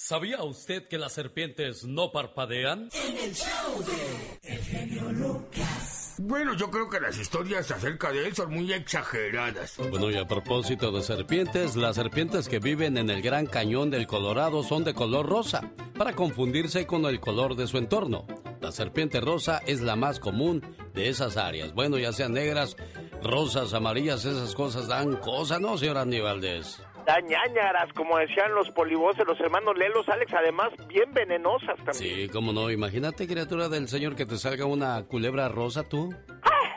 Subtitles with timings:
[0.00, 2.88] ¿Sabía usted que las serpientes no parpadean?
[3.04, 6.14] En el show de El genio Lucas.
[6.18, 9.76] Bueno, yo creo que las historias acerca de él son muy exageradas.
[9.90, 14.06] Bueno, y a propósito de serpientes, las serpientes que viven en el Gran Cañón del
[14.06, 15.68] Colorado son de color rosa,
[15.98, 18.24] para confundirse con el color de su entorno.
[18.60, 20.62] La serpiente rosa es la más común
[20.94, 21.74] de esas áreas.
[21.74, 22.76] Bueno, ya sean negras,
[23.20, 26.80] rosas, amarillas, esas cosas dan cosa, ¿no, señor Aníbaldez?
[27.08, 31.94] Dañañaras, como decían los polivoces, los hermanos Lelos, Alex, además bien venenosas también.
[31.94, 32.70] Sí, cómo no.
[32.70, 36.14] Imagínate, criatura del Señor, que te salga una culebra rosa tú.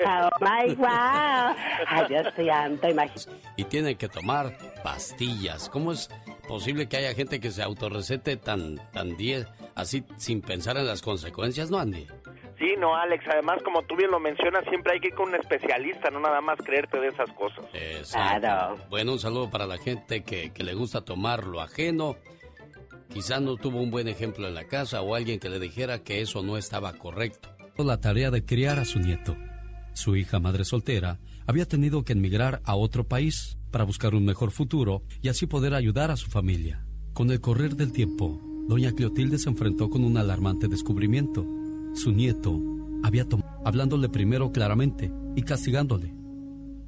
[0.03, 0.87] Oh my wow.
[0.87, 3.31] Ay, Dios santo, imagínate.
[3.57, 5.69] Y tiene que tomar pastillas.
[5.69, 6.09] ¿Cómo es
[6.47, 11.01] posible que haya gente que se autorrecete tan, tan diez, así sin pensar en las
[11.01, 12.07] consecuencias, no, Andy?
[12.61, 13.25] Sí, no, Alex.
[13.27, 16.41] Además, como tú bien lo mencionas, siempre hay que ir con un especialista, no nada
[16.41, 17.65] más creerte de esas cosas.
[17.73, 18.77] Exacto.
[18.87, 22.17] Bueno, un saludo para la gente que, que le gusta tomar lo ajeno.
[23.11, 26.21] Quizá no tuvo un buen ejemplo en la casa o alguien que le dijera que
[26.21, 27.49] eso no estaba correcto.
[27.77, 29.35] La tarea de criar a su nieto.
[29.93, 34.51] Su hija madre soltera había tenido que emigrar a otro país para buscar un mejor
[34.51, 36.85] futuro y así poder ayudar a su familia.
[37.13, 41.43] Con el correr del tiempo, doña Cleotilde se enfrentó con un alarmante descubrimiento
[41.93, 42.59] su nieto
[43.03, 46.13] había tomado, hablándole primero claramente y castigándole.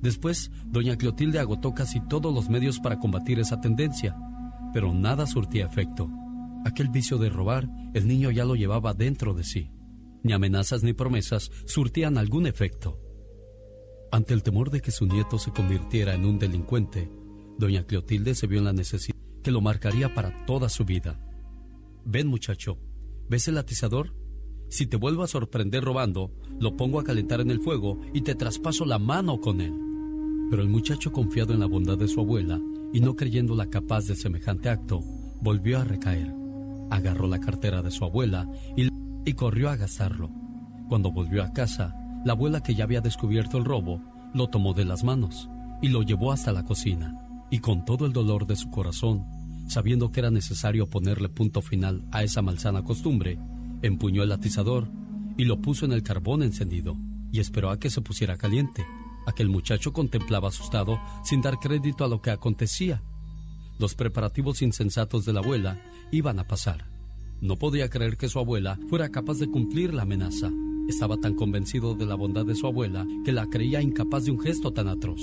[0.01, 4.17] Después, doña Clotilde agotó casi todos los medios para combatir esa tendencia,
[4.73, 6.09] pero nada surtía efecto.
[6.65, 9.71] Aquel vicio de robar, el niño ya lo llevaba dentro de sí.
[10.23, 12.99] Ni amenazas ni promesas surtían algún efecto.
[14.11, 17.09] Ante el temor de que su nieto se convirtiera en un delincuente,
[17.57, 21.19] doña Clotilde se vio en la necesidad que lo marcaría para toda su vida.
[22.05, 22.77] Ven muchacho,
[23.29, 24.13] ¿ves el atizador?
[24.73, 28.33] Si te vuelvo a sorprender robando, lo pongo a calentar en el fuego y te
[28.33, 29.71] traspaso la mano con él.
[30.49, 32.59] Pero el muchacho, confiado en la bondad de su abuela
[32.91, 35.02] y no creyéndola capaz de semejante acto,
[35.43, 36.33] volvió a recaer.
[36.89, 40.31] Agarró la cartera de su abuela y, corrió a gastarlo.
[40.89, 41.93] Cuando volvió a casa,
[42.25, 44.02] la abuela que ya había descubierto el robo,
[44.33, 45.52] lo tomó de las manos
[45.83, 47.15] y lo llevó hasta la cocina.
[47.52, 49.23] Y con todo el dolor de su corazón,
[49.67, 53.37] sabiendo que era necesario ponerle punto final a esa malsana costumbre,
[53.83, 54.88] Empuñó el atizador
[55.38, 56.95] y lo puso en el carbón encendido
[57.33, 58.86] y esperó a que se pusiera caliente.
[59.27, 63.04] Aquel muchacho contemplaba asustado sin dar crédito a lo que acontecía.
[63.80, 66.89] Los preparativos insensatos de la abuela iban a pasar.
[67.42, 70.49] No podía creer que su abuela fuera capaz de cumplir la amenaza.
[70.88, 74.39] Estaba tan convencido de la bondad de su abuela que la creía incapaz de un
[74.39, 75.20] gesto tan atroz.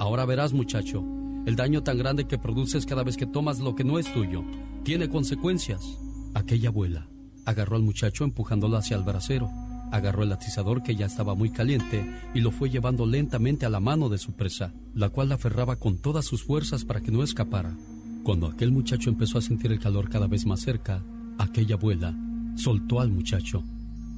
[0.00, 1.04] Ahora verás, muchacho,
[1.46, 4.42] el daño tan grande que produces cada vez que tomas lo que no es tuyo.
[4.82, 5.96] Tiene consecuencias.
[6.34, 7.08] Aquella abuela
[7.44, 9.50] Agarró al muchacho empujándolo hacia el brasero.
[9.90, 12.04] Agarró el atizador que ya estaba muy caliente
[12.34, 15.76] y lo fue llevando lentamente a la mano de su presa, la cual la aferraba
[15.76, 17.76] con todas sus fuerzas para que no escapara.
[18.22, 21.02] Cuando aquel muchacho empezó a sentir el calor cada vez más cerca,
[21.38, 22.14] aquella abuela
[22.56, 23.64] soltó al muchacho,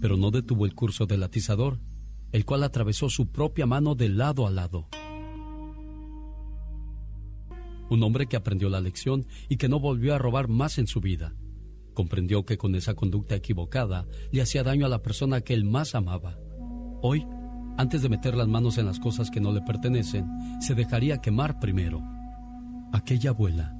[0.00, 1.80] pero no detuvo el curso del atizador,
[2.30, 4.88] el cual atravesó su propia mano de lado a lado.
[7.88, 11.00] Un hombre que aprendió la lección y que no volvió a robar más en su
[11.00, 11.34] vida.
[11.94, 15.94] Comprendió que con esa conducta equivocada le hacía daño a la persona que él más
[15.94, 16.36] amaba.
[17.00, 17.26] Hoy,
[17.76, 20.26] antes de meter las manos en las cosas que no le pertenecen,
[20.60, 22.02] se dejaría quemar primero.
[22.92, 23.74] Aquella abuela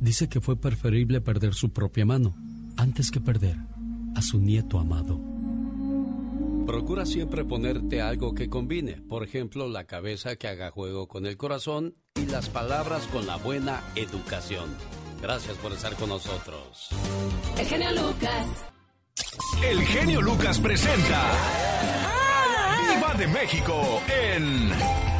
[0.00, 2.34] dice que fue preferible perder su propia mano
[2.76, 3.56] antes que perder
[4.14, 5.20] a su nieto amado.
[6.66, 11.36] Procura siempre ponerte algo que combine, por ejemplo, la cabeza que haga juego con el
[11.36, 14.68] corazón y las palabras con la buena educación.
[15.20, 16.88] Gracias por estar con nosotros.
[17.58, 18.46] El genio Lucas.
[19.62, 21.30] El genio Lucas presenta
[22.04, 24.70] a Viva de México en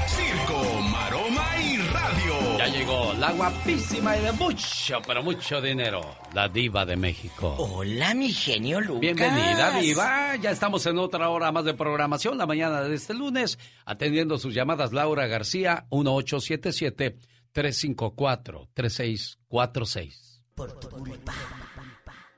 [0.06, 2.58] Circo, Maroma y Radio.
[2.58, 6.00] Ya llegó la guapísima y de mucho, pero mucho dinero,
[6.32, 7.56] la diva de México.
[7.58, 9.00] Hola, mi genio Lucas.
[9.00, 10.36] Bienvenida, diva.
[10.36, 14.54] Ya estamos en otra hora más de programación, la mañana de este lunes, atendiendo sus
[14.54, 17.16] llamadas Laura García, 1877
[17.58, 20.44] 354-3646.
[20.54, 21.34] Por tu culpa.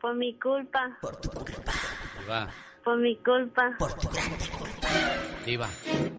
[0.01, 0.97] Por mi culpa.
[1.03, 1.73] Por tu culpa.
[2.21, 2.49] Diva.
[2.83, 3.77] Por mi culpa.
[3.79, 4.89] Por tu grande culpa.
[5.45, 5.69] Diva.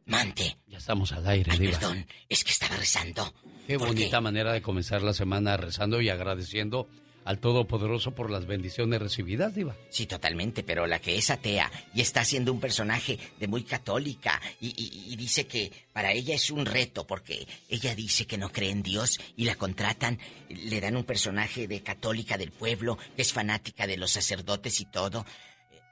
[0.06, 0.60] Mante.
[0.68, 1.80] Ya estamos al aire, Diva.
[1.80, 3.34] Perdón, es que estaba rezando.
[3.66, 6.88] Qué bonita manera de comenzar la semana rezando y agradeciendo
[7.26, 9.76] al Todopoderoso por las bendiciones recibidas, Diva.
[9.90, 14.42] Sí, totalmente, pero la que es atea y está siendo un personaje de muy católica
[14.60, 18.72] y, y, dice que para ella es un reto porque ella dice que no cree
[18.72, 20.20] en Dios y la contratan,
[20.50, 24.86] le dan un personaje de católica del pueblo que es fanática de los sacerdotes y
[24.86, 25.26] todo.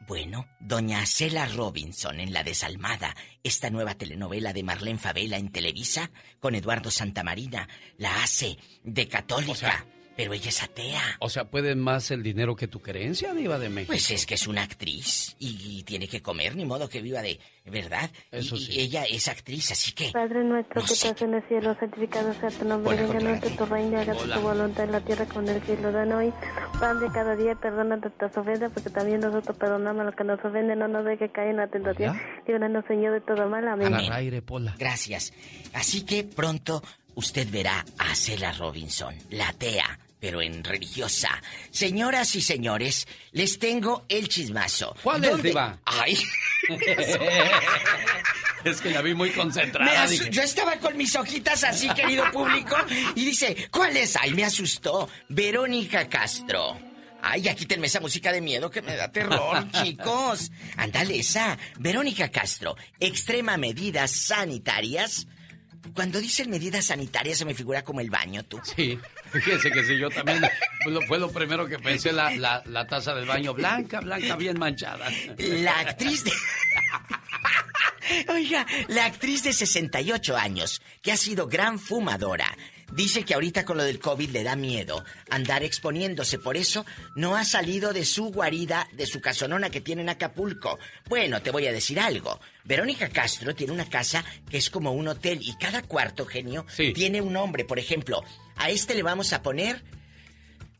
[0.07, 6.09] Bueno, doña Cela Robinson en La Desalmada, esta nueva telenovela de Marlene Favela en Televisa,
[6.39, 7.67] con Eduardo Santamarina,
[7.97, 9.85] la hace de católica.
[10.19, 11.01] Pero ella es atea.
[11.19, 13.93] O sea, ¿puede más el dinero que tu creencia, Diva de México?
[13.93, 17.39] Pues es que es una actriz y, tiene que comer, ni modo que viva de
[17.67, 18.11] verdad.
[18.29, 18.71] Eso y, sí.
[18.73, 20.11] y ella es actriz, así que.
[20.11, 23.65] Padre nuestro No que estás en el cielo, santificado sea tu nombre, venga nosotros tu
[23.67, 24.35] reino, hágase Hola.
[24.35, 25.89] tu voluntad en la tierra como en el cielo.
[25.93, 26.33] Dan hoy
[26.81, 30.43] pan de cada día, perdona nuestras ofensas, porque también nosotros perdonamos a los que nos
[30.43, 32.19] ofenden, no nos deje caer en la tentación.
[32.45, 33.65] Líbranos, Señor, de todo mal.
[33.69, 33.93] Amén.
[33.93, 34.75] Agarra aire, Pola.
[34.77, 35.31] Gracias.
[35.71, 36.83] Así que pronto
[37.15, 41.41] usted verá a Cela Robinson, la atea, pero en religiosa.
[41.71, 44.95] Señoras y señores, les tengo el chismazo.
[45.03, 45.79] ¿Cuál es, ¿Dónde- Diva?
[45.85, 46.17] Ay.
[48.63, 50.05] Es que la vi muy concentrada.
[50.07, 52.75] dije, Yo estaba con mis hojitas así, querido público,
[53.15, 54.17] y dice, ¿cuál es?
[54.17, 55.09] Ay, me asustó.
[55.29, 56.77] Verónica Castro.
[57.21, 60.51] Ay, ya quítenme esa música de miedo que me da terror, chicos.
[60.75, 61.57] Ándale, esa.
[61.77, 65.25] Verónica Castro, extrema medidas sanitarias.
[65.93, 68.59] Cuando dicen medidas sanitarias se me figura como el baño, tú.
[68.75, 68.99] Sí,
[69.33, 70.41] fíjese que sí, yo también
[70.83, 74.35] fue lo, fue lo primero que pensé, la, la, la taza del baño blanca, blanca,
[74.35, 75.07] bien manchada.
[75.37, 76.31] La actriz de...
[78.27, 82.57] Oiga, la actriz de 68 años, que ha sido gran fumadora,
[82.91, 87.35] dice que ahorita con lo del COVID le da miedo andar exponiéndose, por eso no
[87.35, 90.79] ha salido de su guarida, de su casonona que tiene en Acapulco.
[91.07, 92.39] Bueno, te voy a decir algo.
[92.63, 96.93] Verónica Castro tiene una casa que es como un hotel y cada cuarto, genio, Sí.
[96.93, 97.63] tiene un nombre.
[97.63, 98.23] Por ejemplo,
[98.59, 99.83] a este le vamos a poner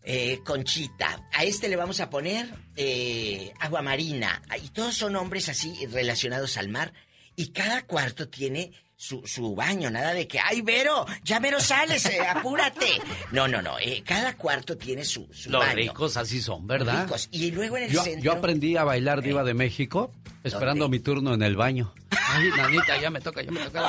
[0.03, 1.27] eh, Conchita.
[1.33, 4.41] A este le vamos a poner eh, Agua Marina.
[4.61, 6.93] Y todos son nombres así relacionados al mar.
[7.35, 9.89] Y cada cuarto tiene su, su baño.
[9.89, 13.01] Nada de que, ay, Vero, ya Vero sales, eh, apúrate.
[13.31, 13.79] No, no, no.
[13.79, 15.75] eh, cada cuarto tiene su, su Los baño.
[15.75, 17.05] ricos así son, ¿verdad?
[17.05, 17.29] Ricos.
[17.31, 18.21] Y luego en el Yo, centro...
[18.23, 20.11] yo aprendí a bailar Diva de México
[20.43, 20.97] esperando ¿Dónde?
[20.97, 21.93] mi turno en el baño.
[22.31, 23.81] Ay, nanita, ya me toca, ya me toca.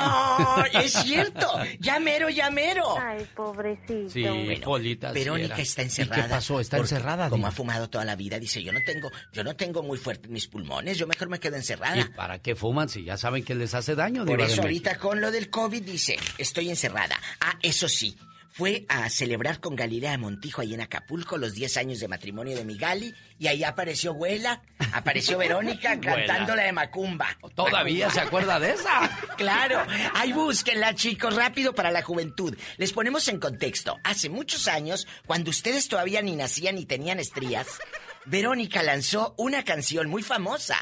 [0.63, 1.47] ¡Ay, es cierto!
[1.79, 2.83] ¡Ya mero, ya mero!
[2.99, 4.09] Ay, pobrecito.
[4.09, 5.11] Sí, Bueno, Polita.
[5.11, 6.23] Verónica está ¿Y encerrada.
[6.23, 6.59] qué pasó?
[6.59, 7.49] ¿Está encerrada, Como Diva?
[7.49, 10.47] ha fumado toda la vida, dice, yo no tengo, yo no tengo muy fuertes mis
[10.47, 11.97] pulmones, yo mejor me quedo encerrada.
[11.99, 14.97] ¿Y para qué fuman si ya saben que les hace daño, Por Diva eso ahorita
[15.01, 17.19] con lo del COVID dice, estoy encerrada.
[17.39, 18.15] Ah, eso sí,
[18.51, 22.63] fue a celebrar con Galilea Montijo ahí en Acapulco los 10 años de matrimonio de
[22.63, 24.61] mi Gali y ahí apareció Güela,
[24.93, 27.35] apareció Verónica cantando la de Macumba.
[27.55, 29.09] ¿Todavía se acuerda de esa?
[29.37, 29.83] Claro,
[30.13, 32.55] ahí búsquenla, chicos, rápido para la juventud.
[32.77, 33.97] Les ponemos en contexto.
[34.03, 37.79] Hace muchos años, cuando ustedes todavía ni nacían ni tenían estrías,
[38.25, 40.77] Verónica lanzó una canción muy famosa.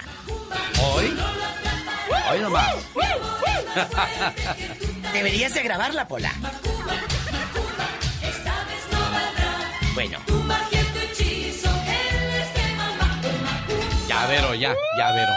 [0.83, 1.13] ¿Hoy?
[2.31, 2.75] Hoy nomás.
[5.13, 6.33] Deberías de grabarla, Pola.
[9.93, 10.19] Bueno,
[14.07, 15.33] Ya, Vero, ya, ya, Vero.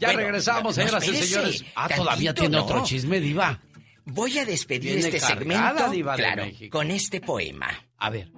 [0.00, 1.64] Ya Bueno, regresamos, señoras y señores.
[1.74, 2.64] Ah, todavía tiene no.
[2.64, 3.60] otro chisme, Diva.
[4.04, 7.68] voy a despedir Viene este segmento Diva claro, con este poema.
[7.98, 8.30] A ver.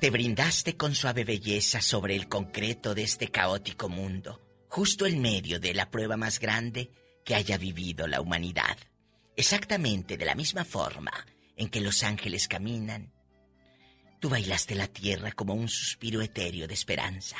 [0.00, 5.60] Te brindaste con suave belleza sobre el concreto de este caótico mundo, justo en medio
[5.60, 6.90] de la prueba más grande
[7.24, 8.76] que haya vivido la humanidad.
[9.36, 11.12] Exactamente de la misma forma
[11.56, 13.12] en que los ángeles caminan,
[14.20, 17.36] tú bailaste la tierra como un suspiro etéreo de esperanza.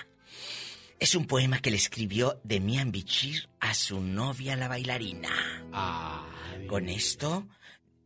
[0.99, 5.29] Es un poema que le escribió Demian Bichir a su novia la bailarina.
[5.73, 7.47] Ay, Con esto,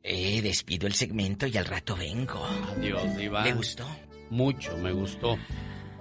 [0.02, 2.44] eh, despido el segmento y al rato vengo.
[2.44, 3.44] Adiós, Diva.
[3.44, 3.86] ¿Le gustó?
[4.30, 5.38] Mucho, me gustó.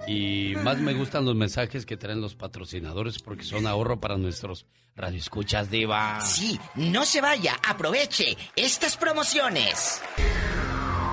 [0.06, 4.66] Y más me gustan los mensajes que traen los patrocinadores porque son ahorro para nuestros
[4.96, 6.20] radioescuchas, Diva.
[6.20, 10.00] Sí, no se vaya, aproveche estas promociones.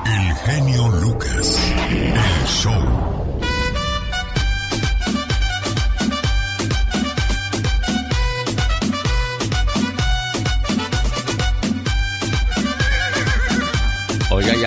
[0.05, 1.73] El genio Lucas.
[1.89, 3.16] El show.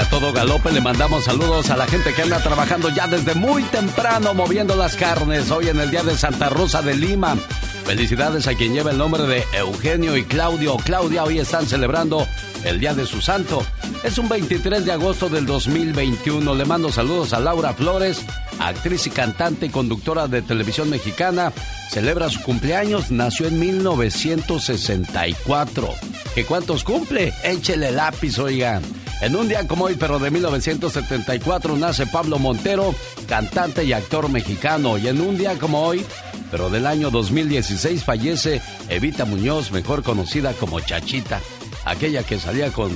[0.00, 3.62] A todo galope le mandamos saludos a la gente que anda trabajando ya desde muy
[3.64, 7.36] temprano moviendo las carnes hoy en el día de Santa Rosa de Lima.
[7.84, 10.78] Felicidades a quien lleva el nombre de Eugenio y Claudio.
[10.78, 12.26] Claudia hoy están celebrando
[12.64, 13.62] el día de su santo.
[14.02, 16.54] Es un 23 de agosto del 2021.
[16.54, 18.22] Le mando saludos a Laura Flores,
[18.58, 21.52] actriz y cantante y conductora de televisión mexicana.
[21.90, 25.90] Celebra su cumpleaños, nació en 1964.
[26.34, 27.34] ¿Qué cuántos cumple?
[27.44, 28.80] Échele lápiz, oiga.
[29.20, 32.94] En un día como hoy, pero de 1974, nace Pablo Montero,
[33.28, 34.96] cantante y actor mexicano.
[34.96, 36.04] Y en un día como hoy,
[36.50, 41.38] pero del año 2016, fallece Evita Muñoz, mejor conocida como Chachita,
[41.84, 42.90] aquella que salía con,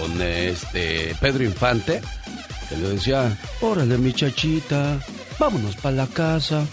[0.00, 2.02] con este Pedro Infante,
[2.68, 4.98] que le decía, órale mi Chachita,
[5.38, 6.66] vámonos para la casa.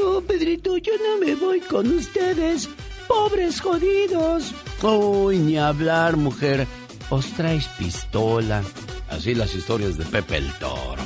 [0.00, 2.68] No, Pedrito, yo no me voy con ustedes,
[3.08, 4.52] pobres jodidos.
[4.82, 6.68] Uy, ni hablar, mujer.
[7.10, 8.62] Os traes pistola.
[9.08, 11.02] Así las historias de Pepe el Toro.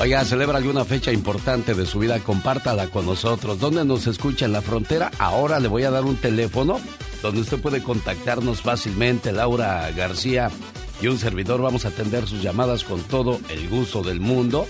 [0.00, 3.58] Oiga, celebra alguna fecha importante de su vida, compártala con nosotros.
[3.58, 5.10] ¿Dónde nos escucha en la frontera?
[5.18, 6.80] Ahora le voy a dar un teléfono
[7.22, 9.30] donde usted puede contactarnos fácilmente.
[9.30, 10.50] Laura García
[11.02, 14.66] y un servidor vamos a atender sus llamadas con todo el gusto del mundo.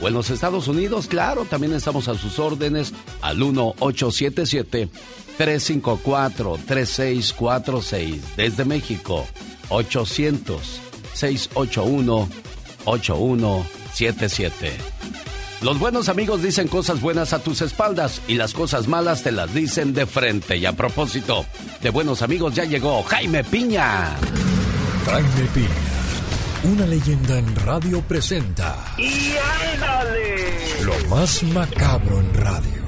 [0.00, 4.88] O en los Estados Unidos, claro, también estamos a sus órdenes al 1877
[5.36, 9.26] 354 3646 desde México
[9.68, 10.80] 800
[11.14, 12.28] 681
[12.84, 14.72] 8177.
[15.62, 19.54] Los buenos amigos dicen cosas buenas a tus espaldas y las cosas malas te las
[19.54, 20.56] dicen de frente.
[20.56, 21.46] Y a propósito,
[21.80, 24.16] de buenos amigos ya llegó Jaime Piña.
[25.06, 25.68] Jaime Piña,
[26.64, 28.76] una leyenda en radio presenta.
[28.98, 29.34] ¡Y
[29.72, 30.82] ándale!
[30.82, 32.81] Lo más macabro en radio.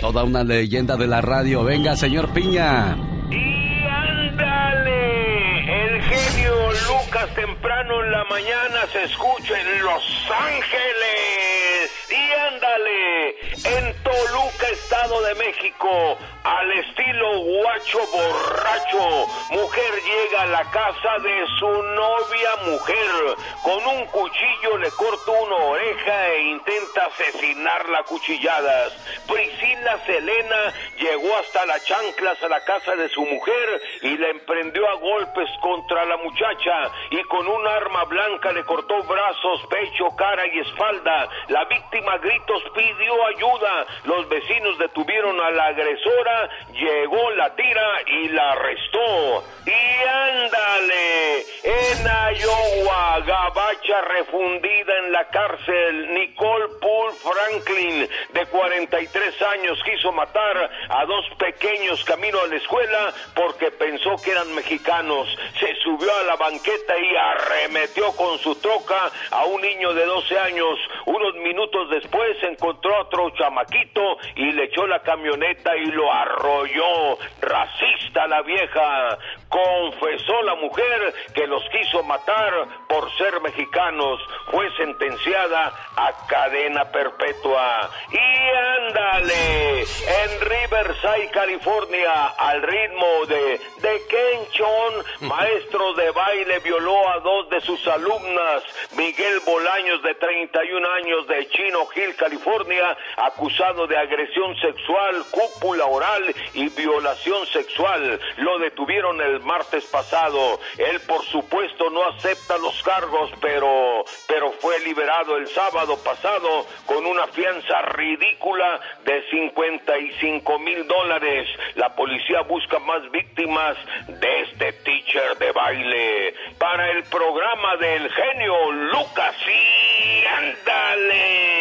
[0.00, 1.64] Toda una leyenda de la radio.
[1.64, 2.96] Venga, señor Piña.
[3.30, 5.58] ¡Y ándale!
[5.84, 6.54] El genio
[6.88, 11.90] Lucas temprano en la mañana se escucha en Los Ángeles.
[12.10, 13.30] ¡Y ándale!
[13.78, 16.18] En Toluca, Estado de México,
[16.48, 23.36] al estilo guacho borracho, mujer llega a la casa de su novia mujer.
[23.62, 28.92] Con un cuchillo le corta una oreja e intenta asesinarla a cuchilladas.
[29.26, 34.88] Priscila Selena llegó hasta las chanclas a la casa de su mujer y la emprendió
[34.88, 40.46] a golpes contra la muchacha y con un arma blanca le cortó brazos, pecho, cara
[40.46, 41.28] y espalda.
[41.48, 43.86] La víctima a gritos pidió ayuda.
[44.04, 46.37] Los vecinos detuvieron a la agresora,
[46.72, 49.44] llegó la tira y la arrestó.
[49.66, 59.78] Y ándale, en Iowa, gabacha refundida en la cárcel, Nicole Poole Franklin, de 43 años,
[59.84, 65.28] quiso matar a dos pequeños camino a la escuela porque pensó que eran mexicanos.
[65.58, 70.38] Se subió a la banqueta y arremetió con su troca a un niño de 12
[70.38, 70.78] años.
[71.06, 77.18] Unos minutos después encontró a otro chamaquito y le echó la camioneta y lo arrolló.
[77.40, 79.18] Racista la vieja.
[79.48, 82.52] Confesó la mujer que los quiso matar
[82.88, 84.20] por ser mexicanos.
[84.50, 87.90] Fue sentenciada a cadena perpetua.
[88.10, 97.08] Y ándale, en Riverside, California, al ritmo de, de Ken Chon, maestro de baile, violó
[97.08, 98.62] a dos de sus alumnas.
[98.96, 106.07] Miguel Bolaños, de 31 años, de Chino Hill, California, acusado de agresión sexual, cúpula oral
[106.54, 108.20] y violación sexual.
[108.38, 110.60] Lo detuvieron el martes pasado.
[110.76, 117.04] Él, por supuesto, no acepta los cargos, pero, pero fue liberado el sábado pasado con
[117.06, 121.48] una fianza ridícula de 55 mil dólares.
[121.74, 123.76] La policía busca más víctimas
[124.08, 126.34] de este teacher de baile.
[126.58, 131.57] Para el programa del genio Lucas, y ándale.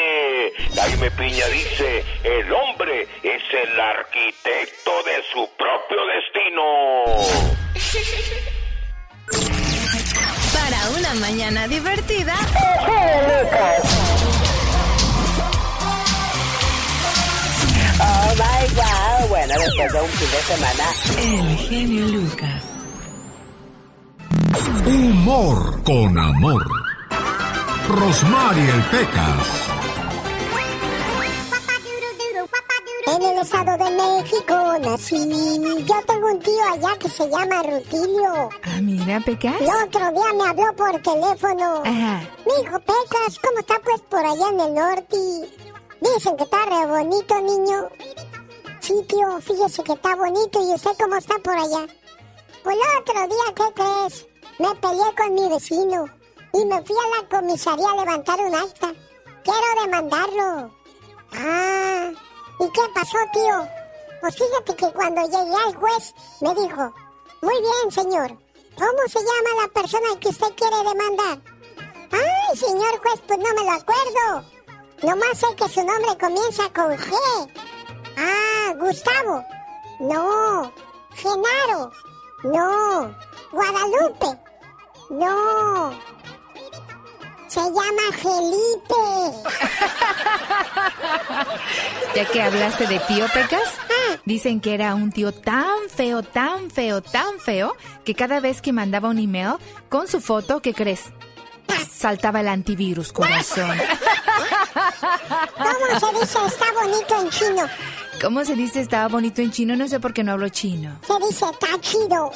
[0.76, 6.64] Jaime Piña dice, el hombre es el arquitecto de su propio destino.
[10.54, 12.36] Para una mañana divertida.
[18.00, 19.30] Oh my god.
[19.30, 20.86] Bueno, después de un fin de semana.
[21.18, 22.64] El genio Lucas.
[24.86, 26.64] Humor con amor.
[27.90, 29.67] Rosmarie el Pecas.
[33.08, 35.86] En el Estado de México nací.
[35.86, 38.50] Yo tengo un tío allá que se llama Rutilio.
[38.64, 39.62] Ah, mira, Pecas.
[39.62, 41.84] El otro día me habló por teléfono.
[41.86, 42.30] Ajá.
[42.46, 45.18] Me dijo, Pecas, ¿cómo está pues por allá en el norte?
[46.02, 47.88] Dicen que está re bonito, niño.
[48.82, 50.62] Sí, tío, fíjese que está bonito.
[50.62, 51.88] ¿Y usted cómo está por allá?
[52.62, 54.26] Pues el otro día, ¿qué crees?
[54.60, 56.06] Me peleé con mi vecino
[56.54, 58.94] y me fui a la comisaría a levantar un acta.
[59.44, 60.72] Quiero demandarlo.
[61.34, 62.12] Ah,
[62.60, 63.68] ¿y qué pasó, tío?
[64.22, 66.94] Pues fíjate que cuando llegué al juez me dijo,
[67.42, 68.38] muy bien, señor,
[68.76, 71.40] ¿cómo se llama la persona que usted quiere demandar?
[72.12, 74.44] Ay, señor juez, pues no me lo acuerdo.
[75.04, 77.14] Nomás sé que su nombre comienza con G.
[78.18, 79.44] Ah, Gustavo.
[80.00, 80.72] No.
[81.14, 81.92] Genaro.
[82.44, 83.16] No.
[83.52, 84.40] Guadalupe.
[85.10, 85.92] No.
[87.48, 88.96] Se llama Felipe.
[92.16, 93.74] Ya que hablaste de tío Pecas,
[94.26, 98.74] dicen que era un tío tan feo, tan feo, tan feo, que cada vez que
[98.74, 99.56] mandaba un email
[99.90, 101.06] con su foto, ¿qué crees?
[101.90, 103.78] Saltaba el antivirus, corazón.
[105.58, 107.70] ¿Cómo se dice está bonito en chino?
[108.22, 109.76] ¿Cómo se dice estaba bonito en chino?
[109.76, 111.00] No sé por qué no hablo chino.
[111.06, 112.32] Se dice está chido.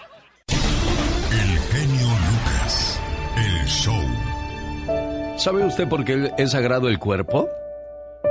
[3.66, 3.94] show.
[5.36, 7.48] ¿Sabe usted por qué es sagrado el cuerpo?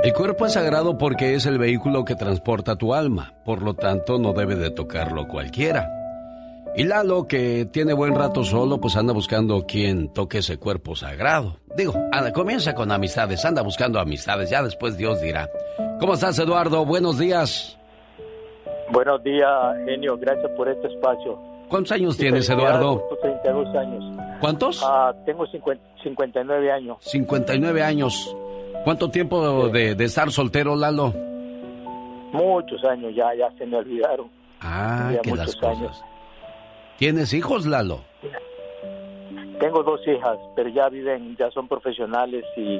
[0.02, 4.18] El cuerpo es sagrado porque es el vehículo que transporta tu alma, por lo tanto
[4.18, 5.88] no debe de tocarlo cualquiera.
[6.76, 11.58] Y Lalo, que tiene buen rato solo, pues anda buscando quien toque ese cuerpo sagrado.
[11.74, 15.48] Digo, anda, comienza con amistades, anda buscando amistades, ya después Dios dirá.
[15.98, 16.84] ¿Cómo estás, Eduardo?
[16.84, 17.78] Buenos días.
[18.92, 19.48] Buenos días,
[19.86, 21.38] genio, gracias por este espacio.
[21.68, 23.02] ¿Cuántos años tienes, Eduardo?
[23.22, 24.25] 32 años.
[24.40, 24.82] ¿Cuántos?
[24.84, 26.98] Ah, tengo 50, 59 años.
[27.00, 28.36] 59 años.
[28.84, 31.12] ¿Cuánto tiempo de, de estar soltero, Lalo?
[32.32, 34.28] Muchos años ya, ya se me olvidaron.
[34.60, 35.78] Ah, Ya que muchos las cosas.
[35.78, 36.02] años.
[36.98, 38.00] ¿Tienes hijos, Lalo?
[39.60, 42.78] Tengo dos hijas, pero ya viven, ya son profesionales y,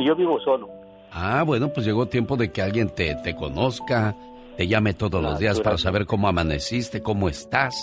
[0.00, 0.68] y yo vivo solo.
[1.12, 4.14] Ah, bueno, pues llegó tiempo de que alguien te, te conozca,
[4.56, 7.74] te llame todos los días para saber cómo amaneciste, cómo estás.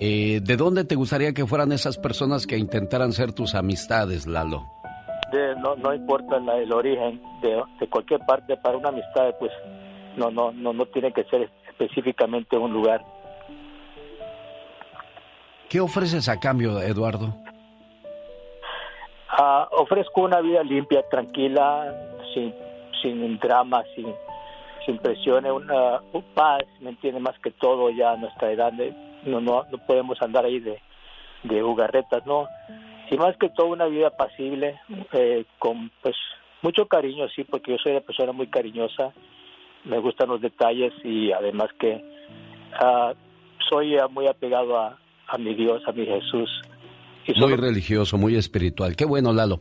[0.00, 4.64] Eh, ¿De dónde te gustaría que fueran esas personas que intentaran ser tus amistades, Lalo?
[5.32, 9.52] De- no, no importa la- el origen de, de cualquier parte para una amistad, pues
[10.16, 13.04] no, no, no, no tiene que ser específicamente un lugar.
[15.68, 17.34] ¿Qué ofreces a cambio, Eduardo?
[19.28, 21.92] Ah, ofrezco una vida limpia, tranquila,
[22.32, 22.54] sin,
[23.02, 24.06] sin drama, sin,
[24.86, 27.18] sin presiones, una, un paz, ¿me entiende?
[27.18, 28.94] Más que todo ya a nuestra edad, de-
[29.26, 30.80] no, no, no podemos andar ahí de,
[31.44, 32.48] de jugarretas, ¿no?
[33.10, 34.80] Y más que todo una vida pasible,
[35.12, 36.16] eh, con pues
[36.62, 39.12] mucho cariño, sí, porque yo soy una persona muy cariñosa,
[39.84, 42.02] me gustan los detalles y además que
[42.80, 43.12] ah,
[43.68, 46.50] soy muy apegado a, a mi Dios, a mi Jesús.
[47.26, 48.96] Y Muy religioso, muy espiritual.
[48.96, 49.60] Qué bueno, Lalo.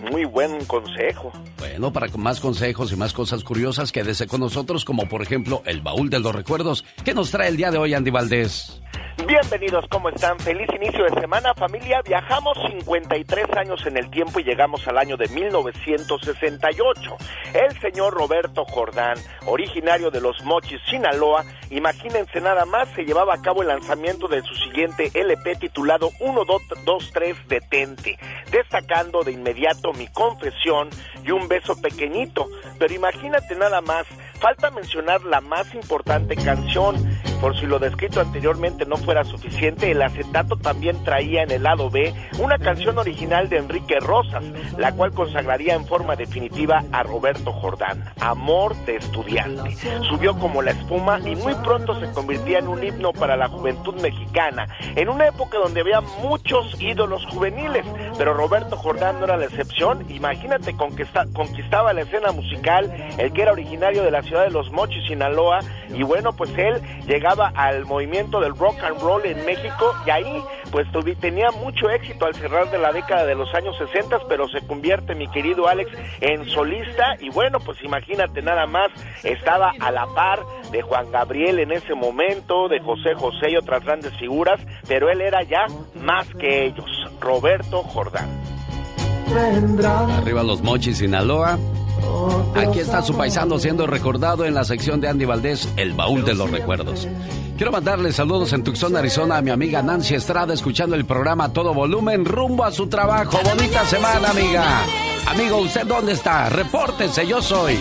[0.00, 1.32] Muy buen consejo.
[1.58, 5.80] Bueno, para más consejos y más cosas curiosas, quédese con nosotros, como por ejemplo el
[5.82, 8.80] baúl de los recuerdos que nos trae el día de hoy Andy Valdés.
[9.26, 10.38] Bienvenidos, ¿cómo están?
[10.40, 12.00] Feliz inicio de semana, familia.
[12.02, 17.16] Viajamos 53 años en el tiempo y llegamos al año de 1968.
[17.54, 23.42] El señor Roberto Jordán, originario de Los Mochis, Sinaloa, imagínense nada más, se llevaba a
[23.42, 28.18] cabo el lanzamiento de su siguiente LP titulado 1223 Detente,
[28.50, 30.88] destacando de inmediato mi confesión
[31.24, 32.48] y un beso pequeñito.
[32.78, 34.06] Pero imagínate nada más,
[34.40, 36.96] falta mencionar la más importante canción.
[37.40, 41.88] Por si lo descrito anteriormente no fuera suficiente, el acetato también traía en el lado
[41.88, 44.44] B una canción original de Enrique Rosas,
[44.76, 49.74] la cual consagraría en forma definitiva a Roberto Jordán, Amor de Estudiante.
[50.08, 53.94] Subió como la espuma y muy pronto se convertía en un himno para la juventud
[54.02, 57.86] mexicana, en una época donde había muchos ídolos juveniles,
[58.18, 60.04] pero Roberto Jordán no era la excepción.
[60.10, 64.70] Imagínate conquista- conquistaba la escena musical, el que era originario de la ciudad de Los
[64.70, 65.58] Mochis, Sinaloa,
[65.92, 70.42] y bueno, pues él llegaba al movimiento del rock and roll en México y ahí
[70.70, 74.48] pues tuvi- tenía mucho éxito al cerrar de la década de los años 60, pero
[74.48, 75.90] se convierte mi querido Alex
[76.20, 78.88] en solista y bueno, pues imagínate nada más,
[79.24, 80.38] estaba a la par
[80.70, 85.20] de Juan Gabriel en ese momento, de José José y otras grandes figuras, pero él
[85.20, 85.66] era ya
[85.96, 86.88] más que ellos,
[87.20, 88.28] Roberto Jordán.
[90.18, 91.58] Arriba los mochis, Sinaloa.
[92.54, 96.34] Aquí está su paisano siendo recordado en la sección de Andy Valdés, El Baúl de
[96.34, 97.08] los Recuerdos.
[97.56, 101.52] Quiero mandarle saludos en Tucson, Arizona a mi amiga Nancy Estrada escuchando el programa a
[101.52, 103.38] todo volumen rumbo a su trabajo.
[103.44, 104.82] Bonita semana, amiga.
[105.26, 106.48] Amigo, ¿usted dónde está?
[106.48, 107.78] Repórtese, yo soy.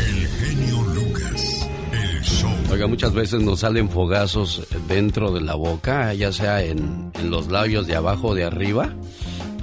[0.00, 1.68] El genio Lucas.
[1.92, 2.50] El show.
[2.50, 7.30] Oiga, Oiga, muchas veces nos salen fogazos dentro de la boca, ya sea en, en
[7.30, 8.90] los labios de abajo o de arriba.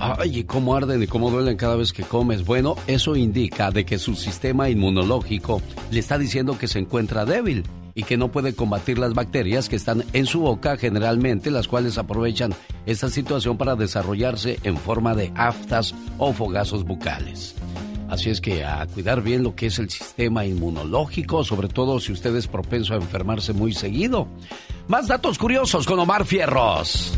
[0.03, 2.43] Ay, cómo arden y cómo duelen cada vez que comes.
[2.43, 5.61] Bueno, eso indica de que su sistema inmunológico
[5.91, 9.75] le está diciendo que se encuentra débil y que no puede combatir las bacterias que
[9.75, 12.51] están en su boca generalmente, las cuales aprovechan
[12.87, 17.53] esta situación para desarrollarse en forma de aftas o fogazos bucales.
[18.09, 22.11] Así es que a cuidar bien lo que es el sistema inmunológico, sobre todo si
[22.11, 24.27] usted es propenso a enfermarse muy seguido.
[24.87, 27.13] Más datos curiosos con Omar Fierros.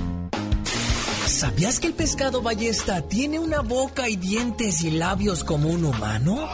[1.26, 6.48] ¿Sabías que el pescado ballesta tiene una boca y dientes y labios como un humano?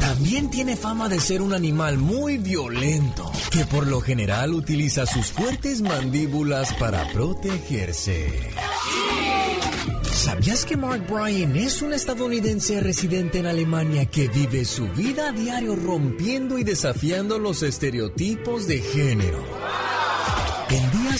[0.00, 5.26] También tiene fama de ser un animal muy violento, que por lo general utiliza sus
[5.26, 8.50] fuertes mandíbulas para protegerse.
[10.12, 15.32] ¿Sabías que Mark Bryan es un estadounidense residente en Alemania que vive su vida a
[15.32, 19.42] diario rompiendo y desafiando los estereotipos de género?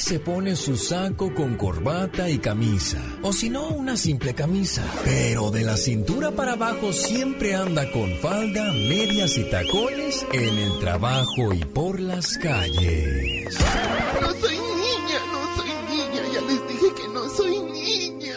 [0.01, 4.83] Se pone su saco con corbata y camisa, o si no, una simple camisa.
[5.05, 10.79] Pero de la cintura para abajo siempre anda con falda, medias y tacones en el
[10.81, 13.59] trabajo y por las calles.
[14.21, 18.37] No soy niña, no soy niña, ya les dije que no soy niña.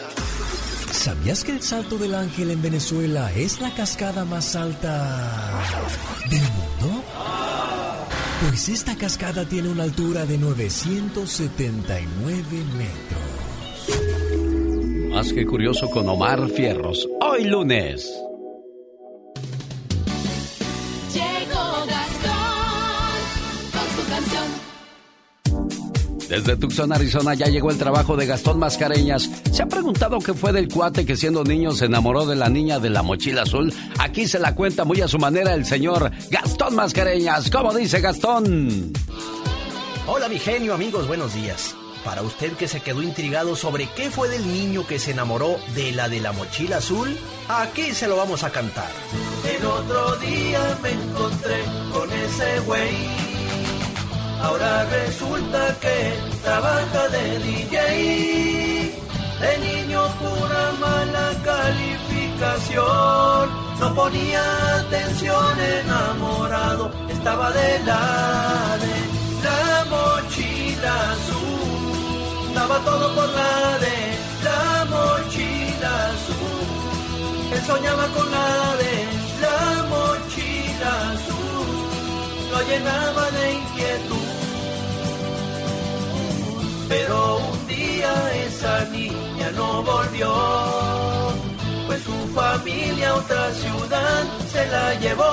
[0.92, 5.62] ¿Sabías que el Salto del Ángel en Venezuela es la cascada más alta
[6.30, 6.73] del mundo?
[8.54, 12.44] Pues esta cascada tiene una altura de 979
[12.78, 15.10] metros.
[15.10, 17.08] Más que curioso con Omar Fierros.
[17.20, 18.23] Hoy lunes.
[26.34, 29.30] Desde Tucson, Arizona, ya llegó el trabajo de Gastón Mascareñas.
[29.52, 32.80] ¿Se ha preguntado qué fue del cuate que siendo niño se enamoró de la niña
[32.80, 33.72] de la mochila azul?
[34.00, 37.48] Aquí se la cuenta muy a su manera el señor Gastón Mascareñas.
[37.50, 38.92] ¿Cómo dice Gastón?
[40.08, 41.76] Hola mi genio, amigos, buenos días.
[42.04, 45.92] Para usted que se quedó intrigado sobre qué fue del niño que se enamoró de
[45.92, 47.16] la de la mochila azul,
[47.48, 48.90] aquí se lo vamos a cantar.
[49.56, 53.33] El otro día me encontré con ese güey.
[54.44, 55.96] Ahora resulta que
[56.42, 57.78] trabaja de DJ.
[59.40, 63.44] De niño pura mala calificación.
[63.80, 64.44] No ponía
[64.80, 66.84] atención enamorado.
[67.08, 68.04] Estaba de la
[68.84, 68.96] de
[69.46, 72.54] la mochila azul.
[72.54, 73.96] Daba todo por la de
[74.46, 76.68] la mochila azul.
[77.54, 78.94] Él soñaba con la de
[79.44, 79.60] la
[79.92, 81.68] mochila azul.
[82.52, 84.23] Lo llenaba de inquietud.
[86.96, 88.12] Pero un día
[88.46, 90.32] esa niña no volvió,
[91.88, 95.32] pues su familia a otra ciudad se la llevó.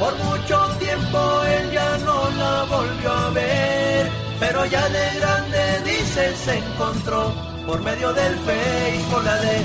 [0.00, 1.20] Por mucho tiempo
[1.56, 7.30] él ya no la volvió a ver, pero ya de grande dice se encontró
[7.66, 9.56] por medio del Face con la de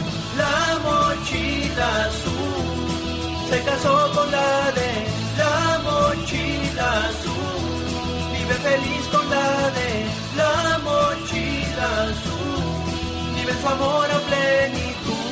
[0.41, 3.49] la mochila azul.
[3.49, 4.91] Se casó con la de
[5.39, 7.72] la mochila azul.
[8.43, 9.91] Vive feliz con la de
[10.35, 12.63] la mochila azul.
[13.35, 15.27] Vive su amor a plenitud.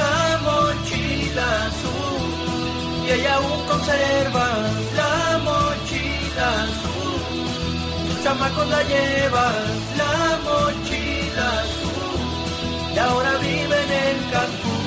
[0.00, 3.04] La mochila azul.
[3.04, 4.48] Y ella aún conserva
[5.00, 7.20] la mochila azul.
[8.06, 9.64] Sus chamacos la llevan
[10.00, 12.94] la mochila azul.
[12.94, 14.83] Y ahora viven en Cancún.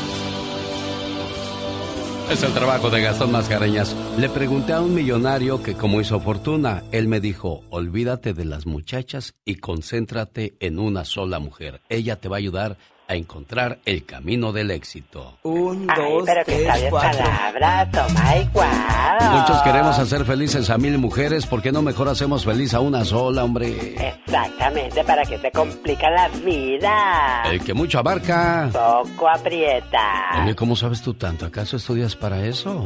[2.30, 3.96] Es el trabajo de Gastón Mascareñas.
[4.20, 6.84] Le pregunté a un millonario que cómo hizo fortuna.
[6.92, 11.80] Él me dijo, olvídate de las muchachas y concéntrate en una sola mujer.
[11.88, 15.38] Ella te va a ayudar a encontrar el camino del éxito.
[15.44, 19.32] Un, Ay, dos, pero tres, que sabias palabras, toma y guau.
[19.40, 23.06] Muchos queremos hacer felices a mil mujeres, ¿por qué no mejor hacemos feliz a una
[23.06, 23.96] sola, hombre?
[24.26, 27.44] Exactamente, para que se complica la vida.
[27.46, 28.70] El que mucho abarca.
[28.74, 30.42] Poco aprieta.
[30.44, 31.46] Oye, ¿cómo sabes tú tanto?
[31.46, 32.84] ¿Acaso estudias para eso?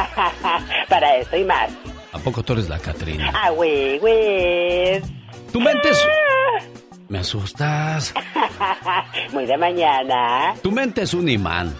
[0.88, 1.70] para eso y más.
[2.12, 3.32] ¿A poco tú eres la Catrina?
[3.34, 5.02] Ah, güey, güey.
[5.52, 6.06] Tu mente es...
[7.08, 8.14] Me asustas.
[9.32, 10.54] Muy de mañana.
[10.62, 11.74] Tu mente es un imán.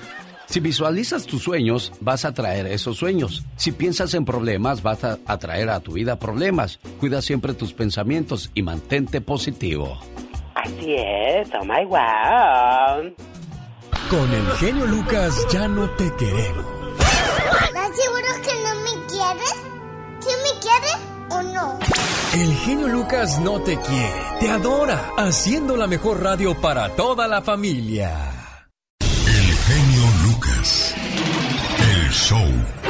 [0.47, 3.45] Si visualizas tus sueños, vas a atraer esos sueños.
[3.57, 6.79] Si piensas en problemas, vas a atraer a tu vida problemas.
[7.01, 9.99] Cuida siempre tus pensamientos y mantente positivo.
[10.55, 13.15] Así es, oh my wow.
[14.11, 16.67] Con el genio Lucas ya no te queremos.
[16.99, 19.55] ¿Estás seguro que no me quieres?
[20.21, 21.79] ¿Sí me quieres o no?
[22.35, 27.43] El genio Lucas no te quiere, te adora, haciendo la mejor radio para toda la
[27.43, 28.59] familia.
[29.01, 30.95] El genio Lucas.
[31.79, 32.84] El show.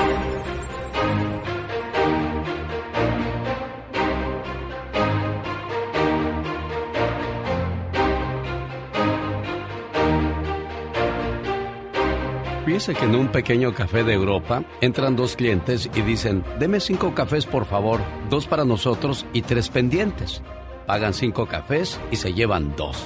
[12.75, 17.15] Fíjese que en un pequeño café de Europa entran dos clientes y dicen, deme cinco
[17.15, 20.43] cafés por favor, dos para nosotros y tres pendientes.
[20.85, 23.01] Pagan cinco cafés y se llevan dos.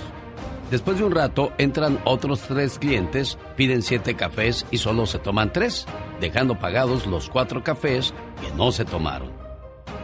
[0.71, 5.53] Después de un rato entran otros tres clientes, piden siete cafés y solo se toman
[5.53, 5.85] tres,
[6.19, 9.33] dejando pagados los cuatro cafés que no se tomaron.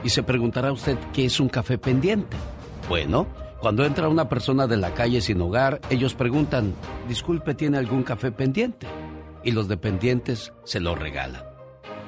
[0.03, 2.37] Y se preguntará usted qué es un café pendiente.
[2.87, 3.27] Bueno,
[3.61, 6.75] cuando entra una persona de la calle sin hogar, ellos preguntan,
[7.09, 8.87] disculpe, ¿tiene algún café pendiente?
[9.45, 11.43] Y los dependientes se lo regalan.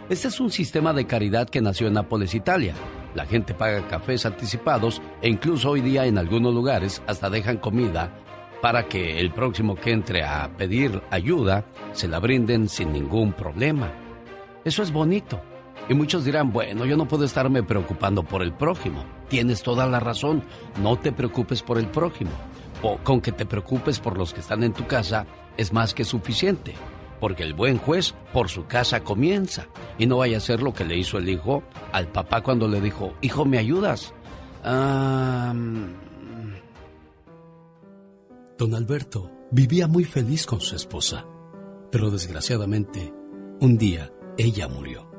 [0.08, 2.74] Este es un sistema de caridad que nació en Nápoles, Italia.
[3.14, 8.12] La gente paga cafés anticipados e incluso hoy día en algunos lugares hasta dejan comida
[8.62, 13.90] para que el próximo que entre a pedir ayuda se la brinden sin ningún problema.
[14.64, 15.40] Eso es bonito.
[15.88, 19.04] Y muchos dirán, bueno, yo no puedo estarme preocupando por el prójimo.
[19.28, 20.42] Tienes toda la razón,
[20.82, 22.32] no te preocupes por el prójimo.
[22.82, 26.04] O con que te preocupes por los que están en tu casa es más que
[26.04, 26.74] suficiente
[27.20, 29.68] porque el buen juez por su casa comienza.
[29.98, 32.80] Y no vaya a ser lo que le hizo el hijo al papá cuando le
[32.80, 34.12] dijo, hijo, ¿me ayudas?
[38.58, 41.24] Don Alberto vivía muy feliz con su esposa,
[41.92, 43.12] pero desgraciadamente,
[43.60, 45.10] un día ella murió.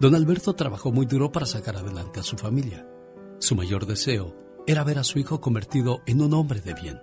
[0.00, 2.86] Don Alberto trabajó muy duro para sacar adelante a su familia.
[3.38, 4.34] Su mayor deseo
[4.66, 7.00] era ver a su hijo convertido en un hombre de bien,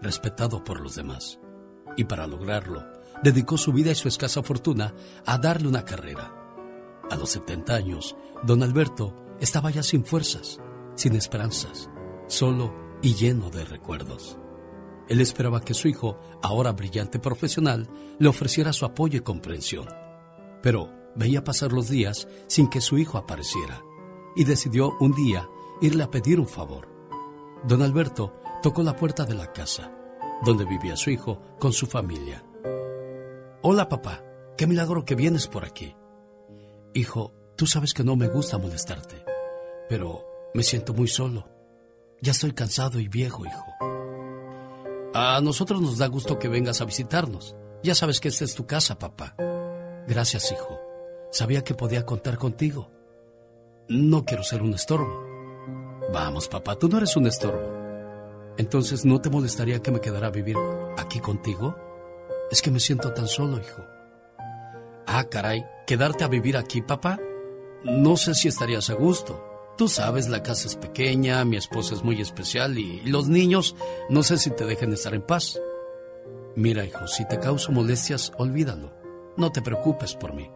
[0.00, 1.40] respetado por los demás.
[1.96, 2.84] Y para lograrlo,
[3.22, 4.94] dedicó su vida y su escasa fortuna
[5.26, 6.34] a darle una carrera.
[7.10, 10.60] A los 70 años, don Alberto estaba ya sin fuerzas,
[10.94, 11.90] sin esperanzas,
[12.28, 14.38] solo y lleno de recuerdos.
[15.08, 19.88] Él esperaba que su hijo, ahora brillante profesional, le ofreciera su apoyo y comprensión.
[20.62, 23.82] Pero veía pasar los días sin que su hijo apareciera
[24.36, 25.48] y decidió un día
[25.80, 26.88] irle a pedir un favor.
[27.66, 29.90] Don Alberto tocó la puerta de la casa,
[30.44, 32.44] donde vivía su hijo con su familia.
[33.62, 34.24] Hola papá,
[34.56, 35.94] qué milagro que vienes por aquí.
[36.94, 39.22] Hijo, tú sabes que no me gusta molestarte,
[39.86, 41.46] pero me siento muy solo.
[42.22, 43.66] Ya estoy cansado y viejo, hijo.
[45.12, 47.54] A nosotros nos da gusto que vengas a visitarnos.
[47.82, 49.36] Ya sabes que esta es tu casa, papá.
[50.08, 50.80] Gracias, hijo.
[51.30, 52.90] Sabía que podía contar contigo.
[53.90, 55.22] No quiero ser un estorbo.
[56.14, 58.54] Vamos, papá, tú no eres un estorbo.
[58.56, 60.56] Entonces, ¿no te molestaría que me quedara a vivir
[60.96, 61.89] aquí contigo?
[62.50, 63.86] Es que me siento tan solo, hijo.
[65.06, 67.18] Ah, caray, ¿quedarte a vivir aquí, papá?
[67.84, 69.46] No sé si estarías a gusto.
[69.78, 73.74] Tú sabes, la casa es pequeña, mi esposa es muy especial y, los niños
[74.08, 75.60] no sé si te dejen estar en paz.
[76.54, 78.92] Mira, hijo, si te causo molestias, olvídalo.
[79.36, 80.50] No te preocupes por mí.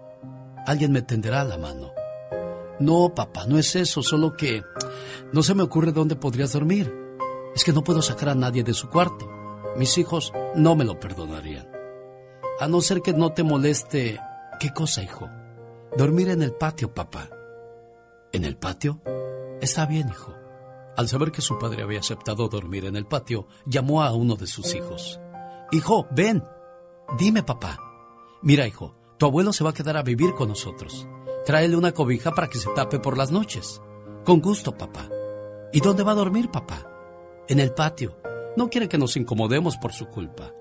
[0.66, 1.92] Alguien me tenderá la mano.
[2.80, 4.62] No, papá, no es eso, solo que
[5.32, 6.92] no se me ocurre dónde podrías dormir.
[7.54, 9.30] Es que no puedo sacar a nadie de su cuarto.
[9.76, 11.73] Mis hijos no me lo perdonarían.
[12.60, 14.20] A no ser que no te moleste.
[14.60, 15.28] ¿Qué cosa, hijo?
[15.96, 17.28] Dormir en el patio, papá.
[18.32, 19.00] ¿En el patio?
[19.60, 20.32] Está bien, hijo.
[20.96, 24.46] Al saber que su padre había aceptado dormir en el patio, llamó a uno de
[24.46, 25.20] sus hijos.
[25.72, 26.44] Hijo, ven.
[27.18, 27.78] Dime, papá.
[28.42, 31.08] Mira, hijo, tu abuelo se va a quedar a vivir con nosotros.
[31.44, 33.82] Tráele una cobija para que se tape por las noches.
[34.24, 35.08] Con gusto, papá.
[35.72, 36.88] ¿Y dónde va a dormir, papá?
[37.48, 38.16] En el patio.
[38.56, 40.52] No quiere que nos incomodemos por su culpa.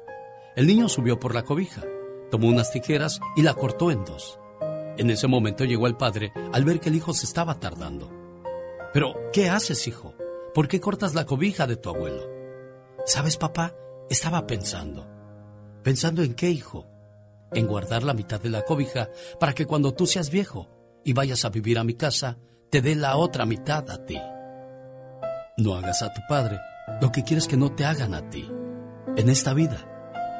[0.55, 1.81] El niño subió por la cobija,
[2.29, 4.39] tomó unas tijeras y la cortó en dos.
[4.97, 8.11] En ese momento llegó el padre al ver que el hijo se estaba tardando.
[8.93, 10.13] Pero, ¿qué haces, hijo?
[10.53, 12.21] ¿Por qué cortas la cobija de tu abuelo?
[13.05, 13.73] ¿Sabes, papá?
[14.09, 15.07] Estaba pensando.
[15.81, 16.85] ¿Pensando en qué, hijo?
[17.51, 20.69] En guardar la mitad de la cobija para que cuando tú seas viejo
[21.03, 22.37] y vayas a vivir a mi casa,
[22.69, 24.19] te dé la otra mitad a ti.
[25.57, 26.59] No hagas a tu padre
[27.01, 28.47] lo que quieres que no te hagan a ti.
[29.17, 29.92] En esta vida,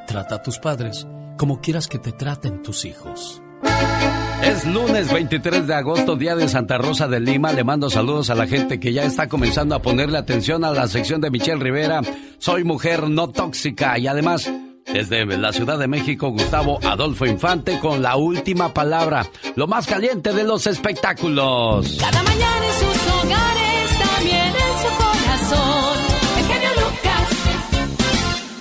[0.07, 3.41] Trata a tus padres como quieras que te traten tus hijos.
[4.43, 7.53] Es lunes 23 de agosto, día de Santa Rosa de Lima.
[7.53, 10.87] Le mando saludos a la gente que ya está comenzando a ponerle atención a la
[10.87, 12.01] sección de Michelle Rivera.
[12.39, 14.51] Soy mujer no tóxica y además
[14.85, 20.33] desde la Ciudad de México, Gustavo Adolfo Infante con la última palabra, lo más caliente
[20.33, 21.97] de los espectáculos.
[21.99, 23.62] Cada mañana en sus hogares,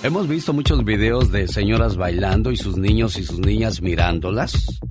[0.03, 4.81] Hemos visto muchos videos de señoras bailando y sus niños y sus niñas mirándolas.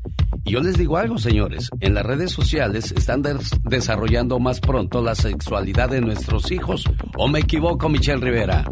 [0.42, 3.22] Y yo les digo algo, señores, en las redes sociales están
[3.64, 6.84] desarrollando más pronto la sexualidad de nuestros hijos.
[7.18, 8.64] ¿O me equivoco, Michelle Rivera?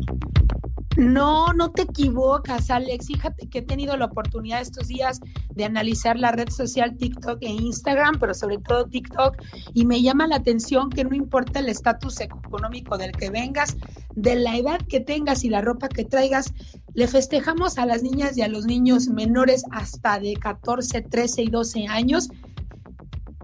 [1.00, 3.06] No, no te equivocas, Alex.
[3.06, 5.18] Fíjate que he tenido la oportunidad estos días
[5.54, 9.34] de analizar la red social TikTok e Instagram, pero sobre todo TikTok,
[9.72, 13.78] y me llama la atención que no importa el estatus económico del que vengas,
[14.14, 16.52] de la edad que tengas y la ropa que traigas,
[16.92, 21.48] le festejamos a las niñas y a los niños menores hasta de 14, 13 y
[21.48, 22.28] 12 años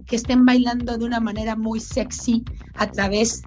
[0.04, 3.40] que estén bailando de una manera muy sexy a través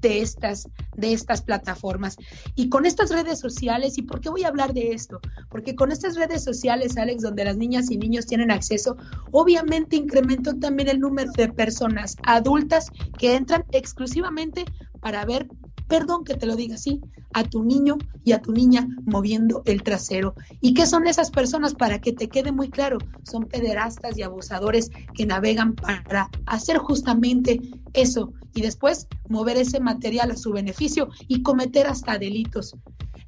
[0.00, 2.16] de estas, de estas plataformas.
[2.54, 5.20] Y con estas redes sociales, ¿y por qué voy a hablar de esto?
[5.50, 8.96] Porque con estas redes sociales, Alex, donde las niñas y niños tienen acceso,
[9.30, 14.64] obviamente incrementó también el número de personas adultas que entran exclusivamente
[15.00, 15.48] para ver
[15.88, 17.00] perdón que te lo diga así,
[17.32, 20.34] a tu niño y a tu niña moviendo el trasero.
[20.60, 21.74] ¿Y qué son esas personas?
[21.74, 27.60] Para que te quede muy claro, son pederastas y abusadores que navegan para hacer justamente
[27.96, 32.76] eso y después mover ese material a su beneficio y cometer hasta delitos.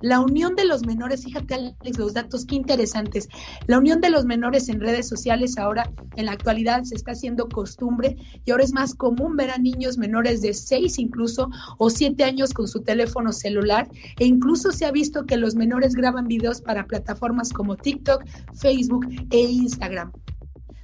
[0.01, 3.29] La unión de los menores, fíjate Alex, los datos, qué interesantes.
[3.67, 7.49] La unión de los menores en redes sociales ahora, en la actualidad, se está haciendo
[7.49, 12.23] costumbre y ahora es más común ver a niños menores de 6 incluso o 7
[12.23, 13.89] años con su teléfono celular
[14.21, 19.05] e incluso se ha visto que los menores graban videos para plataformas como TikTok, Facebook
[19.31, 20.13] e Instagram.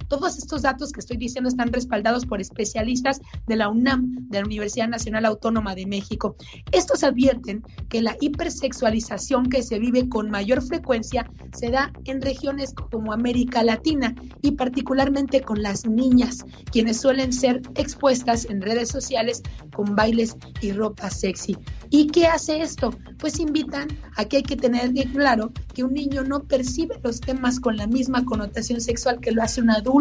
[0.07, 4.45] Todos estos datos que estoy diciendo están respaldados por especialistas de la UNAM, de la
[4.45, 6.35] Universidad Nacional Autónoma de México.
[6.71, 12.73] Estos advierten que la hipersexualización que se vive con mayor frecuencia se da en regiones
[12.91, 19.41] como América Latina y particularmente con las niñas, quienes suelen ser expuestas en redes sociales
[19.75, 21.57] con bailes y ropa sexy.
[21.89, 22.91] ¿Y qué hace esto?
[23.19, 23.87] Pues invitan
[24.17, 27.77] a que hay que tener bien claro que un niño no percibe los temas con
[27.77, 29.94] la misma connotación sexual que lo hace un adulto.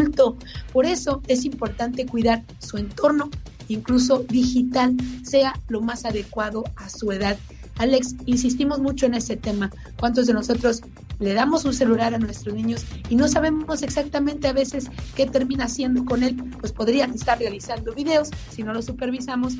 [0.72, 3.30] Por eso es importante cuidar su entorno,
[3.68, 7.37] incluso digital, sea lo más adecuado a su edad.
[7.76, 9.70] Alex, insistimos mucho en ese tema.
[9.98, 10.83] ¿Cuántos de nosotros
[11.18, 15.64] le damos un celular a nuestros niños y no sabemos exactamente a veces qué termina
[15.64, 16.37] haciendo con él?
[16.61, 19.54] Pues podrían estar realizando videos si no lo supervisamos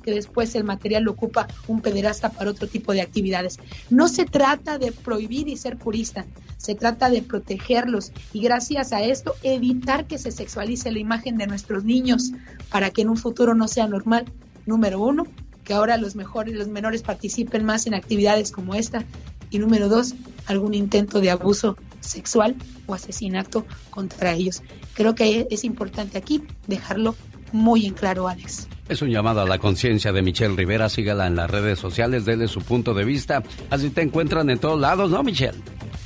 [0.00, 3.58] que después el material lo ocupa un pederasta para otro tipo de actividades.
[3.90, 9.02] No se trata de prohibir y ser purista, se trata de protegerlos y gracias a
[9.02, 12.32] esto evitar que se sexualice la imagen de nuestros niños
[12.70, 14.24] para que en un futuro no sea normal.
[14.66, 15.26] Número uno,
[15.64, 19.04] que ahora los mejores, los menores participen más en actividades como esta.
[19.50, 20.14] Y número dos,
[20.46, 22.56] algún intento de abuso sexual
[22.86, 24.62] o asesinato contra ellos.
[24.94, 27.14] Creo que es importante aquí dejarlo
[27.52, 28.68] muy en claro, Alex.
[28.88, 30.88] Es un llamado a la conciencia de Michelle Rivera.
[30.88, 33.42] Sígala en las redes sociales, déle su punto de vista.
[33.70, 35.58] Así te encuentran en todos lados, ¿no, Michelle?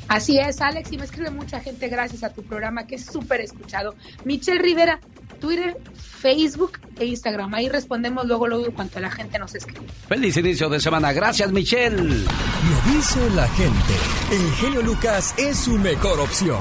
[0.08, 3.40] Así es, Alex, y me escribe mucha gente gracias a tu programa que es súper
[3.40, 3.94] escuchado.
[4.24, 5.00] Michelle Rivera,
[5.40, 7.54] Twitter, Facebook e Instagram.
[7.54, 9.86] Ahí respondemos luego, luego, cuanto la gente nos escribe.
[10.08, 11.12] Feliz inicio de semana.
[11.12, 11.96] Gracias, Michelle.
[11.96, 13.94] Lo dice la gente.
[14.30, 16.60] El genio Lucas es su mejor opción.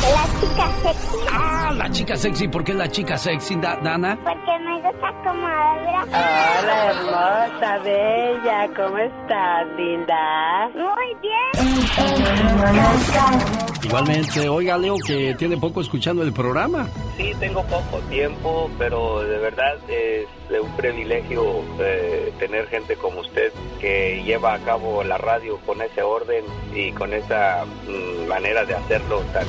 [0.00, 1.16] La chica sexy.
[1.30, 2.48] Ah, la chica sexy.
[2.48, 4.16] ¿Por qué la chica sexy, Dana?
[4.22, 6.04] Porque me gusta como habla.
[6.06, 8.68] Hola, hermosa, bella.
[8.76, 10.70] ¿Cómo estás, linda?
[10.74, 11.38] Muy bien.
[13.82, 16.88] Igualmente, oiga, Leo, que tiene poco escuchando el programa.
[17.16, 19.74] Sí, tengo poco tiempo, pero de verdad
[20.50, 25.82] es un privilegio eh, tener gente como usted que lleva a cabo la radio con
[25.82, 29.46] ese orden y con esa mm, manera de hacerlo tan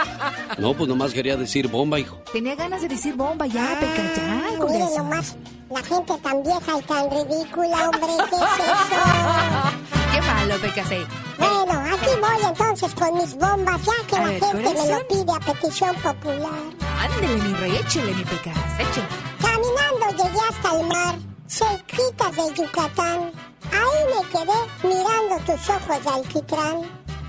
[0.58, 2.18] No, pues nomás quería decir bomba, hijo.
[2.32, 5.36] Tenía ganas de decir bomba, ya, Peca, ya, Mire nomás,
[5.70, 10.03] la gente tan vieja y tan ridícula, hombre, ¿qué es eso?
[10.14, 11.06] Qué malo, Peca, sí.
[11.40, 15.08] Bueno, aquí voy entonces con mis bombas, ya que A la ver, gente me lo
[15.08, 16.64] pide a petición popular.
[17.00, 19.08] Ándele, mi rey, échele, mi Pecas, échele.
[19.42, 21.16] Caminando llegué hasta el mar,
[21.48, 23.32] cerquitas de Yucatán.
[23.72, 26.78] Ahí me quedé mirando tus ojos de alquitrán.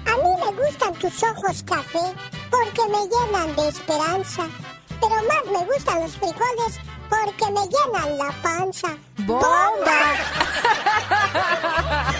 [0.05, 2.05] A mí me gustan tus ojos café
[2.51, 4.47] porque me llenan de esperanza.
[5.01, 8.88] Pero más me gustan los frijoles porque me llenan la panza.
[9.18, 9.44] ¡Bomba!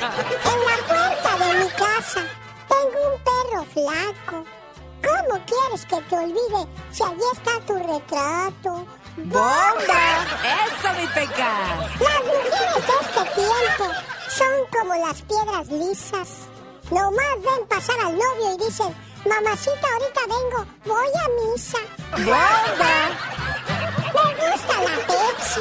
[0.05, 2.23] En la puerta de mi casa
[2.69, 4.37] tengo un perro flaco.
[5.03, 8.87] ¿Cómo quieres que te olvide si allí está tu retrato?
[9.17, 10.05] ¡Bomba!
[10.43, 11.79] ¡Eso, mi Pecas!
[12.01, 13.85] Las mujeres de este tiempo
[14.29, 16.29] son como las piedras lisas.
[16.91, 18.95] Nomás ven pasar al novio y dicen,
[19.27, 21.79] mamacita, ahorita vengo, voy a misa.
[22.19, 22.95] ¡Bomba!
[24.55, 25.61] Me gusta la Pepsi,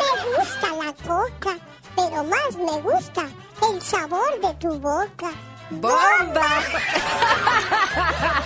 [0.00, 1.58] me gusta la Coca,
[1.94, 3.22] pero más me gusta
[3.70, 5.30] el sabor de tu boca.
[5.68, 6.64] ¡Bomba!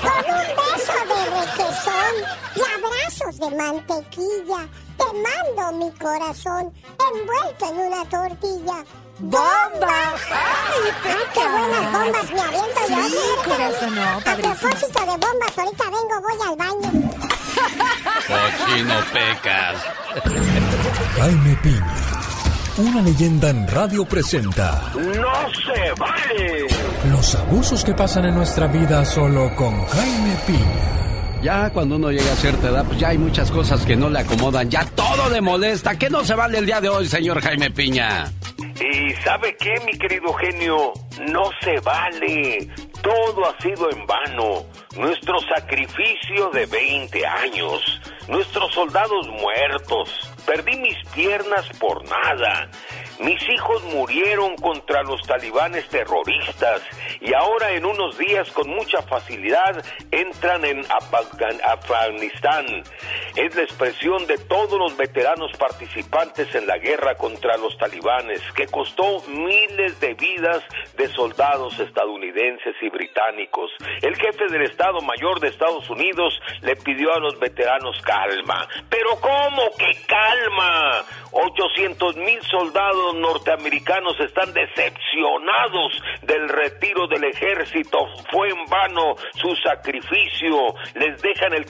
[0.02, 2.14] Con un beso de requesón
[2.56, 4.68] y abrazos de mantequilla,
[4.98, 6.72] te mando mi corazón
[7.12, 8.84] envuelto en una tortilla.
[9.18, 10.14] ¡Bomba!
[10.32, 10.92] ¡Ay,
[11.32, 13.08] qué buenas bombas me aviento yo!
[13.08, 14.54] Sí, corazón, no, A padrísimo.
[14.56, 17.10] propósito de bombas, ahorita vengo, voy al baño.
[18.26, 19.76] Cochino pecas.
[21.18, 21.94] Jaime Piña,
[22.78, 26.66] una leyenda en radio presenta ¡No se vale!
[27.10, 31.03] los abusos que pasan en nuestra vida solo con Jaime Piña.
[31.44, 34.20] Ya cuando uno llega a cierta edad, pues ya hay muchas cosas que no le
[34.20, 34.70] acomodan.
[34.70, 35.98] Ya todo le molesta.
[35.98, 38.32] ¿Qué no se vale el día de hoy, señor Jaime Piña?
[38.56, 40.94] Y sabe qué, mi querido genio,
[41.28, 42.66] no se vale.
[43.02, 44.64] Todo ha sido en vano.
[44.96, 48.00] Nuestro sacrificio de 20 años.
[48.26, 50.08] Nuestros soldados muertos.
[50.46, 52.70] Perdí mis piernas por nada.
[53.20, 56.82] Mis hijos murieron contra los talibanes terroristas
[57.20, 62.66] y ahora en unos días con mucha facilidad entran en Afgan- Afganistán.
[63.36, 68.66] Es la expresión de todos los veteranos participantes en la guerra contra los talibanes que
[68.66, 70.62] costó miles de vidas
[70.96, 73.70] de soldados estadounidenses y británicos.
[74.02, 78.68] El jefe del Estado Mayor de Estados Unidos le pidió a los veteranos calma.
[78.88, 81.04] Pero ¿cómo que calma?
[81.34, 87.98] 800 mil soldados norteamericanos están decepcionados del retiro del ejército.
[88.30, 90.74] Fue en vano su sacrificio.
[90.94, 91.66] Les dejan el,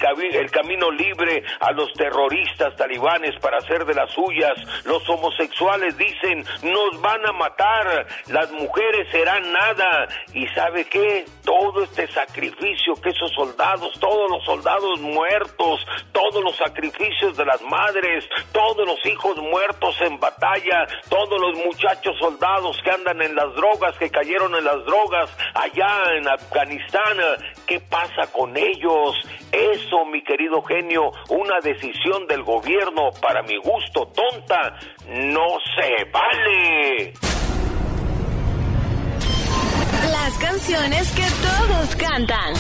[0.51, 4.53] camino libre a los terroristas talibanes para hacer de las suyas.
[4.85, 8.07] Los homosexuales dicen, nos van a matar.
[8.27, 10.09] Las mujeres serán nada.
[10.35, 11.25] ¿Y sabe qué?
[11.43, 17.63] Todo este sacrificio que esos soldados, todos los soldados muertos, todos los sacrificios de las
[17.63, 19.54] madres, todos los hijos muertos
[20.01, 24.85] en batalla, todos los muchachos soldados que andan en las drogas, que cayeron en las
[24.85, 27.17] drogas allá en Afganistán,
[27.67, 29.15] ¿qué pasa con ellos?
[29.53, 34.77] Eso, mi querido genio, una decisión del gobierno, para mi gusto, tonta,
[35.09, 37.13] no se vale.
[40.11, 42.55] Las canciones que todos cantan.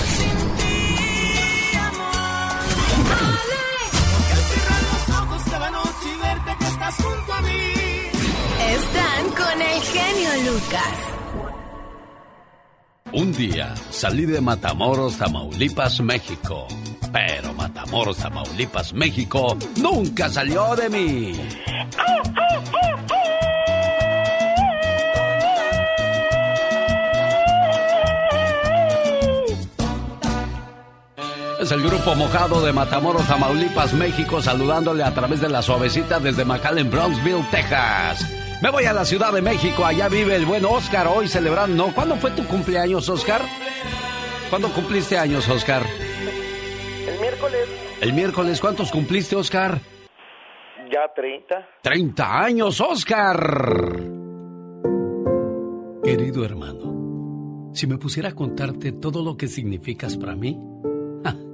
[6.86, 7.00] Están
[9.30, 10.98] con el genio Lucas.
[13.12, 16.68] Un día salí de Matamoros, Tamaulipas, México.
[17.10, 21.32] Pero Matamoros, Tamaulipas, México nunca salió de mí.
[31.64, 36.44] Es el grupo mojado de Matamoros, Tamaulipas, México, saludándole a través de la suavecita desde
[36.44, 38.30] McAllen, Brownsville, Texas.
[38.60, 41.90] Me voy a la Ciudad de México, allá vive el buen Oscar, hoy celebrando.
[41.94, 43.40] ¿Cuándo fue tu cumpleaños, Oscar?
[44.50, 45.82] ¿Cuándo cumpliste años, Oscar?
[47.08, 47.66] El miércoles
[48.02, 49.80] El miércoles, ¿cuántos cumpliste, Oscar?
[50.92, 51.66] ya 30.
[51.80, 54.02] 30 años, Oscar.
[56.04, 60.60] Querido hermano, si me pusiera a contarte todo lo que significas para mí,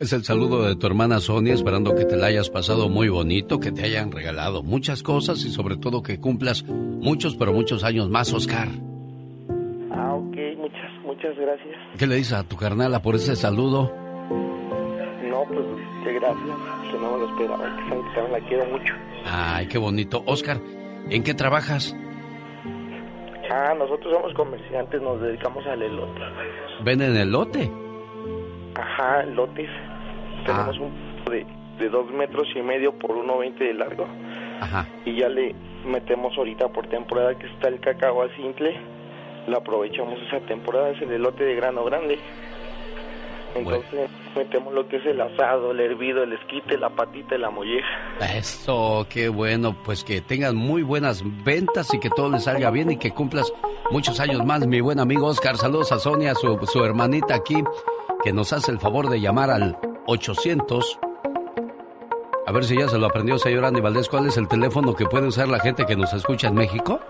[0.00, 3.58] Es el saludo de tu hermana Sonia, esperando que te la hayas pasado muy bonito,
[3.58, 8.08] que te hayan regalado muchas cosas y sobre todo que cumplas muchos, pero muchos años
[8.08, 8.68] más, Oscar.
[9.90, 11.76] Ah, ok, muchas, muchas gracias.
[11.98, 13.92] ¿Qué le dices a tu carnala por ese saludo?
[15.28, 15.66] No, pues,
[16.04, 16.56] qué gracias,
[16.92, 18.94] que no me lo esperaba, que también la quiero mucho.
[19.26, 20.22] Ay, qué bonito.
[20.26, 20.60] Oscar,
[21.10, 21.96] ¿en qué trabajas?
[23.50, 26.20] Ah, nosotros somos comerciantes, nos dedicamos al elote.
[26.84, 27.87] ¿Venden elote?
[28.78, 29.68] Ajá, lotes.
[30.46, 30.92] Tenemos un
[31.30, 31.44] de,
[31.78, 34.06] de dos metros y medio por 1.20 de largo.
[34.60, 34.86] Ajá.
[35.04, 35.54] Y ya le
[35.84, 38.76] metemos ahorita por temporada que está el cacao a simple.
[39.46, 42.18] Lo aprovechamos esa temporada, es el elote de grano grande.
[43.54, 47.50] Entonces metemos lo que es el asado, el hervido, el esquite, la patita y la
[47.50, 47.88] molleja.
[48.36, 49.76] Eso, qué bueno.
[49.84, 53.52] Pues que tengas muy buenas ventas y que todo le salga bien y que cumplas
[53.90, 55.56] muchos años más, mi buen amigo Oscar.
[55.56, 57.56] Saludos a Sonia, su, su hermanita aquí,
[58.22, 60.98] que nos hace el favor de llamar al 800.
[62.46, 64.08] A ver si ya se lo aprendió, señor Andy Valdés.
[64.08, 67.00] ¿Cuál es el teléfono que puede usar la gente que nos escucha en México?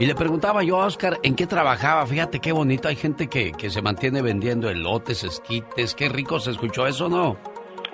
[0.00, 3.52] Y le preguntaba yo a Oscar en qué trabajaba, fíjate qué bonito, hay gente que,
[3.52, 7.36] que se mantiene vendiendo elotes, esquites, qué rico se escuchó eso, ¿no?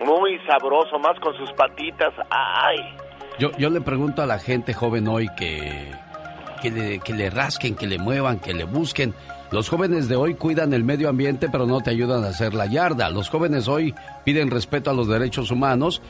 [0.04, 2.14] Muy sabroso, más con sus patitas.
[2.30, 2.78] Ay.
[3.38, 5.92] Yo, yo le pregunto a la gente joven hoy que,
[6.62, 9.14] que, le, que le rasquen, que le muevan, que le busquen.
[9.50, 12.66] Los jóvenes de hoy cuidan el medio ambiente pero no te ayudan a hacer la
[12.66, 13.10] yarda.
[13.10, 13.94] Los jóvenes hoy
[14.24, 16.02] piden respeto a los derechos humanos.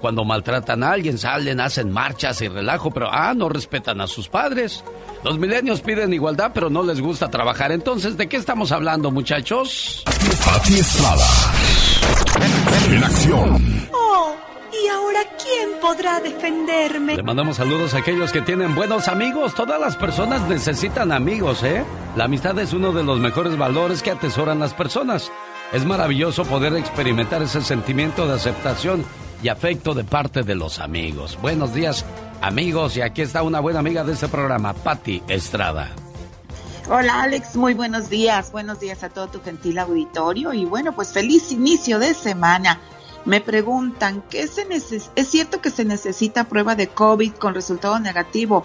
[0.00, 4.28] Cuando maltratan a alguien, salen, hacen marchas y relajo, pero ah, no respetan a sus
[4.28, 4.84] padres.
[5.24, 7.72] Los milenios piden igualdad, pero no les gusta trabajar.
[7.72, 10.04] Entonces, ¿de qué estamos hablando, muchachos?
[10.44, 11.26] Pati Estrada.
[12.90, 13.88] En acción.
[13.92, 14.36] Oh,
[14.82, 17.16] ¿y ahora quién podrá defenderme?
[17.16, 19.54] Le mandamos saludos a aquellos que tienen buenos amigos.
[19.54, 21.84] Todas las personas necesitan amigos, ¿eh?
[22.16, 25.30] La amistad es uno de los mejores valores que atesoran las personas.
[25.72, 29.04] Es maravilloso poder experimentar ese sentimiento de aceptación
[29.42, 31.38] y afecto de parte de los amigos.
[31.40, 32.04] Buenos días,
[32.40, 35.90] amigos, y aquí está una buena amiga de este programa, Patti Estrada.
[36.88, 38.52] Hola Alex, muy buenos días.
[38.52, 42.80] Buenos días a todo tu gentil auditorio y bueno, pues feliz inicio de semana.
[43.26, 48.64] Me preguntan, ¿qué se ¿es cierto que se necesita prueba de COVID con resultado negativo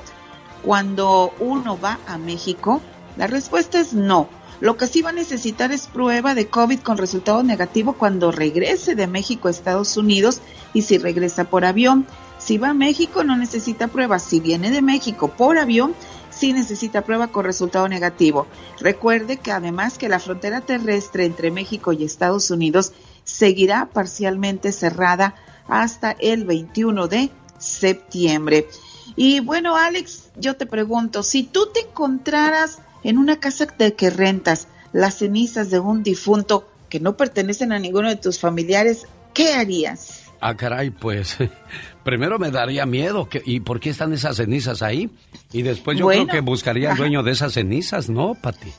[0.61, 2.79] cuando uno va a México?
[3.17, 4.29] La respuesta es no.
[4.59, 8.93] Lo que sí va a necesitar es prueba de COVID con resultado negativo cuando regrese
[8.93, 10.41] de México a Estados Unidos
[10.75, 12.05] y si regresa por avión.
[12.37, 14.19] Si va a México no necesita prueba.
[14.19, 15.95] Si viene de México por avión,
[16.29, 18.45] sí necesita prueba con resultado negativo.
[18.79, 22.93] Recuerde que además que la frontera terrestre entre México y Estados Unidos
[23.23, 25.35] seguirá parcialmente cerrada
[25.67, 28.67] hasta el 21 de septiembre.
[29.15, 34.09] Y bueno, Alex, yo te pregunto, si tú te encontraras en una casa de que
[34.09, 39.53] rentas las cenizas de un difunto que no pertenecen a ninguno de tus familiares, ¿qué
[39.53, 40.23] harías?
[40.41, 41.37] Ah, caray, pues
[42.03, 43.29] primero me daría miedo.
[43.29, 45.09] Que, ¿Y por qué están esas cenizas ahí?
[45.53, 48.71] Y después yo Bueno, creo que buscaría al dueño de esas cenizas, ¿no, Pati?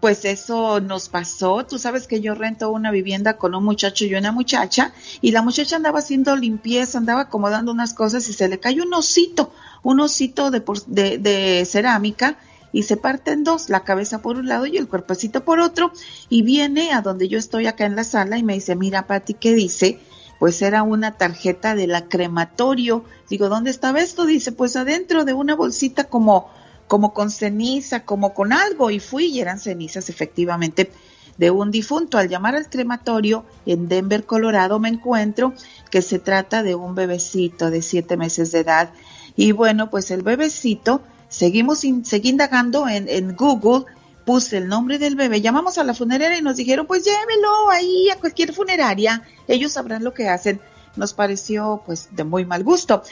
[0.00, 1.66] Pues eso nos pasó.
[1.66, 5.42] Tú sabes que yo rento una vivienda con un muchacho y una muchacha y la
[5.42, 9.98] muchacha andaba haciendo limpieza, andaba acomodando unas cosas y se le cayó un osito, un
[10.00, 12.38] osito de, de, de cerámica
[12.72, 15.90] y se parte en dos, la cabeza por un lado y el cuerpecito por otro
[16.28, 19.34] y viene a donde yo estoy acá en la sala y me dice, mira Pati,
[19.34, 20.00] ¿qué dice?
[20.38, 23.04] Pues era una tarjeta de la crematorio.
[23.28, 24.24] Digo, ¿dónde estaba esto?
[24.24, 26.48] Dice, pues adentro de una bolsita como
[26.88, 30.90] como con ceniza, como con algo, y fui y eran cenizas efectivamente
[31.36, 32.18] de un difunto.
[32.18, 35.52] Al llamar al crematorio en Denver, Colorado, me encuentro
[35.90, 38.90] que se trata de un bebecito de siete meses de edad.
[39.36, 43.84] Y bueno, pues el bebecito, seguimos in- seguí indagando en, en Google,
[44.24, 48.10] puse el nombre del bebé, llamamos a la funeraria y nos dijeron, pues llévelo ahí
[48.10, 50.60] a cualquier funeraria, ellos sabrán lo que hacen.
[50.96, 53.02] Nos pareció pues de muy mal gusto.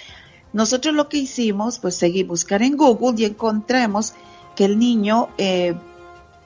[0.57, 4.15] Nosotros lo que hicimos, pues seguí buscar en Google y encontramos
[4.55, 5.75] que el niño eh,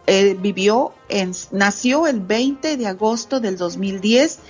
[0.08, 4.40] eh, vivió en, nació el 20 de agosto del 2010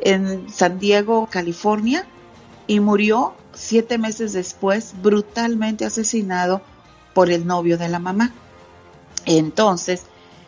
[0.00, 2.06] en San Diego, California,
[2.66, 6.62] y murió siete meses después brutalmente asesinado
[7.12, 8.32] por el novio de la mamá.
[9.26, 10.04] Entonces,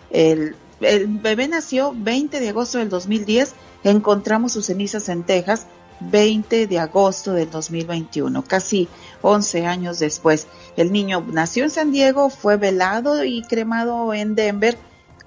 [0.09, 3.53] el, el bebé nació 20 de agosto del 2010
[3.83, 5.67] encontramos sus cenizas en Texas
[6.01, 8.89] 20 de agosto del 2021, casi
[9.23, 10.47] 11 años después.
[10.77, 14.77] El niño nació en San Diego, fue velado y cremado en Denver.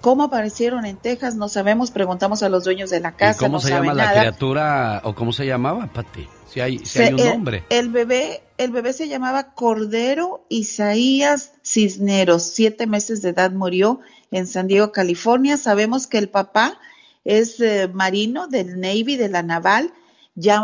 [0.02, 1.36] ¿Cómo aparecieron en Texas?
[1.36, 3.44] No sabemos, preguntamos a los dueños de la casa.
[3.44, 6.28] ¿Y ¿Cómo se llama la criatura o cómo se llamaba, Pati?
[6.48, 7.66] Si hay, si hay un nombre.
[7.70, 12.44] El bebé, el bebé se llamaba Cordero Isaías Cisneros.
[12.44, 14.00] Siete meses de edad murió
[14.32, 15.58] en San Diego, California.
[15.58, 16.80] Sabemos que el papá
[17.26, 19.92] es eh, marino del Navy, de la naval
[20.38, 20.62] ya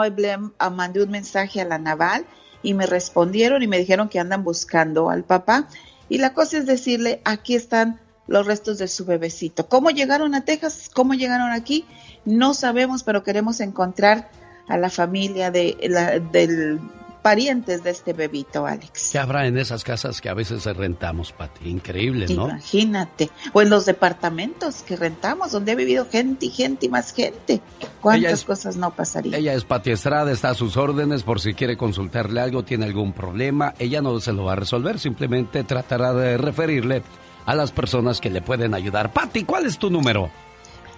[0.71, 2.25] mandé un mensaje a la naval
[2.61, 5.67] y me respondieron y me dijeron que andan buscando al papá.
[6.07, 9.67] Y la cosa es decirle, aquí están los restos de su bebecito.
[9.67, 10.89] ¿Cómo llegaron a Texas?
[10.93, 11.85] ¿Cómo llegaron aquí?
[12.23, 14.29] No sabemos, pero queremos encontrar
[14.67, 16.79] a la familia de, la, del
[17.23, 19.09] parientes de este bebito, Alex.
[19.13, 21.67] ¿Qué habrá en esas casas que a veces rentamos, Pati?
[21.69, 22.49] Increíble, ¿no?
[22.49, 23.31] Imagínate.
[23.53, 27.61] O en los departamentos que rentamos, donde ha vivido gente y gente y más gente.
[28.01, 29.39] ¿Cuántas cosas no pasarían?
[29.39, 33.13] Ella es Pati Estrada, está a sus órdenes por si quiere consultarle algo, tiene algún
[33.13, 33.73] problema.
[33.79, 37.01] Ella no se lo va a resolver, simplemente tratará de referirle
[37.45, 39.13] a las personas que le pueden ayudar.
[39.13, 40.29] Pati, ¿cuál es tu número?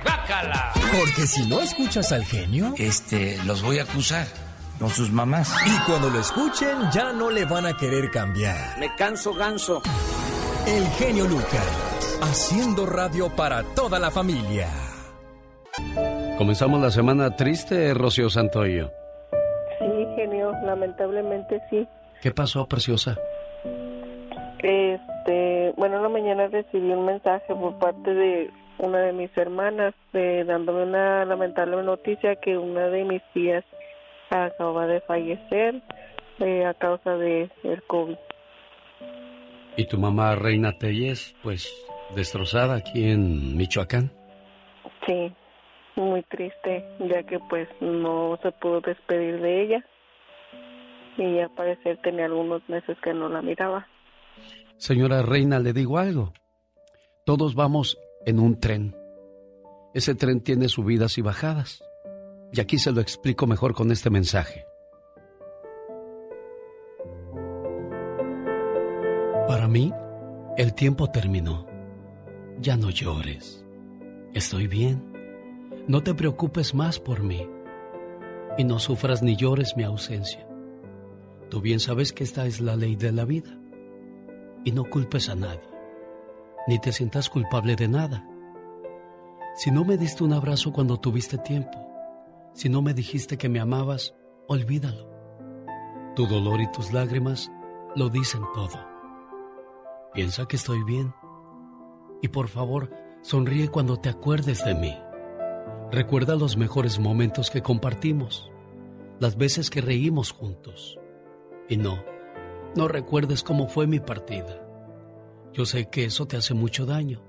[0.05, 0.73] ¡Bácala!
[0.97, 2.75] Porque si no escuchas al genio...
[2.77, 4.27] Este, los voy a acusar
[4.79, 5.53] con sus mamás.
[5.67, 8.79] Y cuando lo escuchen, ya no le van a querer cambiar.
[8.79, 9.83] Me canso ganso.
[10.67, 14.69] El genio Lucas, haciendo radio para toda la familia.
[16.37, 18.91] Comenzamos la semana triste, Rocío Santoyo.
[19.79, 21.89] Sí, genio, lamentablemente sí.
[22.23, 23.17] ¿Qué pasó, preciosa?
[24.59, 29.95] Este, bueno, en la mañana recibí un mensaje por parte de una de mis hermanas
[30.13, 33.65] dándome una lamentable noticia que una de mis tías
[34.31, 35.81] acaba de fallecer
[36.41, 38.17] eh, a causa de el COVID.
[39.77, 41.73] ¿Y tu mamá Reina Telles, pues
[42.17, 44.11] destrozada aquí en Michoacán?
[45.07, 45.33] Sí,
[45.95, 49.85] muy triste, ya que pues no se pudo despedir de ella
[51.23, 53.87] y al parecer tenía algunos meses que no la miraba.
[54.77, 56.33] Señora Reina, le digo algo.
[57.25, 58.97] Todos vamos en un tren.
[59.93, 61.83] Ese tren tiene subidas y bajadas.
[62.53, 64.65] Y aquí se lo explico mejor con este mensaje.
[69.47, 69.93] Para mí,
[70.57, 71.67] el tiempo terminó.
[72.61, 73.65] Ya no llores.
[74.35, 75.13] Estoy bien.
[75.87, 77.49] No te preocupes más por mí.
[78.57, 80.48] Y no sufras ni llores mi ausencia.
[81.51, 83.59] Tú bien sabes que esta es la ley de la vida.
[84.65, 85.69] Y no culpes a nadie,
[86.67, 88.29] ni te sientas culpable de nada.
[89.57, 91.79] Si no me diste un abrazo cuando tuviste tiempo,
[92.53, 94.15] si no me dijiste que me amabas,
[94.47, 95.09] olvídalo.
[96.15, 97.51] Tu dolor y tus lágrimas
[97.97, 98.79] lo dicen todo.
[100.13, 101.15] Piensa que estoy bien.
[102.21, 102.91] Y por favor,
[103.23, 104.99] sonríe cuando te acuerdes de mí.
[105.91, 108.51] Recuerda los mejores momentos que compartimos,
[109.19, 110.99] las veces que reímos juntos
[111.69, 112.03] y no,
[112.75, 114.65] no recuerdes cómo fue mi partida.
[115.53, 117.23] Yo sé que eso te hace mucho daño.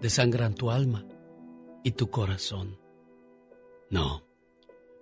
[0.00, 1.06] Desangran tu alma
[1.82, 2.78] y tu corazón.
[3.90, 4.24] No,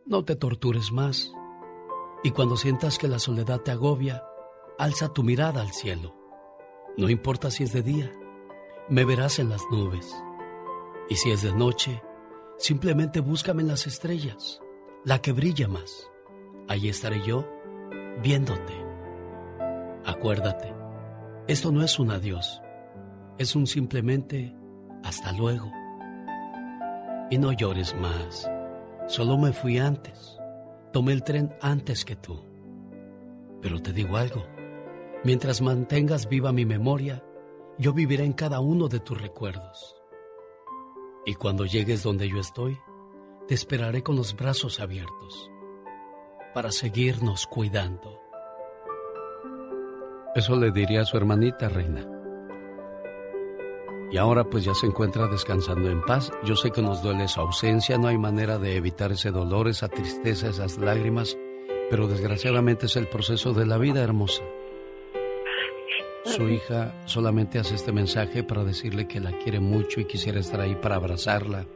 [0.07, 1.33] no te tortures más.
[2.23, 4.25] Y cuando sientas que la soledad te agobia,
[4.79, 6.15] alza tu mirada al cielo.
[6.97, 8.13] No importa si es de día,
[8.89, 10.15] me verás en las nubes.
[11.09, 12.03] Y si es de noche,
[12.59, 14.61] simplemente búscame en las estrellas,
[15.05, 16.11] la que brilla más.
[16.69, 17.49] Allí estaré yo
[18.21, 18.75] viéndote.
[20.05, 20.75] Acuérdate,
[21.47, 22.61] esto no es un adiós,
[23.39, 24.55] es un simplemente
[25.05, 25.71] hasta luego.
[27.31, 28.51] Y no llores más,
[29.07, 30.39] solo me fui antes,
[30.93, 32.45] tomé el tren antes que tú.
[33.61, 34.45] Pero te digo algo,
[35.25, 37.25] mientras mantengas viva mi memoria,
[37.79, 39.97] yo viviré en cada uno de tus recuerdos.
[41.25, 42.77] Y cuando llegues donde yo estoy,
[43.47, 45.52] te esperaré con los brazos abiertos
[46.53, 48.21] para seguirnos cuidando.
[50.35, 52.07] Eso le diría a su hermanita, reina.
[54.11, 56.31] Y ahora pues ya se encuentra descansando en paz.
[56.45, 59.89] Yo sé que nos duele su ausencia, no hay manera de evitar ese dolor, esa
[59.89, 61.37] tristeza, esas lágrimas,
[61.91, 64.43] pero desgraciadamente es el proceso de la vida hermosa.
[66.25, 70.61] Su hija solamente hace este mensaje para decirle que la quiere mucho y quisiera estar
[70.61, 71.67] ahí para abrazarla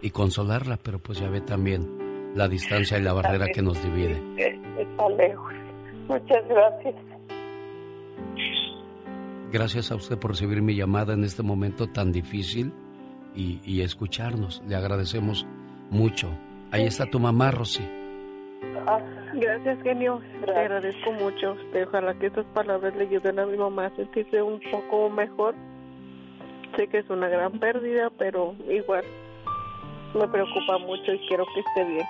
[0.00, 1.99] y consolarla, pero pues ya ve también
[2.34, 4.20] la distancia y la barrera que nos divide.
[4.36, 5.52] Está lejos.
[6.08, 6.94] Muchas gracias.
[9.52, 12.72] Gracias a usted por recibir mi llamada en este momento tan difícil
[13.34, 14.62] y, escucharnos.
[14.66, 15.46] Le agradecemos
[15.90, 16.28] mucho.
[16.70, 17.84] Ahí está tu mamá, Rosy.
[19.34, 20.20] Gracias, genio.
[20.44, 21.54] Te agradezco mucho.
[21.54, 25.54] Este, Ojalá que estas palabras le ayuden a mi mamá a sentirse un poco mejor.
[26.76, 29.04] Sé que es una gran pérdida, pero igual
[30.14, 32.06] me preocupa mucho y quiero que esté bien.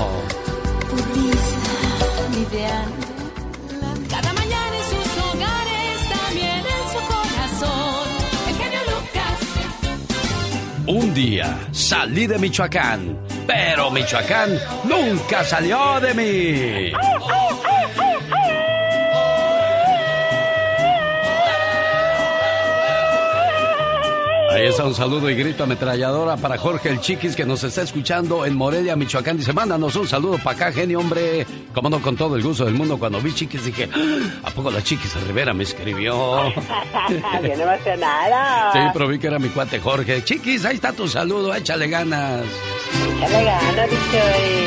[10.87, 14.51] Un día salí de Michoacán, pero Michoacán
[14.85, 16.93] nunca salió de mí.
[24.55, 28.47] Ahí está un saludo y grito ametralladora para Jorge el Chiquis que nos está escuchando
[28.47, 29.37] en Morelia, Michoacán.
[29.37, 31.45] Dice, mándanos un saludo para acá, genio, hombre.
[31.75, 32.97] Como no, con todo el gusto del mundo.
[32.97, 36.43] Cuando vi Chiquis dije, "Ah, ¿a poco la Chiquis Rivera me escribió?
[37.43, 38.73] Bien emocionada.
[38.73, 40.23] Sí, pero vi que era mi cuate Jorge.
[40.23, 42.43] Chiquis, ahí está tu saludo, échale ganas.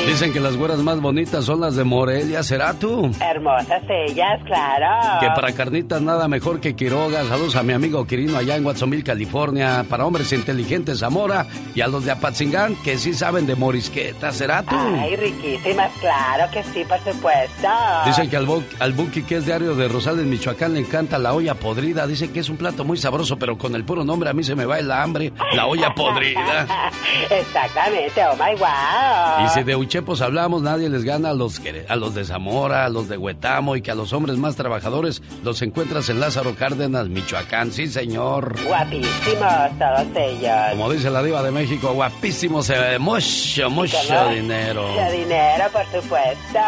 [0.08, 3.12] Dicen que las güeras más bonitas son las de Morelia, ¿será tú?
[3.22, 5.20] Hermosas ellas, claro.
[5.20, 7.24] Que para carnitas nada mejor que Quiroga.
[7.26, 9.86] Saludos a mi amigo Quirino allá en Watsonville, California.
[9.88, 11.46] Para hombres inteligentes, Zamora.
[11.76, 14.76] Y a los de Apatzingán, que sí saben de morisqueta, ¿será tú?
[14.76, 17.68] Ay, riquísimas, claro que sí, por supuesto.
[18.06, 18.48] Dicen que al,
[18.80, 22.08] al Buki, que es diario de Rosales, Michoacán, le encanta la olla podrida.
[22.08, 24.56] Dicen que es un plato muy sabroso, pero con el puro nombre a mí se
[24.56, 25.32] me va el hambre.
[25.54, 26.66] La olla podrida.
[27.30, 29.46] Exactamente, my wow.
[29.46, 32.90] Y si de uchepos hablamos, nadie les gana a los, a los de Zamora, a
[32.90, 37.08] los de Huetamo y que a los hombres más trabajadores los encuentras en Lázaro Cárdenas,
[37.10, 37.72] Michoacán.
[37.72, 38.56] Sí, señor.
[38.66, 40.72] Guapísimos todos ellos.
[40.72, 43.98] Como dice la diva de México, guapísimo, se ve mucho, mucho
[44.30, 44.88] dinero.
[44.88, 46.60] Mucho dinero, por supuesto.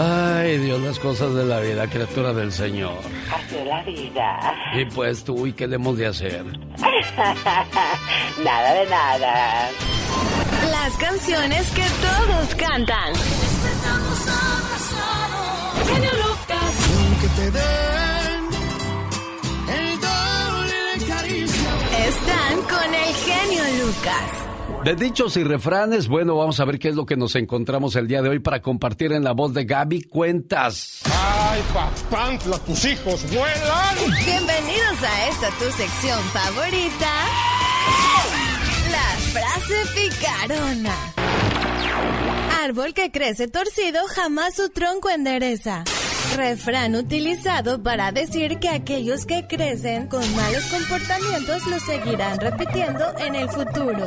[0.00, 2.98] Ay, Dios, las cosas de la vida, criatura del Señor.
[3.50, 4.54] Es la vida.
[4.76, 6.44] Y pues tú, ¿y qué le hemos de hacer?
[8.44, 9.70] nada de nada.
[10.70, 13.12] Las canciones que todos cantan.
[15.86, 16.74] Genio Lucas.
[17.20, 18.48] Que te den
[19.68, 21.70] el doble de caricia.
[22.06, 24.47] Están con el genio Lucas.
[24.88, 28.08] De dichos y refranes, bueno, vamos a ver qué es lo que nos encontramos el
[28.08, 31.02] día de hoy para compartir en la voz de Gaby Cuentas.
[31.04, 33.96] ¡Ay, papantla, tus hijos vuelan!
[34.24, 37.10] Bienvenidos a esta tu sección favorita.
[38.90, 40.96] La frase picarona.
[42.64, 45.84] Árbol que crece torcido jamás su tronco endereza.
[46.36, 53.34] Refrán utilizado para decir que aquellos que crecen con malos comportamientos lo seguirán repitiendo en
[53.34, 54.06] el futuro.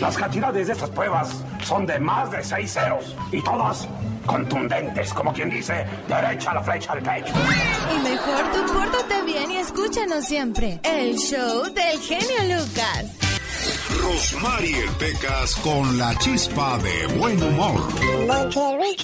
[0.00, 3.86] Las cantidades de estas pruebas son de más de seis ceros y todas
[4.26, 7.32] contundentes, como quien dice, derecha la flecha al pecho.
[7.94, 10.80] Y mejor tú pórtate bien y escúchanos siempre.
[10.82, 13.06] El show del genio Lucas.
[14.02, 17.80] Rosmarie Pecas con la chispa de buen humor.
[18.26, 18.96] Monterrey,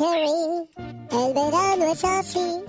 [1.10, 2.60] el verano es así.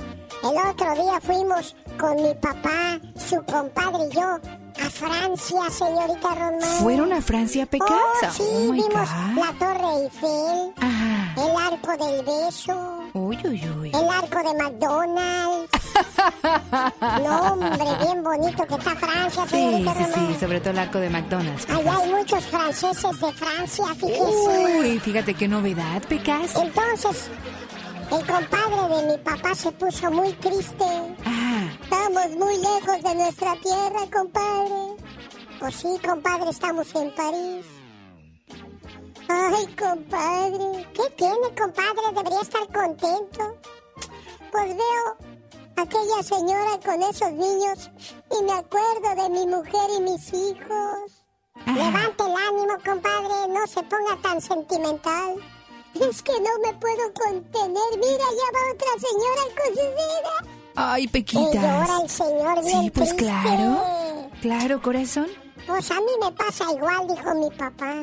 [0.44, 4.22] El otro día fuimos con mi papá, su compadre y yo
[4.86, 6.62] a Francia, señorita Román.
[6.84, 7.90] ¿Fueron a Francia, Pecas?
[7.90, 9.44] Oh, sí, Oh, vimos God.
[9.44, 11.34] la Torre Eiffel, Ajá.
[11.44, 13.90] el Arco del Beso, Uy, uy, uy.
[13.96, 15.72] el Arco de McDonald's.
[17.24, 20.34] no, hombre, bien bonito que está Francia, Sí, señorita sí, Román.
[20.34, 21.68] sí, sobre todo el arco de McDonald's.
[21.70, 24.78] Allá hay muchos franceses de Francia, fíjese.
[24.80, 26.56] Uy, fíjate qué novedad, Pecas.
[26.56, 27.30] Entonces,
[28.12, 30.86] el compadre de mi papá se puso muy triste.
[31.82, 34.96] Estamos muy lejos de nuestra tierra, compadre.
[35.60, 37.66] Pues sí, compadre, estamos en París.
[39.28, 40.88] Ay, compadre.
[40.94, 42.14] ¿Qué tiene, compadre?
[42.14, 43.58] Debería estar contento.
[44.52, 45.18] Pues veo
[45.76, 47.92] aquella señora con esos niños
[48.32, 51.26] y y me acuerdo de mi mujer y mis hijos.
[51.66, 55.36] Levante el ánimo, compadre, no se ponga tan sentimental.
[56.02, 57.98] Es que no me puedo contener.
[57.98, 60.54] Mira, ya va otra señora con su vida.
[60.76, 61.54] Ay, Y Pequitas.
[61.54, 63.26] llora el señor bien Sí, pues triste.
[63.26, 64.30] claro.
[64.42, 65.28] Claro, corazón.
[65.66, 67.94] Pues a mí me pasa igual, dijo mi papá.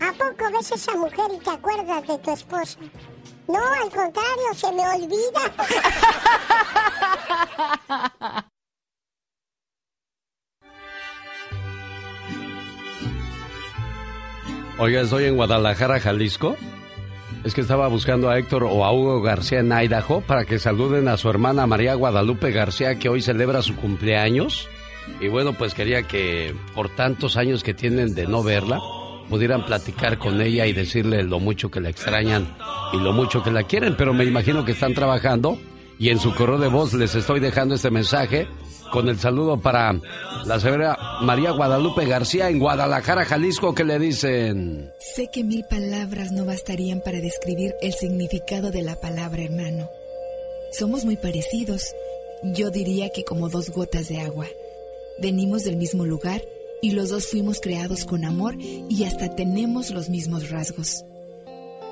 [0.00, 2.78] ¿A poco ves esa mujer y te acuerdas de tu esposa?
[3.48, 5.52] No, al contrario, se me olvida.
[14.78, 16.56] Oiga, estoy en Guadalajara, Jalisco.
[17.42, 21.08] Es que estaba buscando a Héctor o a Hugo García en Idaho para que saluden
[21.08, 24.68] a su hermana María Guadalupe García, que hoy celebra su cumpleaños.
[25.20, 28.78] Y bueno, pues quería que por tantos años que tienen de no verla,
[29.30, 32.56] pudieran platicar con ella y decirle lo mucho que la extrañan
[32.92, 33.96] y lo mucho que la quieren.
[33.96, 35.58] Pero me imagino que están trabajando
[35.98, 38.48] y en su correo de voz les estoy dejando este mensaje
[38.90, 39.94] con el saludo para
[40.44, 44.92] la señora María Guadalupe García en Guadalajara, Jalisco, que le dicen...
[44.98, 49.88] Sé que mil palabras no bastarían para describir el significado de la palabra hermano.
[50.72, 51.94] Somos muy parecidos.
[52.42, 54.46] Yo diría que como dos gotas de agua.
[55.20, 56.40] Venimos del mismo lugar
[56.80, 61.04] y los dos fuimos creados con amor y hasta tenemos los mismos rasgos.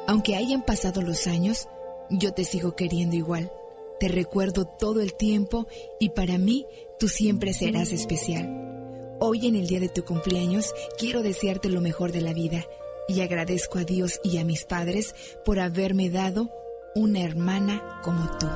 [0.07, 1.69] Aunque hayan pasado los años,
[2.09, 3.53] yo te sigo queriendo igual.
[4.01, 5.67] Te recuerdo todo el tiempo
[5.99, 6.67] y para mí
[7.01, 9.17] tú siempre serás especial.
[9.19, 12.65] Hoy en el día de tu cumpleaños quiero desearte lo mejor de la vida
[13.09, 16.51] y agradezco a Dios y a mis padres por haberme dado
[16.95, 18.47] una hermana como tú.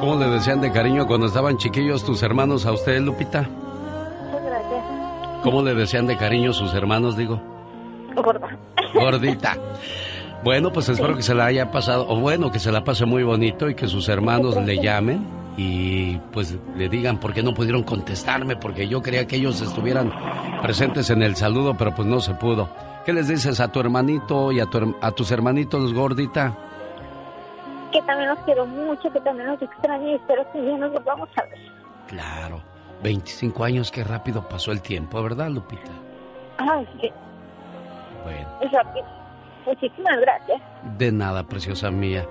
[0.00, 3.42] ¿Cómo le decían de cariño cuando estaban chiquillos tus hermanos a usted, Lupita?
[3.42, 4.84] Muchas gracias.
[5.44, 7.40] ¿Cómo le decían de cariño sus hermanos, digo?
[8.16, 8.58] Gorda.
[8.94, 9.56] Gordita.
[10.44, 13.24] Bueno, pues espero que se la haya pasado, o bueno, que se la pase muy
[13.24, 15.26] bonito y que sus hermanos le llamen
[15.56, 20.12] y pues le digan por qué no pudieron contestarme, porque yo quería que ellos estuvieran
[20.62, 22.68] presentes en el saludo, pero pues no se pudo.
[23.04, 26.54] ¿Qué les dices a tu hermanito y a, tu, a tus hermanitos, gordita?
[27.90, 31.28] Que también los quiero mucho, que también los extraño y espero que ya nos volvamos
[31.36, 31.58] a ver.
[32.06, 32.62] Claro,
[33.02, 35.90] 25 años, qué rápido pasó el tiempo, ¿verdad, Lupita?
[36.58, 37.10] Ay, sí,
[38.24, 39.17] Bueno, es rápido.
[39.68, 40.62] Muchísimas gracias.
[40.96, 42.26] de nada, preciosa mía.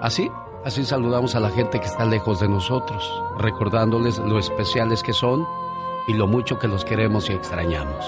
[0.00, 0.28] Así,
[0.64, 5.46] así saludamos a la gente que está lejos de nosotros, recordándoles lo especiales que son
[6.08, 8.04] y lo mucho que los queremos y extrañamos.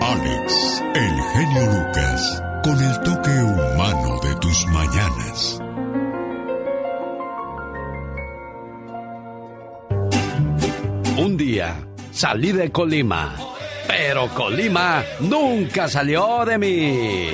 [0.00, 5.62] Alex, el genio Lucas, con el toque humano de tus mañanas.
[11.18, 11.74] Un día
[12.12, 13.34] salí de Colima,
[13.88, 17.28] pero Colima nunca salió de mí.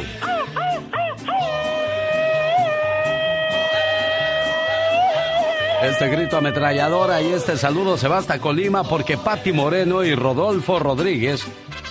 [5.82, 10.78] Este grito ametralladora y este saludo se va hasta Colima porque Patti Moreno y Rodolfo
[10.78, 11.45] Rodríguez,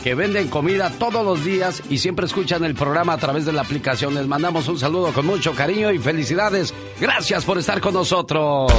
[0.03, 3.61] que venden comida todos los días y siempre escuchan el programa a través de la
[3.61, 6.73] aplicación, les mandamos un saludo con mucho cariño y felicidades.
[6.99, 8.73] Gracias por estar con nosotros.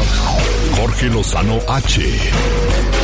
[0.76, 3.03] Jorge Lozano H.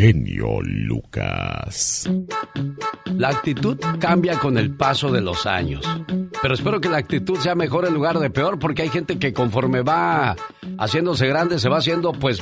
[0.00, 2.08] Genio Lucas.
[3.18, 5.84] La actitud cambia con el paso de los años.
[6.40, 9.34] Pero espero que la actitud sea mejor en lugar de peor, porque hay gente que
[9.34, 10.36] conforme va
[10.78, 12.40] haciéndose grande se va haciendo pues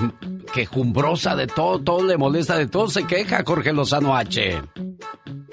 [0.54, 4.62] quejumbrosa de todo, todo le molesta de todo, se queja Jorge Lozano H.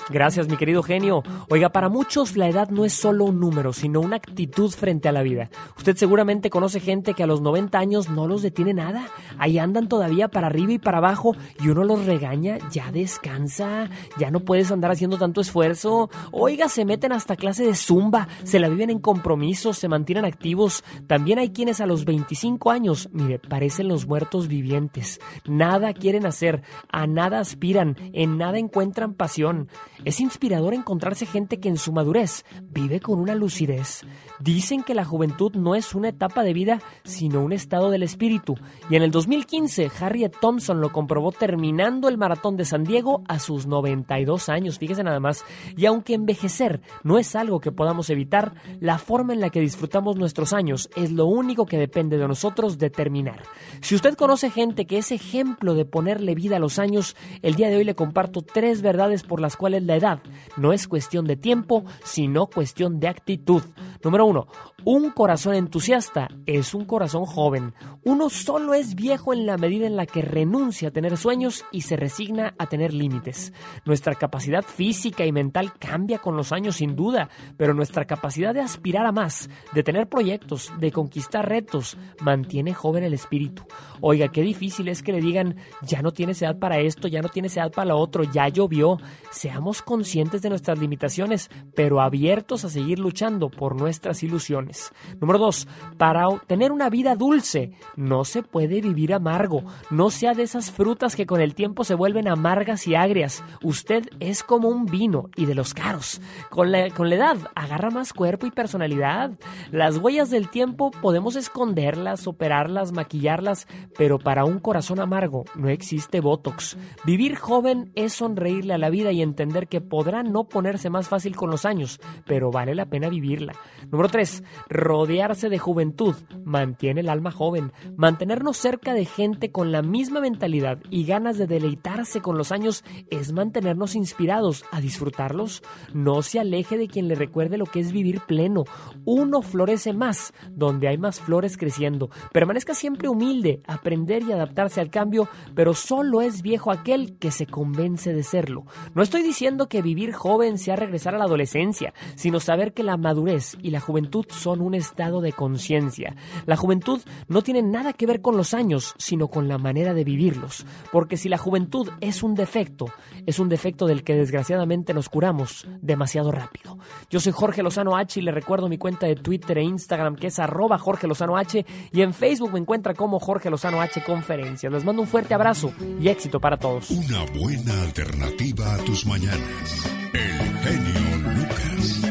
[0.09, 1.23] Gracias, mi querido genio.
[1.49, 5.11] Oiga, para muchos la edad no es solo un número, sino una actitud frente a
[5.11, 5.49] la vida.
[5.77, 9.07] Usted seguramente conoce gente que a los 90 años no los detiene nada.
[9.39, 14.31] Ahí andan todavía para arriba y para abajo y uno los regaña, ya descansa, ya
[14.31, 16.09] no puedes andar haciendo tanto esfuerzo.
[16.31, 20.83] Oiga, se meten hasta clase de zumba, se la viven en compromisos, se mantienen activos.
[21.07, 25.19] También hay quienes a los 25 años, mire, parecen los muertos vivientes.
[25.45, 29.69] Nada quieren hacer, a nada aspiran, en nada encuentran pasión.
[30.03, 34.01] Es inspirador encontrarse gente que en su madurez vive con una lucidez.
[34.39, 38.55] Dicen que la juventud no es una etapa de vida, sino un estado del espíritu.
[38.89, 43.39] Y en el 2015, Harriet Thompson lo comprobó terminando el maratón de San Diego a
[43.39, 44.79] sus 92 años.
[44.79, 45.43] Fíjese nada más.
[45.75, 50.15] Y aunque envejecer no es algo que podamos evitar, la forma en la que disfrutamos
[50.15, 53.43] nuestros años es lo único que depende de nosotros determinar.
[53.81, 57.69] Si usted conoce gente que es ejemplo de ponerle vida a los años, el día
[57.69, 60.19] de hoy le comparto tres verdades por las cuales la edad
[60.57, 63.63] no es cuestión de tiempo, sino cuestión de actitud.
[64.03, 64.47] Número uno,
[64.83, 67.73] un corazón entusiasta es un corazón joven.
[68.03, 71.81] Uno solo es viejo en la medida en la que renuncia a tener sueños y
[71.81, 73.53] se resigna a tener límites.
[73.85, 78.61] Nuestra capacidad física y mental cambia con los años sin duda, pero nuestra capacidad de
[78.61, 83.63] aspirar a más, de tener proyectos, de conquistar retos, mantiene joven el espíritu.
[84.01, 87.29] Oiga, qué difícil es que le digan, ya no tienes edad para esto, ya no
[87.29, 88.97] tienes edad para lo otro, ya llovió.
[89.31, 94.91] Seamos conscientes de nuestras limitaciones, pero abiertos a seguir luchando por nuestras ilusiones.
[95.19, 99.63] Número dos, para tener una vida dulce no se puede vivir amargo.
[99.89, 103.43] No sea de esas frutas que con el tiempo se vuelven amargas y agrias.
[103.63, 106.21] Usted es como un vino y de los caros.
[106.49, 109.31] Con la, con la edad agarra más cuerpo y personalidad.
[109.71, 116.19] Las huellas del tiempo podemos esconderlas, operarlas, maquillarlas, pero para un corazón amargo no existe
[116.19, 116.77] Botox.
[117.05, 121.35] Vivir joven es sonreírle a la vida y entender que podrá no ponerse más fácil
[121.35, 123.53] con los años, pero vale la pena vivirla.
[123.91, 124.43] Número 3.
[124.69, 127.71] Rodearse de juventud mantiene el alma joven.
[127.95, 132.83] Mantenernos cerca de gente con la misma mentalidad y ganas de deleitarse con los años
[133.09, 135.63] es mantenernos inspirados a disfrutarlos.
[135.93, 138.63] No se aleje de quien le recuerde lo que es vivir pleno.
[139.05, 142.09] Uno florece más donde hay más flores creciendo.
[142.31, 147.45] Permanezca siempre humilde, aprender y adaptarse al cambio, pero solo es viejo aquel que se
[147.45, 148.65] convence de serlo.
[148.93, 152.97] No estoy diciendo que vivir joven sea regresar a la adolescencia, sino saber que la
[152.97, 156.15] madurez y la juventud son un estado de conciencia.
[156.45, 160.03] La juventud no tiene nada que ver con los años, sino con la manera de
[160.03, 160.65] vivirlos.
[160.91, 162.87] Porque si la juventud es un defecto,
[163.25, 166.77] es un defecto del que desgraciadamente nos curamos demasiado rápido.
[167.09, 170.27] Yo soy Jorge Lozano H y le recuerdo mi cuenta de Twitter e Instagram que
[170.27, 174.71] es arroba Jorge Lozano H y en Facebook me encuentra como Jorge Lozano H Conferencias.
[174.71, 176.89] Les mando un fuerte abrazo y éxito para todos.
[176.91, 179.89] Una buena alternativa a tus mañanas.
[180.13, 182.01] El genio Lucas.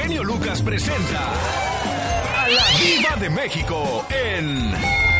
[0.00, 1.32] Genio Lucas presenta
[2.42, 5.13] a la Diva de México en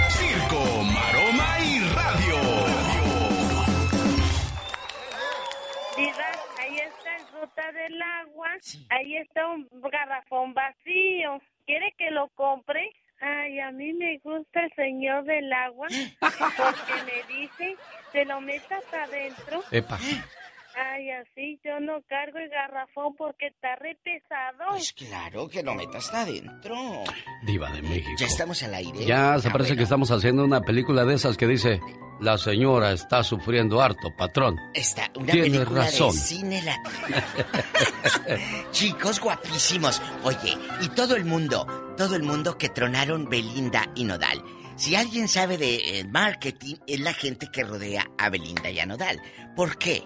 [5.96, 8.48] Diva, ahí está el ruta del agua.
[8.90, 11.40] Ahí está un garrafón vacío.
[11.66, 12.90] ¿Quiere que lo compre?
[13.20, 15.86] Ay, a mí me gusta el señor del agua
[16.20, 17.76] porque me dice,
[18.12, 19.62] te lo metas adentro.
[19.70, 19.98] Epa.
[20.76, 24.70] Ay, así yo no cargo el garrafón porque está re pesado.
[24.70, 26.74] Pues claro, que lo metas adentro.
[27.44, 28.10] Diva de México.
[28.18, 29.04] Ya estamos al aire.
[29.04, 29.76] Ya se Ah, parece bueno.
[29.76, 31.80] que estamos haciendo una película de esas que dice,
[32.20, 34.56] la señora está sufriendo harto, patrón.
[34.74, 36.10] Está una Tienes película razón.
[36.12, 37.16] de cine latino.
[38.72, 40.02] Chicos guapísimos.
[40.24, 41.66] Oye, y todo el mundo,
[41.96, 44.42] todo el mundo que tronaron Belinda y Nodal.
[44.76, 48.86] Si alguien sabe de eh, marketing, es la gente que rodea a Belinda y a
[48.86, 49.20] Nodal.
[49.54, 50.02] ¿Por qué?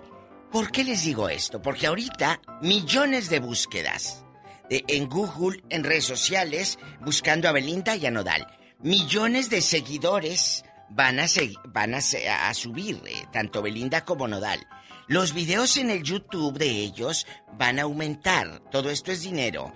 [0.53, 1.61] ¿Por qué les digo esto?
[1.61, 4.25] Porque ahorita millones de búsquedas
[4.71, 8.47] de- en Google, en redes sociales, buscando a Belinda y a Nodal.
[8.81, 14.67] Millones de seguidores van a, subir, eh, tanto Belinda como Nodal.
[15.07, 18.61] Los videos en el YouTube de ellos van a aumentar.
[18.71, 19.73] Todo esto es dinero.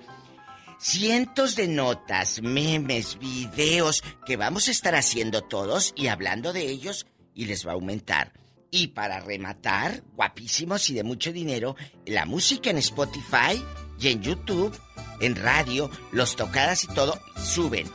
[0.78, 7.06] Cientos de notas, memes, videos que vamos a estar haciendo todos y hablando de ellos
[7.34, 8.32] y les va a aumentar.
[8.74, 13.62] Y para rematar, guapísimos y de mucho dinero, la música en Spotify
[14.00, 14.74] y en YouTube,
[15.20, 17.86] en radio, los tocadas y todo, suben.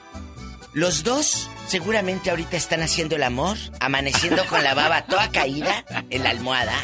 [0.74, 6.24] Los dos seguramente ahorita están haciendo el amor, amaneciendo con la baba toda caída en
[6.24, 6.76] la almohada.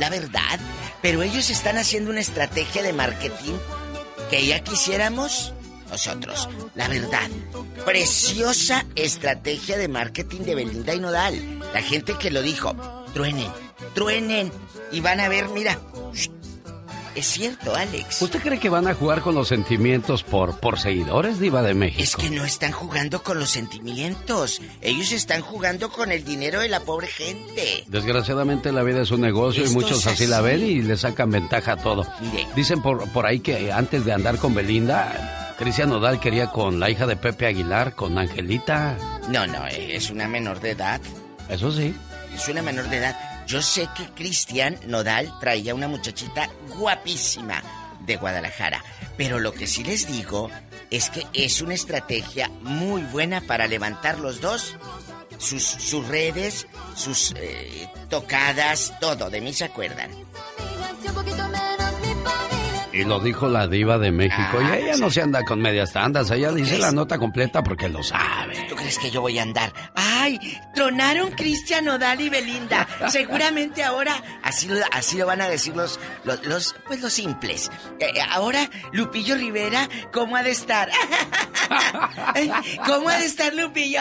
[0.00, 0.58] La verdad.
[1.00, 3.54] Pero ellos están haciendo una estrategia de marketing
[4.28, 5.54] que ya quisiéramos
[5.90, 6.48] nosotros.
[6.74, 7.28] La verdad.
[7.84, 11.60] Preciosa estrategia de marketing de Belinda y Nodal.
[11.74, 12.74] La gente que lo dijo,
[13.14, 13.50] truenen,
[13.94, 14.52] truenen.
[14.92, 15.78] Y van a ver, mira.
[17.14, 18.22] Es cierto, Alex.
[18.22, 22.02] ¿Usted cree que van a jugar con los sentimientos por, por seguidores, Diva de México?
[22.02, 24.60] Es que no están jugando con los sentimientos.
[24.80, 27.84] Ellos están jugando con el dinero de la pobre gente.
[27.88, 31.72] Desgraciadamente la vida es un negocio y muchos así la ven y le sacan ventaja
[31.72, 32.06] a todo.
[32.20, 32.46] Mire.
[32.54, 36.88] Dicen por, por ahí que antes de andar con Belinda, Cristian Nodal quería con la
[36.88, 38.96] hija de Pepe Aguilar, con Angelita.
[39.28, 41.02] No, no, es una menor de edad.
[41.50, 41.94] Eso sí.
[42.34, 43.44] Es una menor de edad.
[43.46, 46.48] Yo sé que Cristian Nodal traía una muchachita
[46.78, 47.62] guapísima
[48.06, 48.82] de Guadalajara.
[49.18, 50.48] Pero lo que sí les digo
[50.90, 54.76] es que es una estrategia muy buena para levantar los dos.
[55.36, 59.28] Sus, sus redes, sus eh, tocadas, todo.
[59.28, 60.10] De mí se acuerdan.
[62.92, 64.58] Y lo dijo la diva de México.
[64.60, 66.30] Ah, y ella no se anda con medias tandas.
[66.30, 68.66] Ella dice la nota completa porque lo sabe.
[68.68, 69.72] ¿Tú crees que yo voy a andar?
[69.94, 70.38] ¡Ay!
[70.74, 72.86] Tronaron Cristian Odal y Belinda.
[73.08, 77.70] Seguramente ahora, así lo, así lo van a decir los, los, los, pues los simples.
[77.98, 80.90] Eh, eh, ahora, Lupillo Rivera, ¿cómo ha de estar?
[82.34, 82.50] Ay,
[82.86, 84.00] ¿Cómo ha de estar Lupillo?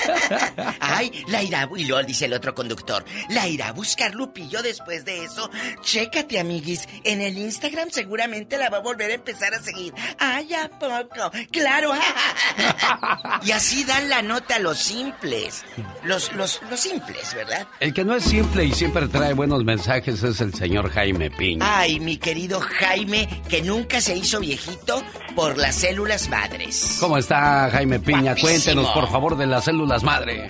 [0.80, 5.04] Ay, la irá, y luego dice el otro conductor, la irá a buscar Lupillo después
[5.04, 5.50] de eso.
[5.82, 9.94] Chécate, amiguis, en el Instagram seguramente la va a volver a empezar a seguir.
[10.18, 11.30] Ay, ¿a poco?
[11.52, 11.92] Claro.
[13.44, 15.64] y así dan la nota a los simples.
[16.02, 17.68] Los, los, los simples, ¿verdad?
[17.78, 21.64] El que no es simple y siempre trae buenos mensajes es el señor Jaime Piña.
[21.78, 25.04] Ay, mi querido Jaime, que nunca se hizo viejito
[25.36, 26.96] por las células madres.
[26.98, 28.32] ¿Cómo está Jaime Piña?
[28.32, 28.48] Guapísimo.
[28.48, 30.48] Cuéntenos, por favor, de las células madre.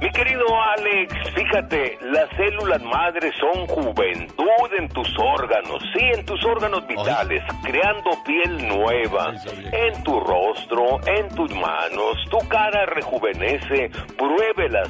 [0.00, 0.44] Mi querido
[0.76, 7.42] Alex, fíjate, las células madres son juventud en tus órganos, sí, en tus órganos vitales,
[7.62, 9.32] creando piel nueva,
[9.72, 14.88] en tu rostro, en tus manos, tu cara rejuvenece, pruébelas.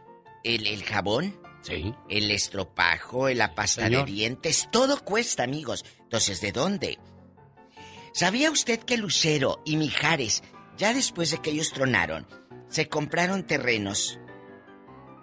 [0.43, 1.93] El, el jabón, Sí.
[2.10, 4.06] el estropajo, la pasta Señor.
[4.06, 5.84] de dientes, todo cuesta, amigos.
[6.04, 7.00] Entonces, ¿de dónde?
[8.14, 10.43] ¿Sabía usted que Lucero y Mijares,
[10.78, 12.28] ya después de que ellos tronaron,
[12.70, 14.20] se compraron terrenos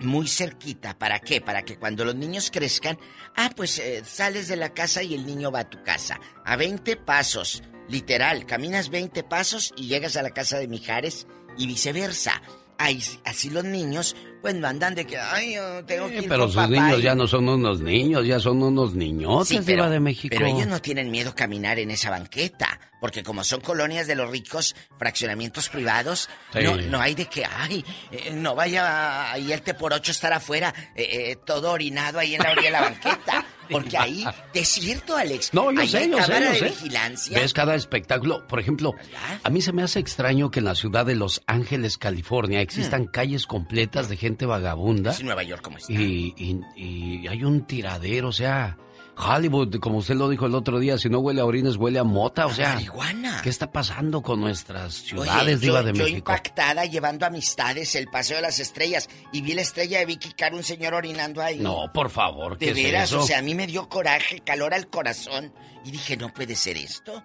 [0.04, 0.98] muy cerquita?
[0.98, 1.40] ¿Para qué?
[1.40, 2.98] Para que cuando los niños crezcan,
[3.36, 6.20] ah, pues eh, sales de la casa y el niño va a tu casa.
[6.44, 11.26] A 20 pasos, literal, caminas 20 pasos y llegas a la casa de Mijares
[11.56, 12.42] y viceversa.
[12.82, 16.28] Ahí, así los niños, pues no andan de que, ay, yo tengo que Eh, ir
[16.28, 19.48] pero con sus papá niños y- ya no son unos niños, ya son unos niñotes,
[19.48, 20.34] Sí, diva de México.
[20.36, 24.16] pero ellos no tienen miedo a caminar en esa banqueta, porque como son colonias de
[24.16, 26.58] los ricos, fraccionamientos privados, Sí.
[26.64, 30.32] no, no hay de que, ay, eh, no vaya ahí el te por ocho estar
[30.32, 34.68] afuera, eh, eh, todo orinado ahí en la orilla de la banqueta, porque ahí, es
[34.68, 36.64] cierto, Alex, No, yo sé, yo sé, yo de sé.
[36.66, 37.38] vigilancia.
[37.38, 38.46] Ves cada espectáculo.
[38.46, 38.94] Por ejemplo,
[39.42, 43.06] a mí se me hace extraño que en la ciudad de Los Ángeles, California, existan
[43.06, 45.12] calles completas de gente vagabunda.
[45.12, 45.92] Sí, Nueva York, ¿cómo está?
[45.92, 48.76] Y, y- y hay un tiradero, o sea,
[49.16, 52.04] Hollywood, como usted lo dijo el otro día, si no huele a orines, huele a
[52.04, 52.74] mota, o sea.
[52.74, 53.40] marihuana.
[53.42, 56.18] ¿Qué está pasando con nuestras Oye, ciudades, yo, Diva de yo México?
[56.18, 60.56] impactada llevando amistades el paseo de las estrellas y vi la estrella de Vicky Caro,
[60.56, 61.58] un señor orinando ahí.
[61.58, 63.20] No, por favor, ¿qué De es veras, eso?
[63.20, 65.52] o sea, a mí me dio coraje, calor al corazón.
[65.84, 67.22] Y dije, no puede ser esto.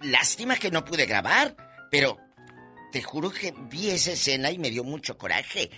[0.00, 1.54] Lástima que no pude grabar,
[1.90, 2.16] pero
[2.90, 5.70] te juro que vi esa escena y me dio mucho coraje.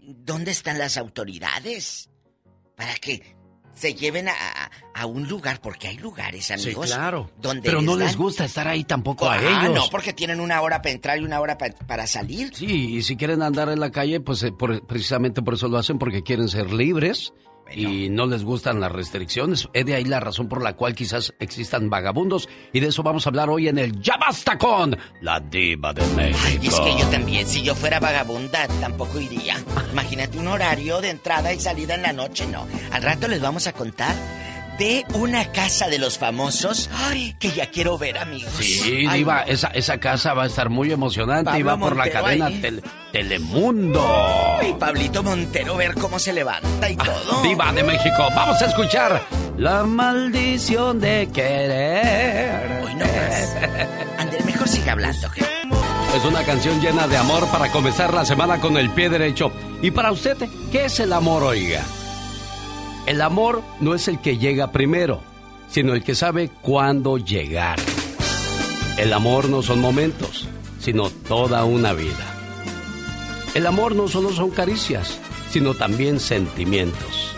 [0.00, 2.08] ¿Dónde están las autoridades?
[2.76, 3.35] Para que
[3.76, 6.86] se lleven a, a- a un lugar, porque hay lugares, Sí, amigos.
[6.86, 7.30] claro.
[7.38, 9.74] Donde Pero no les gusta estar ahí tampoco a Ah, ellos.
[9.74, 12.50] no, porque tienen una hora para entrar y una hora pa- para salir.
[12.54, 15.76] Sí, y si quieren andar en la calle, pues eh, por- precisamente por eso lo
[15.78, 17.32] hacen, porque quieren ser libres
[17.72, 19.68] y no les gustan las restricciones.
[19.72, 23.26] Es de ahí la razón por la cual quizás existan vagabundos y de eso vamos
[23.26, 26.38] a hablar hoy en el Ya Basta con la Diva de México.
[26.44, 29.56] Ay, es que yo también, si yo fuera vagabunda, tampoco iría.
[29.92, 32.66] Imagínate un horario de entrada y salida en la noche, no.
[32.92, 34.14] Al rato les vamos a contar
[34.78, 36.90] de una casa de los famosos.
[36.94, 38.52] Ay, que ya quiero ver, amigos.
[38.58, 42.10] Sí, Ay, Diva, esa, esa casa va a estar muy emocionante y va por la
[42.10, 42.50] cadena
[43.12, 44.58] Telemundo.
[44.68, 47.42] Y Pablito Montero, ver cómo se levanta y todo.
[47.42, 49.22] Diva de México, vamos a escuchar
[49.56, 52.82] La maldición de querer.
[52.84, 53.56] Hoy no más.
[54.18, 55.28] Ander, mejor sigue hablando.
[56.14, 59.52] Es una canción llena de amor para comenzar la semana con el pie derecho.
[59.82, 60.36] Y para usted,
[60.72, 61.82] ¿qué es el amor, oiga?
[63.06, 65.20] El amor no es el que llega primero,
[65.70, 67.78] sino el que sabe cuándo llegar.
[68.98, 70.48] El amor no son momentos,
[70.80, 72.34] sino toda una vida.
[73.54, 75.18] El amor no solo son caricias,
[75.50, 77.36] sino también sentimientos.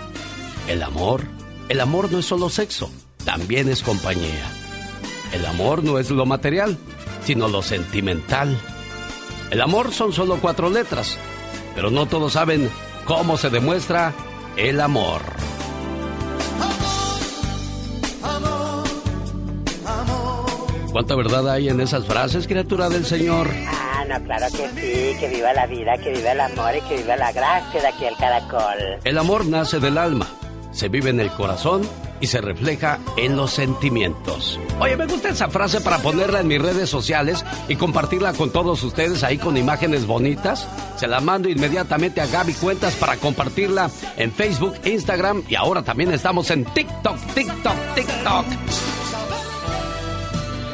[0.69, 1.23] El amor,
[1.69, 2.91] el amor no es solo sexo,
[3.27, 4.51] también es compañía.
[5.33, 6.79] El amor no es lo material,
[7.25, 8.59] sino lo sentimental.
[9.51, 11.19] El amor son solo cuatro letras,
[11.75, 12.71] pero no todos saben
[13.05, 14.15] cómo se demuestra
[14.57, 15.21] el amor.
[20.99, 23.49] ¿Cuánta verdad hay en esas frases, criatura del Señor?
[23.69, 26.97] Ah, no, claro que sí, que viva la vida, que viva el amor y que
[26.97, 28.99] viva la gracia de aquí al caracol.
[29.05, 30.27] El amor nace del alma,
[30.73, 31.89] se vive en el corazón
[32.19, 34.59] y se refleja en los sentimientos.
[34.81, 38.83] Oye, me gusta esa frase para ponerla en mis redes sociales y compartirla con todos
[38.83, 40.67] ustedes ahí con imágenes bonitas.
[40.97, 46.13] Se la mando inmediatamente a Gaby Cuentas para compartirla en Facebook, Instagram y ahora también
[46.13, 48.47] estamos en TikTok, TikTok, TikTok.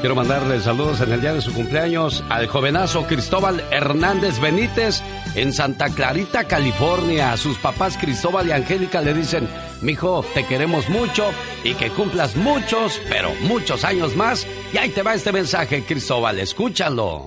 [0.05, 5.03] Quiero mandarle saludos en el día de su cumpleaños al jovenazo Cristóbal Hernández Benítez
[5.35, 7.35] en Santa Clarita, California.
[7.39, 9.49] Sus papás Cristóbal y Angélica le dicen,
[9.81, 11.31] mijo, te queremos mucho
[11.65, 14.47] y que cumplas muchos, pero muchos años más.
[14.75, 17.27] Y ahí te va este mensaje, Cristóbal, escúchalo.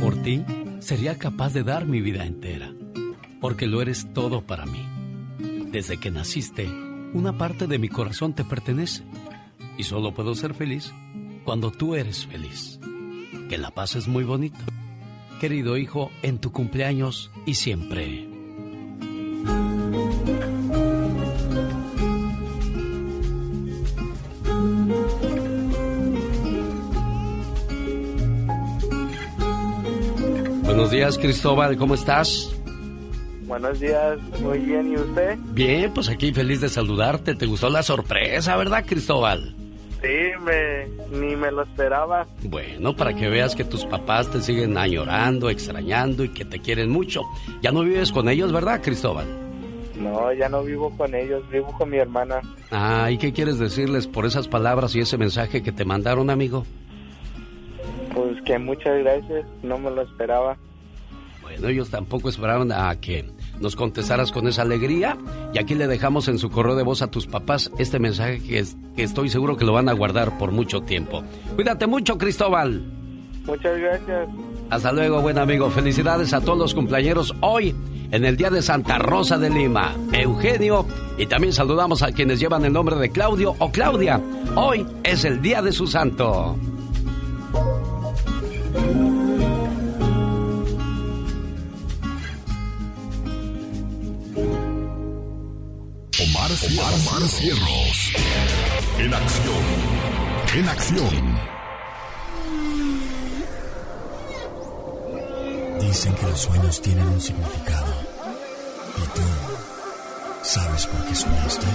[0.00, 0.42] Por ti
[0.78, 2.72] sería capaz de dar mi vida entera,
[3.42, 4.88] porque lo eres todo para mí.
[5.70, 6.66] Desde que naciste,
[7.12, 9.02] una parte de mi corazón te pertenece
[9.80, 10.92] y solo puedo ser feliz
[11.42, 12.78] cuando tú eres feliz.
[13.48, 14.58] Que la paz es muy bonito.
[15.40, 18.28] Querido hijo, en tu cumpleaños y siempre.
[30.62, 32.54] Buenos días, Cristóbal, ¿cómo estás?
[33.46, 35.38] Buenos días, muy bien, ¿y usted?
[35.54, 37.34] Bien, pues aquí feliz de saludarte.
[37.34, 39.56] ¿Te gustó la sorpresa, verdad, Cristóbal?
[40.02, 40.86] Sí, me,
[41.18, 42.26] ni me lo esperaba.
[42.42, 46.88] Bueno, para que veas que tus papás te siguen añorando, extrañando y que te quieren
[46.88, 47.22] mucho.
[47.60, 49.26] Ya no vives con ellos, ¿verdad, Cristóbal?
[50.00, 52.40] No, ya no vivo con ellos, vivo con mi hermana.
[52.70, 56.64] Ah, ¿y qué quieres decirles por esas palabras y ese mensaje que te mandaron, amigo?
[58.14, 60.56] Pues que muchas gracias, no me lo esperaba.
[61.42, 63.26] Bueno, ellos tampoco esperaban a que
[63.60, 65.16] nos contestaras con esa alegría.
[65.54, 68.58] Y aquí le dejamos en su correo de voz a tus papás este mensaje que,
[68.58, 71.22] es- que estoy seguro que lo van a guardar por mucho tiempo.
[71.54, 72.82] Cuídate mucho, Cristóbal.
[73.46, 74.28] Muchas gracias.
[74.70, 75.70] Hasta luego, buen amigo.
[75.70, 77.74] Felicidades a todos los cumpleañeros hoy
[78.12, 79.94] en el día de Santa Rosa de Lima.
[80.12, 80.86] Eugenio
[81.18, 84.20] y también saludamos a quienes llevan el nombre de Claudio o Claudia.
[84.56, 86.56] Hoy es el día de su santo.
[96.50, 98.12] Omar, Omar, Omar Cierros.
[98.98, 99.64] En acción.
[100.52, 101.38] En acción.
[105.80, 107.94] Dicen que los sueños tienen un significado.
[108.96, 109.22] ¿Y tú
[110.42, 111.66] sabes por qué soñaste?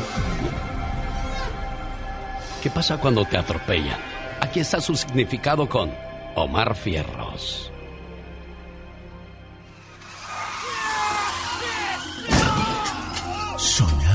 [2.61, 3.99] ¿Qué pasa cuando te atropellan?
[4.41, 5.95] Aquí está su significado con
[6.35, 7.71] Omar Fierros.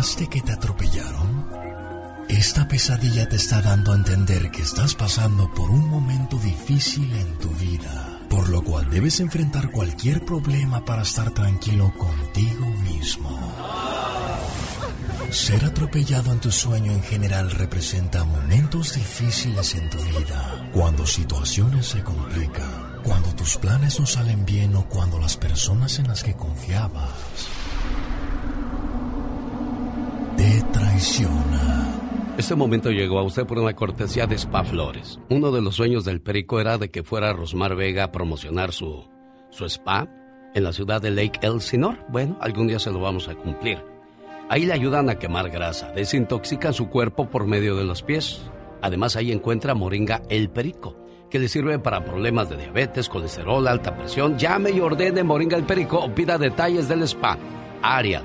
[0.00, 1.46] ¿Soñaste que te atropellaron?
[2.26, 7.36] Esta pesadilla te está dando a entender que estás pasando por un momento difícil en
[7.36, 13.38] tu vida, por lo cual debes enfrentar cualquier problema para estar tranquilo contigo mismo.
[15.30, 21.88] Ser atropellado en tu sueño en general representa momentos difíciles en tu vida, cuando situaciones
[21.88, 26.32] se complican, cuando tus planes no salen bien o cuando las personas en las que
[26.32, 27.10] confiabas
[31.00, 32.34] te traicionan.
[32.36, 35.18] Este momento llegó a usted por una cortesía de Spa Flores.
[35.28, 39.04] Uno de los sueños del Perico era de que fuera Rosmar Vega a promocionar su,
[39.50, 40.08] su spa
[40.54, 41.98] en la ciudad de Lake Elsinore.
[42.08, 43.78] Bueno, algún día se lo vamos a cumplir.
[44.48, 48.40] Ahí le ayudan a quemar grasa, desintoxican su cuerpo por medio de los pies.
[48.82, 50.96] Además ahí encuentra Moringa El Perico,
[51.30, 54.38] que le sirve para problemas de diabetes, colesterol, alta presión.
[54.38, 57.38] Llame y ordene Moringa El Perico o pida detalles del spa.
[57.82, 58.22] Área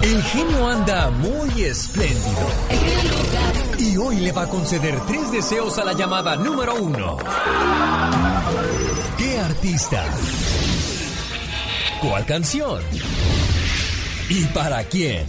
[0.00, 2.48] El genio anda muy espléndido.
[3.78, 7.18] Y hoy le va a conceder tres deseos a la llamada número uno.
[9.18, 10.04] ¿Qué artista?
[12.00, 12.82] ¿Cuál canción?
[14.28, 15.26] ¿Y para quién?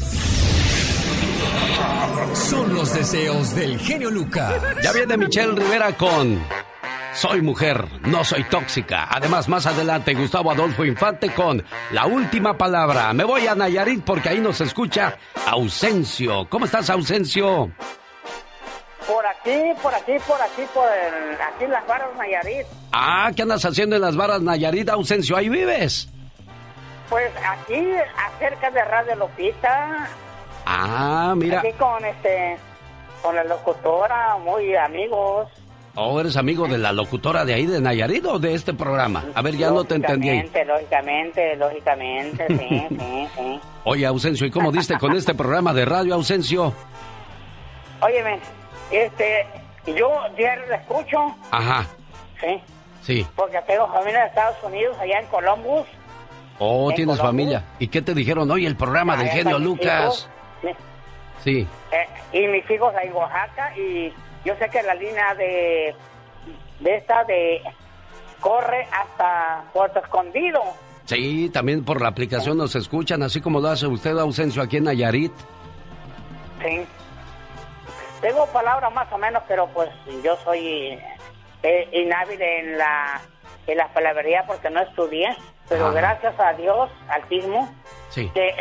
[2.34, 4.54] Son los deseos del genio Lucas.
[4.84, 6.40] Ya viene Michelle Rivera con
[7.14, 9.08] Soy mujer, no soy tóxica.
[9.10, 13.12] Además, más adelante, Gustavo Adolfo Infante con La última palabra.
[13.14, 15.18] Me voy a Nayarit porque ahí nos escucha
[15.48, 16.48] Ausencio.
[16.50, 17.72] ¿Cómo estás, Ausencio?
[19.08, 22.68] Por aquí, por aquí, por aquí, por el- aquí en las barras Nayarit.
[22.92, 25.36] Ah, ¿qué andas haciendo en las barras Nayarit, Ausencio?
[25.36, 26.10] Ahí vives.
[27.10, 30.08] Pues aquí, acerca de Radio Lupita.
[30.66, 31.60] Ah, mira.
[31.60, 32.58] Aquí con este,
[33.24, 35.50] con la locutora, muy amigos.
[35.96, 39.26] Oh, ¿eres amigo de la locutora de ahí de Nayarit o de este programa?
[39.34, 40.30] A ver, ya no te entendí.
[40.30, 43.62] Lógicamente, lógicamente, lógicamente, sí, sí, sí.
[43.84, 46.74] Oye, Ausencio, ¿y cómo diste con este programa de radio, Ausencio?
[48.02, 48.40] Óyeme,
[48.92, 49.46] este,
[49.88, 51.86] yo diario la escucho, Ajá,
[52.40, 52.62] sí,
[53.02, 53.28] sí.
[53.36, 55.86] porque tengo familia de Estados Unidos, allá en Columbus.
[56.60, 57.64] Oh, ¿En tienes familia.
[57.80, 58.52] ¿Y qué te dijeron?
[58.52, 60.30] Oye, el programa del Allá genio Lucas.
[60.62, 60.78] hijos,
[61.44, 61.68] sí.
[61.92, 64.14] Eh, y mis hijos ahí en Oaxaca y
[64.46, 65.96] yo sé que la línea de
[66.80, 67.62] de esta de
[68.40, 70.62] corre hasta Puerto Escondido.
[71.06, 74.84] Sí, también por la aplicación nos escuchan, así como lo hace usted, Ausencio, aquí en
[74.86, 75.34] Nayarit.
[76.64, 76.86] Sí.
[78.22, 79.90] Tengo palabras más o menos, pero pues
[80.24, 81.00] yo soy
[81.64, 83.22] eh, inhábil en la
[83.68, 85.36] en la palabrería porque no estudié,
[85.70, 85.92] pero Ah.
[85.92, 87.74] gracias a Dios, Altísimo,
[88.10, 88.30] Sí.
[88.34, 88.54] que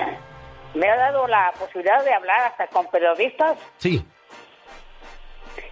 [0.75, 4.05] me ha dado la posibilidad de hablar hasta con periodistas Sí.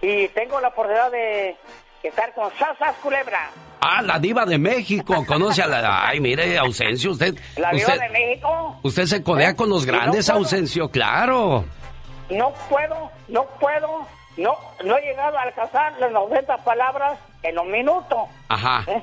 [0.01, 1.55] y tengo la oportunidad de
[2.03, 3.49] estar con Sasas Culebra.
[3.81, 5.23] Ah, la diva de México.
[5.25, 6.07] Conoce a la...
[6.07, 7.35] Ay, mire, Ausencio, usted...
[7.57, 8.79] La Viva usted, de México.
[8.83, 10.39] usted se codea con los no grandes, puedo.
[10.39, 11.63] Ausencio, claro.
[12.29, 14.05] No puedo, no puedo,
[14.37, 18.27] no, no he llegado a alcanzar las 90 palabras en un minuto.
[18.49, 18.83] Ajá.
[18.87, 19.01] ¿eh?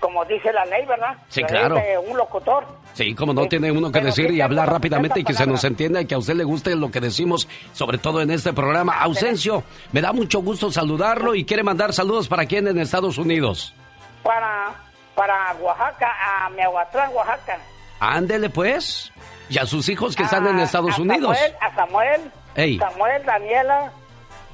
[0.00, 1.16] Como dice la ley, ¿verdad?
[1.28, 1.74] Sí, La claro.
[1.76, 2.64] ley de un locutor.
[2.92, 5.64] Sí, como no tiene uno que decir y hablar rápidamente y que 90 se nos
[5.64, 8.98] entienda y que a usted le guste lo que decimos, sobre todo en este programa.
[9.00, 13.74] Ausencio, me da mucho gusto saludarlo y quiere mandar saludos para quién en Estados Unidos.
[14.22, 14.74] Para,
[15.14, 16.10] para Oaxaca,
[16.46, 17.58] a Miahuatlán, Oaxaca.
[18.00, 19.12] Ándele pues.
[19.48, 21.36] Y a sus hijos que están en Estados a Unidos.
[21.36, 22.20] Samuel, a Samuel,
[22.54, 22.78] Ey.
[22.78, 23.92] Samuel, Daniela,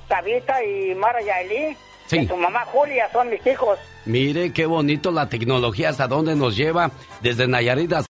[0.09, 1.77] Tabita y Mara Yaeli.
[2.07, 2.19] Sí.
[2.19, 3.79] Y su mamá Julia son mis hijos.
[4.05, 6.91] Mire qué bonito la tecnología hasta dónde nos lleva
[7.23, 8.09] desde Nayarit hasta...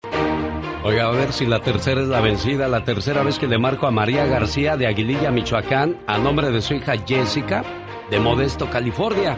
[0.84, 2.68] Oiga, a ver si la tercera es la vencida.
[2.68, 6.62] La tercera vez que le marco a María García de Aguililla, Michoacán, a nombre de
[6.62, 7.64] su hija Jessica,
[8.10, 9.38] de Modesto, California.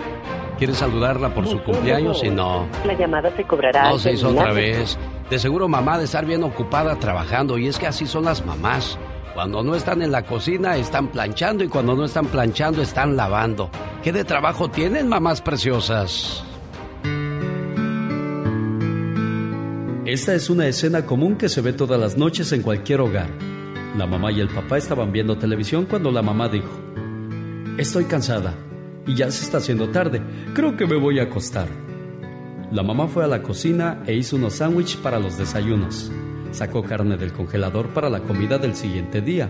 [0.58, 2.24] ¿Quiere saludarla por su cumpleaños?
[2.24, 2.68] Y no.
[2.86, 3.90] La llamada se cobrará.
[3.90, 4.98] No se hizo otra vez.
[5.30, 7.58] De seguro mamá de estar bien ocupada trabajando.
[7.58, 8.98] Y es que así son las mamás.
[9.34, 13.72] Cuando no están en la cocina están planchando y cuando no están planchando están lavando.
[14.04, 16.44] ¿Qué de trabajo tienen mamás preciosas?
[20.06, 23.30] Esta es una escena común que se ve todas las noches en cualquier hogar.
[23.98, 26.70] La mamá y el papá estaban viendo televisión cuando la mamá dijo,
[27.80, 28.54] Estoy cansada
[29.08, 30.22] y ya se está haciendo tarde,
[30.54, 31.68] creo que me voy a acostar.
[32.72, 36.12] La mamá fue a la cocina e hizo unos sándwiches para los desayunos.
[36.54, 39.50] Sacó carne del congelador para la comida del siguiente día.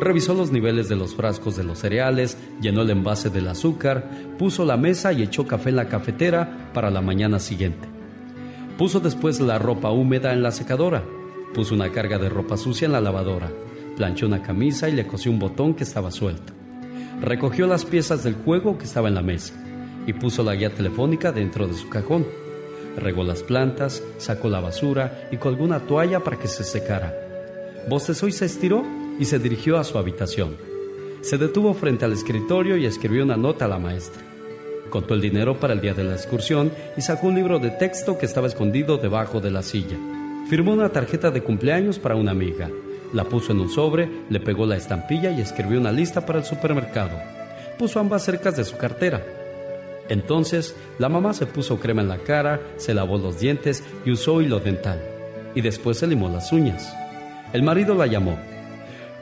[0.00, 4.08] Revisó los niveles de los frascos de los cereales, llenó el envase del azúcar,
[4.38, 7.88] puso la mesa y echó café en la cafetera para la mañana siguiente.
[8.78, 11.02] Puso después la ropa húmeda en la secadora.
[11.52, 13.50] Puso una carga de ropa sucia en la lavadora.
[13.96, 16.52] Planchó una camisa y le cosió un botón que estaba suelto.
[17.20, 19.54] Recogió las piezas del juego que estaba en la mesa
[20.06, 22.24] y puso la guía telefónica dentro de su cajón.
[22.98, 27.14] Regó las plantas, sacó la basura y colgó una toalla para que se secara.
[27.88, 28.84] Bostezó y se estiró
[29.18, 30.56] y se dirigió a su habitación.
[31.20, 34.22] Se detuvo frente al escritorio y escribió una nota a la maestra.
[34.90, 38.18] Contó el dinero para el día de la excursión y sacó un libro de texto
[38.18, 39.96] que estaba escondido debajo de la silla.
[40.48, 42.70] Firmó una tarjeta de cumpleaños para una amiga.
[43.12, 46.44] La puso en un sobre, le pegó la estampilla y escribió una lista para el
[46.44, 47.18] supermercado.
[47.78, 49.22] Puso ambas cercas de su cartera.
[50.08, 54.40] Entonces, la mamá se puso crema en la cara, se lavó los dientes y usó
[54.40, 55.00] hilo dental.
[55.54, 56.92] Y después se limó las uñas.
[57.52, 58.38] El marido la llamó.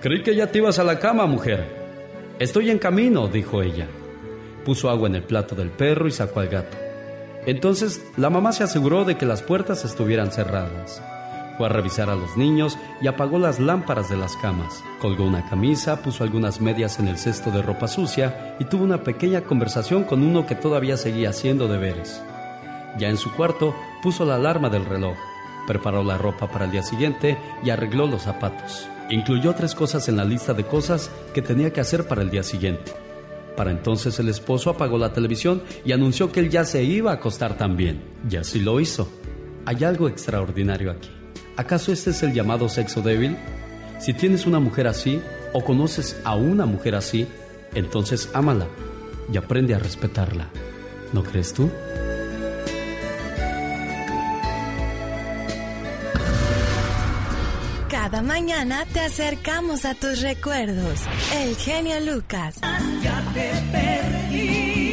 [0.01, 1.65] Creí que ya te ibas a la cama, mujer.
[2.39, 3.87] Estoy en camino, dijo ella.
[4.65, 6.77] Puso agua en el plato del perro y sacó al gato.
[7.47, 11.01] Entonces, la mamá se aseguró de que las puertas estuvieran cerradas.
[11.57, 14.85] Fue a revisar a los niños y apagó las lámparas de las camas.
[15.01, 19.03] Colgó una camisa, puso algunas medias en el cesto de ropa sucia y tuvo una
[19.03, 22.23] pequeña conversación con uno que todavía seguía haciendo deberes.
[22.99, 25.17] Ya en su cuarto puso la alarma del reloj,
[25.67, 28.89] preparó la ropa para el día siguiente y arregló los zapatos.
[29.11, 32.43] Incluyó tres cosas en la lista de cosas que tenía que hacer para el día
[32.43, 32.93] siguiente.
[33.57, 37.15] Para entonces el esposo apagó la televisión y anunció que él ya se iba a
[37.15, 38.03] acostar también.
[38.29, 39.09] Y así lo hizo.
[39.65, 41.16] Hay algo extraordinario aquí.
[41.57, 43.37] ¿Acaso este es el llamado sexo débil?
[43.99, 45.23] Si tienes una mujer así
[45.53, 47.27] o conoces a una mujer así,
[47.75, 48.67] entonces ámala
[49.33, 50.49] y aprende a respetarla.
[51.13, 51.71] ¿No crees tú?
[57.89, 61.01] Cada mañana te acercamos a tus recuerdos.
[61.35, 62.57] El genio Lucas.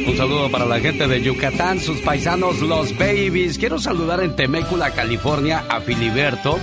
[0.06, 3.58] Un saludo para la gente de Yucatán, sus paisanos, los babies.
[3.58, 6.58] Quiero saludar en Temécula, California, a Filiberto,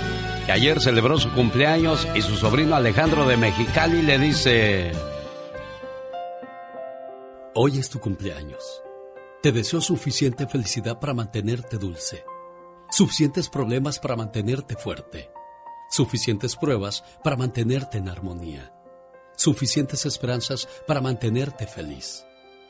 [0.46, 4.92] que ayer celebró su cumpleaños y su sobrino Alejandro de Mexicali le dice...
[7.54, 8.82] Hoy es tu cumpleaños.
[9.42, 12.24] Te deseo suficiente felicidad para mantenerte dulce,
[12.90, 15.30] suficientes problemas para mantenerte fuerte,
[15.90, 18.72] suficientes pruebas para mantenerte en armonía,
[19.36, 22.24] suficientes esperanzas para mantenerte feliz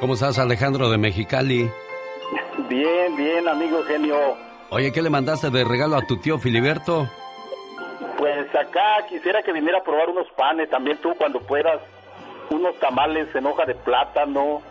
[0.00, 1.70] ¿Cómo estás, Alejandro de Mexicali?
[2.70, 4.16] Bien, bien, amigo genio.
[4.70, 7.06] Oye, ¿qué le mandaste de regalo a tu tío Filiberto?
[8.16, 11.80] Pues acá quisiera que viniera a probar unos panes, también tú cuando puedas,
[12.48, 14.62] unos tamales en hoja de plátano.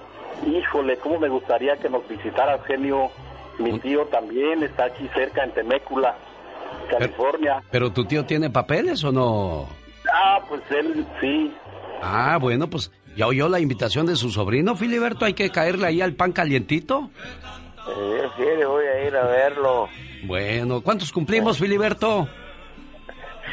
[0.48, 3.12] Híjole, cómo me gustaría que nos visitaras, genio.
[3.60, 6.16] Mi tío también está aquí cerca en Temécula,
[6.90, 7.62] California.
[7.70, 9.68] ¿Pero tu tío tiene papeles o no?
[10.12, 11.54] Ah, pues él sí.
[12.02, 15.26] Ah, bueno, pues ¿Ya oyó la invitación de su sobrino, Filiberto?
[15.26, 17.10] ¿Hay que caerle ahí al pan calientito?
[17.86, 18.02] Sí,
[18.38, 19.90] sí, voy a ir a verlo.
[20.24, 22.28] Bueno, ¿cuántos cumplimos, Filiberto?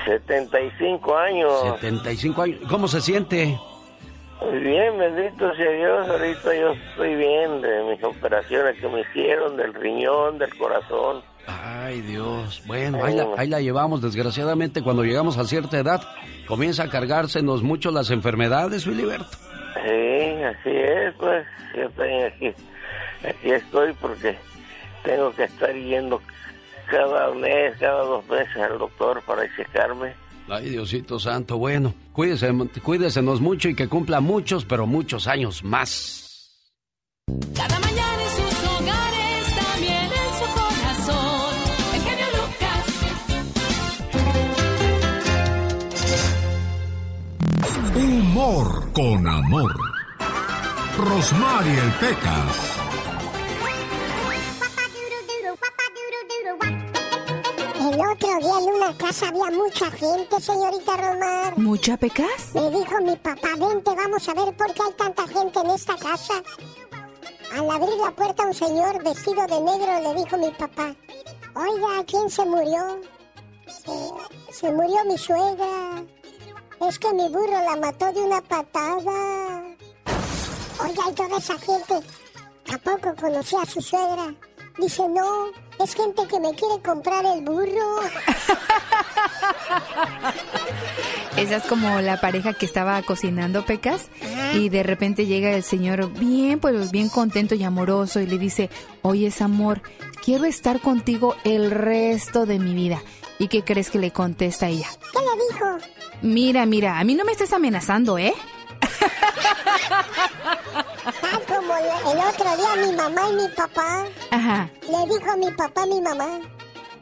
[0.04, 1.52] 75 años.
[1.80, 2.60] 75 años.
[2.68, 3.58] ¿Cómo se siente?
[4.40, 6.08] Muy bien, bendito sea Dios.
[6.08, 11.22] Ahorita yo estoy bien de mis operaciones que me hicieron, del riñón, del corazón.
[11.46, 12.62] Ay, Dios.
[12.66, 14.02] Bueno, ahí la, ahí la llevamos.
[14.02, 16.02] Desgraciadamente, cuando llegamos a cierta edad,
[16.46, 19.38] comienza a cargársenos mucho las enfermedades, Filiberto.
[19.86, 21.46] Sí, así es, pues.
[21.76, 22.48] Yo estoy aquí,
[23.28, 24.36] aquí estoy porque
[25.04, 26.20] tengo que estar yendo
[26.90, 30.14] cada mes, cada dos meses al doctor para checarme.
[30.48, 32.52] Ay, Diosito Santo, bueno, cuídese,
[32.82, 36.62] cuídesenos mucho y que cumpla muchos, pero muchos años más.
[37.54, 38.45] Cada mañana en
[47.96, 49.74] Humor con amor.
[50.98, 52.76] Rosmarie el Pecas.
[57.80, 61.58] El otro día en una casa había mucha gente, señorita Romar.
[61.58, 62.54] ¿Mucha pecas?
[62.54, 65.96] Me dijo mi papá, vente, vamos a ver por qué hay tanta gente en esta
[65.96, 66.34] casa.
[67.54, 70.94] Al abrir la puerta un señor vestido de negro le dijo mi papá,
[71.54, 73.00] oiga, ¿quién se murió?
[73.66, 76.04] Se, se murió mi suegra.
[76.80, 79.62] Es que mi burro la mató de una patada.
[80.78, 81.94] Oiga, y toda esa gente,
[82.72, 84.34] ¿a poco conocía a su suegra?
[84.78, 85.46] Dice, no,
[85.82, 87.66] es gente que me quiere comprar el burro.
[91.36, 94.08] Esa es como la pareja que estaba cocinando pecas
[94.54, 98.68] y de repente llega el señor bien, pues bien contento y amoroso y le dice,
[99.02, 99.82] oye, amor,
[100.24, 103.00] quiero estar contigo el resto de mi vida.
[103.38, 104.88] ¿Y qué crees que le contesta ella?
[105.12, 105.66] ¿Qué le dijo?
[106.22, 108.34] Mira, mira, a mí no me estés amenazando, ¿eh?
[111.22, 114.04] Ah, como el otro día mi mamá y mi papá.
[114.30, 114.70] Ajá.
[114.82, 116.40] Le dijo a mi papá a mi mamá,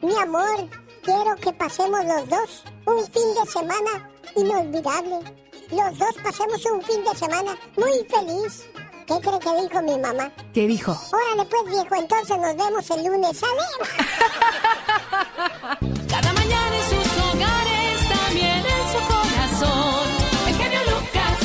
[0.01, 0.69] mi amor,
[1.03, 5.19] quiero que pasemos los dos un fin de semana inolvidable.
[5.71, 8.65] Los dos pasemos un fin de semana muy feliz.
[9.07, 10.31] ¿Qué cree que dijo mi mamá?
[10.53, 10.91] ¿Qué dijo?
[11.11, 13.61] Órale pues viejo, entonces nos vemos el lunes, ¿sale?
[16.15, 20.07] Cada mañana en sus hogares, también en su corazón.
[20.47, 21.39] El genio Lucas.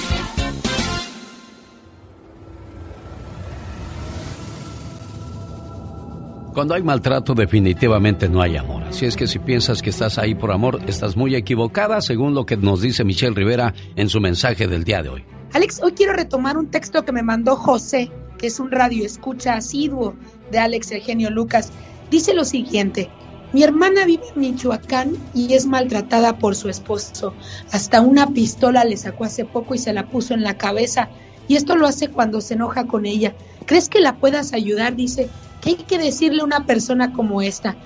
[6.55, 8.85] Cuando hay maltrato definitivamente no hay amor.
[8.85, 12.47] Así es que si piensas que estás ahí por amor, estás muy equivocada según lo
[12.47, 15.25] que nos dice Michelle Rivera en su mensaje del día de hoy.
[15.53, 19.55] Alex, hoy quiero retomar un texto que me mandó José, que es un radio escucha
[19.55, 20.15] asiduo
[20.53, 21.73] de Alex Eugenio Lucas.
[22.09, 23.11] Dice lo siguiente,
[23.53, 27.35] mi hermana vive en Michoacán y es maltratada por su esposo.
[27.73, 31.09] Hasta una pistola le sacó hace poco y se la puso en la cabeza.
[31.49, 33.35] Y esto lo hace cuando se enoja con ella.
[33.67, 34.95] ¿Crees que la puedas ayudar?
[34.95, 35.29] Dice,
[35.61, 37.77] ¿qué hay que decirle a una persona como esta?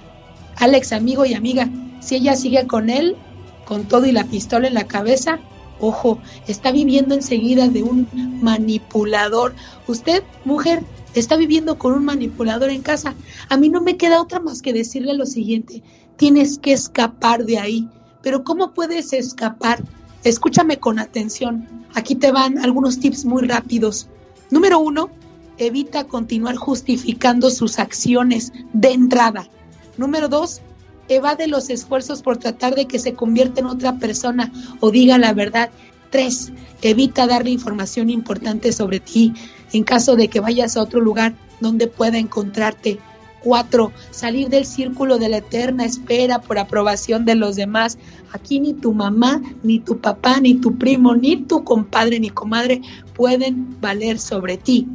[0.57, 1.69] Alex, amigo y amiga,
[2.01, 3.17] si ella sigue con él,
[3.65, 5.39] con todo y la pistola en la cabeza,
[5.81, 8.07] ojo, está viviendo enseguida de un
[8.43, 9.55] manipulador.
[9.87, 10.83] Usted, mujer,
[11.21, 13.15] está viviendo con un manipulador en casa.
[13.49, 15.83] A mí no me queda otra más que decirle lo siguiente,
[16.17, 17.89] tienes que escapar de ahí.
[18.23, 19.83] Pero ¿cómo puedes escapar?
[20.25, 21.69] Escúchame con atención.
[21.95, 24.09] Aquí te van algunos tips muy rápidos.
[24.51, 25.11] Número uno,
[25.59, 29.49] evita continuar justificando sus acciones de entrada.
[29.97, 30.63] Número dos,
[31.09, 34.51] evade los esfuerzos por tratar de que se convierta en otra persona
[34.81, 35.71] o diga la verdad.
[36.11, 39.35] Tres, evita darle información importante sobre ti
[39.75, 42.99] en caso de que vayas a otro lugar donde pueda encontrarte.
[43.43, 47.99] Cuatro, salir del círculo de la eterna espera por aprobación de los demás.
[48.33, 52.81] Aquí ni tu mamá, ni tu papá, ni tu primo, ni tu compadre, ni comadre
[53.15, 54.89] pueden valer sobre ti.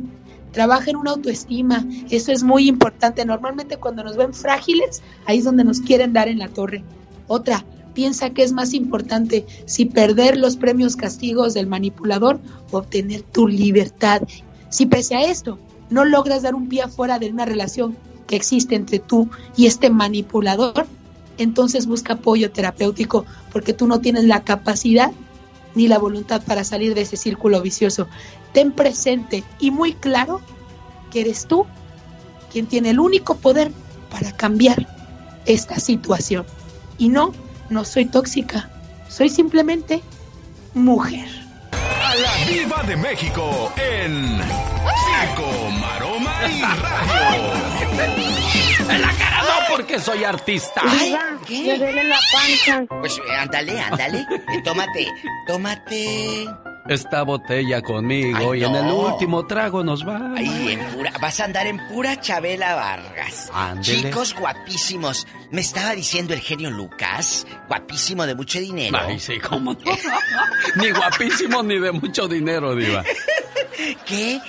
[0.52, 3.24] Trabaja en una autoestima, eso es muy importante.
[3.24, 6.84] Normalmente cuando nos ven frágiles, ahí es donde nos quieren dar en la torre.
[7.28, 12.40] Otra, piensa que es más importante si perder los premios castigos del manipulador
[12.72, 14.24] obtener tu libertad.
[14.70, 15.58] Si pese a esto
[15.90, 17.98] no logras dar un pie afuera de una relación
[18.28, 20.86] que existe entre tú y este manipulador,
[21.38, 25.12] entonces busca apoyo terapéutico porque tú no tienes la capacidad
[25.76, 28.08] ni la voluntad para salir de ese círculo vicioso.
[28.54, 30.42] Ten presente y muy claro
[31.12, 31.66] que eres tú
[32.52, 33.72] quien tiene el único poder
[34.10, 34.88] para cambiar
[35.46, 36.46] esta situación.
[36.98, 37.34] Y no,
[37.70, 38.70] no soy tóxica,
[39.08, 40.02] soy simplemente
[40.74, 41.28] mujer.
[42.10, 47.54] A la Diva de México en Circo, Maroma y Radio.
[48.90, 50.82] En la cara no, porque soy artista.
[50.84, 51.16] Ay,
[51.46, 51.64] ¿Qué?
[51.68, 52.86] Me duele la panza.
[53.00, 54.26] Pues eh, ándale, ándale.
[54.32, 55.08] Eh, tómate,
[55.46, 56.48] tómate.
[56.90, 60.34] Esta botella conmigo Ay, y en el último trago nos va.
[60.36, 63.52] Ay, en pura, vas a andar en pura Chabela Vargas.
[63.54, 64.10] Ándele.
[64.10, 65.28] Chicos guapísimos.
[65.52, 68.98] Me estaba diciendo el genio Lucas, guapísimo de mucho dinero.
[69.00, 69.80] Ay, sí, cómo no.
[70.78, 73.04] ni guapísimo ni de mucho dinero, Diva.
[74.06, 74.42] que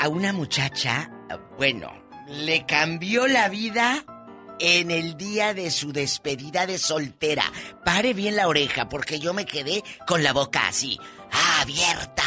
[0.00, 1.08] a una muchacha,
[1.56, 1.92] bueno,
[2.26, 4.04] le cambió la vida
[4.64, 7.42] en el día de su despedida de soltera.
[7.84, 11.00] Pare bien la oreja porque yo me quedé con la boca así,
[11.60, 12.22] abierta.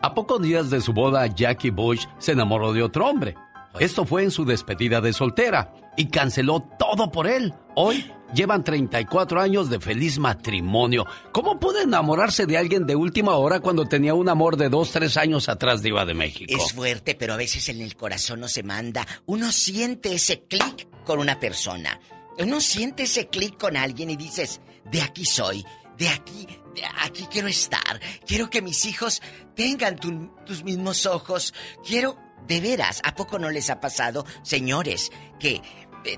[0.00, 3.36] A pocos días de su boda, Jackie Bush se enamoró de otro hombre.
[3.78, 7.54] Esto fue en su despedida de soltera y canceló todo por él.
[7.74, 11.06] Hoy llevan 34 años de feliz matrimonio.
[11.32, 15.16] ¿Cómo puede enamorarse de alguien de última hora cuando tenía un amor de dos, tres
[15.16, 16.52] años atrás, Diva de México?
[16.56, 19.06] Es fuerte, pero a veces en el corazón no se manda.
[19.26, 22.00] Uno siente ese clic con una persona.
[22.38, 24.60] Uno siente ese clic con alguien y dices,
[24.90, 25.64] de aquí soy,
[25.96, 28.00] de aquí, de aquí quiero estar.
[28.26, 29.22] Quiero que mis hijos
[29.54, 31.54] tengan tu- tus mismos ojos.
[31.86, 35.10] Quiero, de veras, ¿a poco no les ha pasado, señores,
[35.40, 35.62] que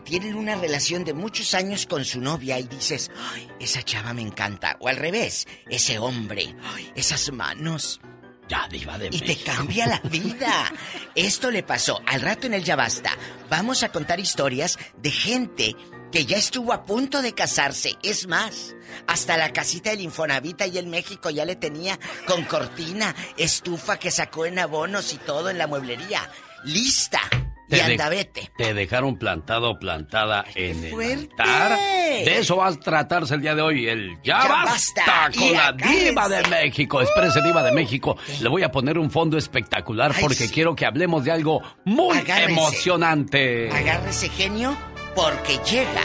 [0.04, 4.22] tienen una relación de muchos años con su novia y dices, ay, esa chava me
[4.22, 4.76] encanta?
[4.80, 8.00] O al revés, ese hombre, ay, esas manos.
[8.48, 10.72] Ya, Diva de Y te cambia la vida.
[11.14, 13.10] Esto le pasó al rato en el Ya Basta.
[13.50, 15.76] Vamos a contar historias de gente
[16.10, 17.96] que ya estuvo a punto de casarse.
[18.02, 18.74] Es más,
[19.06, 24.10] hasta la casita del Infonavita y el México ya le tenía con cortina, estufa que
[24.10, 26.30] sacó en abonos y todo en la mueblería.
[26.64, 27.20] Lista.
[27.68, 28.50] Y Te de- anda vete.
[28.56, 31.28] Te dejaron plantado plantada en el fuerte!
[31.38, 31.78] altar.
[31.78, 33.86] De eso va a tratarse el día de hoy.
[33.86, 35.30] El Ya, Ya basta, basta.
[35.34, 35.72] con Y la.
[35.72, 37.00] Diva de México.
[37.02, 38.16] Espérese, Diva de México.
[38.40, 40.48] Le voy a poner un fondo espectacular Ay, porque sí.
[40.48, 42.52] quiero que hablemos de algo muy Agárrense.
[42.52, 43.70] emocionante.
[43.70, 44.76] Agárrese genio
[45.14, 46.02] porque llega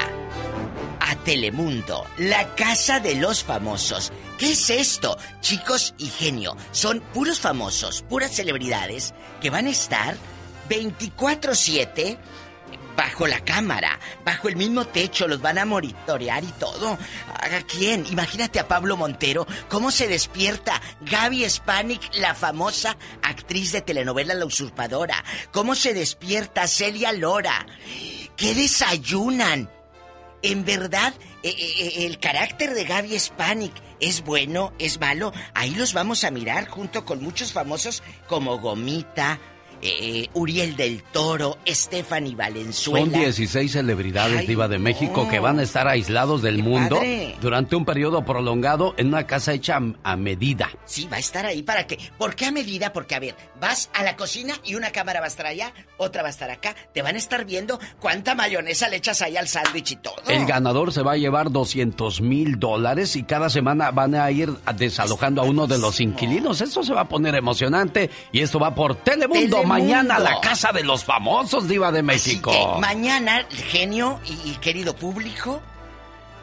[1.00, 4.12] a Telemundo, la casa de los famosos.
[4.38, 5.18] ¿Qué es esto?
[5.42, 10.16] Chicos y genio, son puros famosos, puras celebridades que van a estar
[10.70, 12.18] 24/7
[12.96, 16.98] bajo la cámara, bajo el mismo techo, los van a monitorear y todo.
[17.28, 18.06] ¿A quién?
[18.08, 24.46] Imagínate a Pablo Montero, cómo se despierta Gaby Spanik, la famosa actriz de telenovela La
[24.46, 25.24] Usurpadora.
[25.52, 27.66] ¿Cómo se despierta Celia Lora?
[28.36, 29.70] ¿Qué desayunan?
[30.42, 35.32] En verdad, eh, eh, eh, el carácter de Gaby Spanik es bueno, es malo.
[35.54, 39.40] Ahí los vamos a mirar junto con muchos famosos como Gomita,
[39.86, 43.06] eh, Uriel del Toro, Stephanie Valenzuela.
[43.06, 47.36] Son 16 celebridades Ay, diva de México que van a estar aislados del mundo padre.
[47.42, 50.70] durante un periodo prolongado en una casa hecha a- a medida.
[50.86, 52.00] Sí, va a estar ahí para que.
[52.18, 52.94] ¿Por qué a medida?
[52.94, 56.22] Porque, a ver, vas a la cocina y una cámara va a estar allá, otra
[56.22, 56.76] va a estar acá.
[56.94, 60.16] Te van a estar viendo cuánta mayonesa le echas ahí al sándwich y todo.
[60.30, 64.50] El ganador se va a llevar 200 mil dólares y cada semana van a ir
[64.78, 66.62] desalojando a uno de los inquilinos.
[66.62, 69.58] Esto se va a poner emocionante y esto va por Telemundo.
[69.58, 69.73] Telemundo.
[69.80, 72.52] Mañana la casa de los famosos diva de México.
[72.52, 75.62] Que mañana, genio y, y querido público,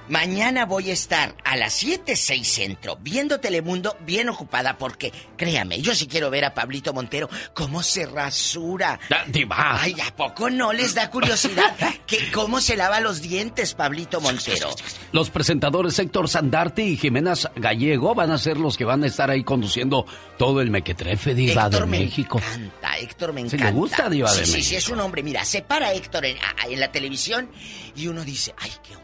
[0.09, 5.81] mañana voy a estar a las 7, 6 centro, viendo Telemundo bien ocupada porque, créame,
[5.81, 8.99] yo sí quiero ver a Pablito Montero cómo se rasura.
[9.29, 9.81] diva.
[9.81, 14.71] Ay, ¿a poco no les da curiosidad que cómo se lava los dientes Pablito Montero?
[15.13, 19.31] Los presentadores Héctor Sandarti y Jimena Gallego van a ser los que van a estar
[19.31, 20.07] ahí conduciendo
[20.39, 22.39] todo el mequetrefe diva Héctor de me México.
[22.39, 23.65] encanta, Héctor me ¿Sí encanta.
[23.67, 24.69] le gusta, Diva sí, de sí, México?
[24.71, 25.23] Sí, es un hombre.
[25.23, 27.51] Mira, se para Héctor en, a- en la televisión
[27.95, 28.95] y uno dice, ay, qué.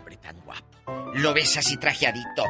[1.15, 2.45] Lo ves así trajeadito.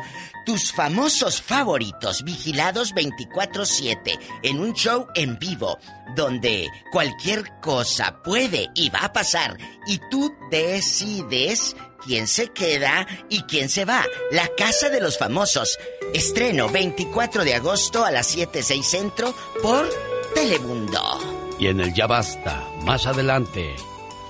[0.45, 5.79] Tus famosos favoritos, vigilados 24-7, en un show en vivo,
[6.15, 9.57] donde cualquier cosa puede y va a pasar,
[9.87, 14.05] y tú decides quién se queda y quién se va.
[14.31, 15.79] La Casa de los Famosos.
[16.15, 19.89] Estreno 24 de agosto a las 7, 6 centro por
[20.35, 21.01] Telemundo.
[21.59, 23.75] Y en el Ya Basta, más adelante,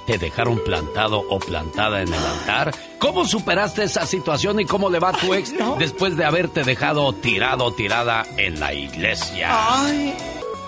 [0.06, 2.74] ¿te dejaron plantado o plantada en el altar?
[2.98, 7.12] ¿Cómo superaste esa situación y cómo le va a tu ex después de haberte dejado
[7.12, 9.50] tirado o tirada en la iglesia?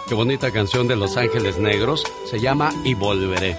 [0.08, 3.56] Qué bonita canción de Los Ángeles Negros, se llama Y Volveré.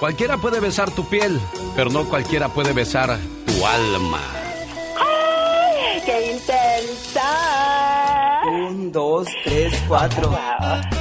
[0.00, 1.40] Cualquiera puede besar tu piel,
[1.74, 4.20] pero no cualquiera puede besar tu alma.
[4.96, 8.07] ¡Ay, qué intensa!
[8.48, 10.34] Un, dos, tres, cuatro.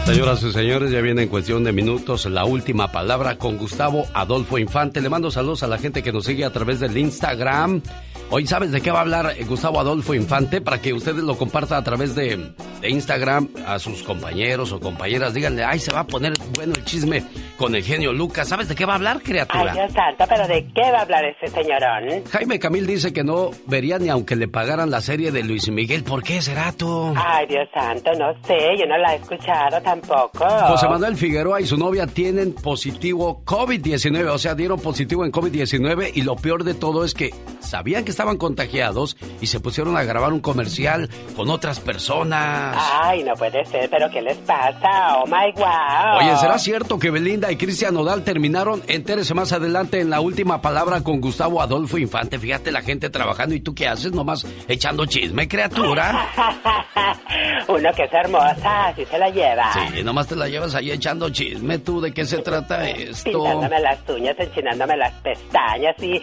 [0.05, 4.57] Señoras y señores, ya viene en cuestión de minutos la última palabra con Gustavo Adolfo
[4.57, 4.99] Infante.
[4.99, 7.81] Le mando saludos a la gente que nos sigue a través del Instagram.
[8.29, 11.37] Hoy sabes de qué va a hablar eh, Gustavo Adolfo Infante para que ustedes lo
[11.37, 12.51] compartan a través de,
[12.81, 15.33] de Instagram a sus compañeros o compañeras.
[15.33, 17.23] Díganle, ay, se va a poner bueno el chisme
[17.57, 18.49] con el genio Lucas.
[18.49, 19.71] ¿Sabes de qué va a hablar, criatura?
[19.71, 22.25] Ay, Dios santo, pero ¿de qué va a hablar ese señorón?
[22.29, 26.03] Jaime Camil dice que no vería ni aunque le pagaran la serie de Luis Miguel.
[26.03, 27.13] ¿Por qué será tú?
[27.15, 30.45] Ay, Dios santo, no sé, yo no la he escuchado tampoco.
[30.67, 36.11] José Manuel Figueroa y su novia tienen positivo COVID-19, o sea, dieron positivo en COVID-19
[36.13, 40.01] y lo peor de todo es que sabían que estaban contagiados y se pusieron a
[40.03, 42.75] grabar un comercial con otras personas.
[42.99, 45.19] Ay, no puede ser, pero ¿qué les pasa?
[45.19, 46.17] Oh my wow.
[46.17, 48.81] Oye, ¿será cierto que Belinda y Cristian Nodal terminaron?
[48.87, 52.39] Entérese más adelante en la última palabra con Gustavo Adolfo Infante.
[52.39, 56.27] Fíjate la gente trabajando y tú qué haces nomás echando chisme, criatura.
[57.67, 59.73] Uno que es hermosa, así se la lleva.
[59.73, 62.01] Sí, nomás te la llevas ahí echando chisme tú.
[62.01, 63.29] ¿De qué se trata esto?
[63.29, 66.19] Pintándome las uñas, enchinándome las pestañas y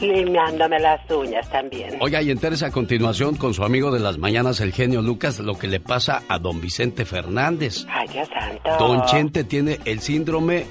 [0.00, 1.96] limpiándome las uñas también.
[2.00, 5.58] Oiga, y entérese a continuación con su amigo de las mañanas, el genio Lucas, lo
[5.58, 7.86] que le pasa a don Vicente Fernández.
[7.88, 8.76] Ay, santo.
[8.78, 10.66] Don Chente tiene el síndrome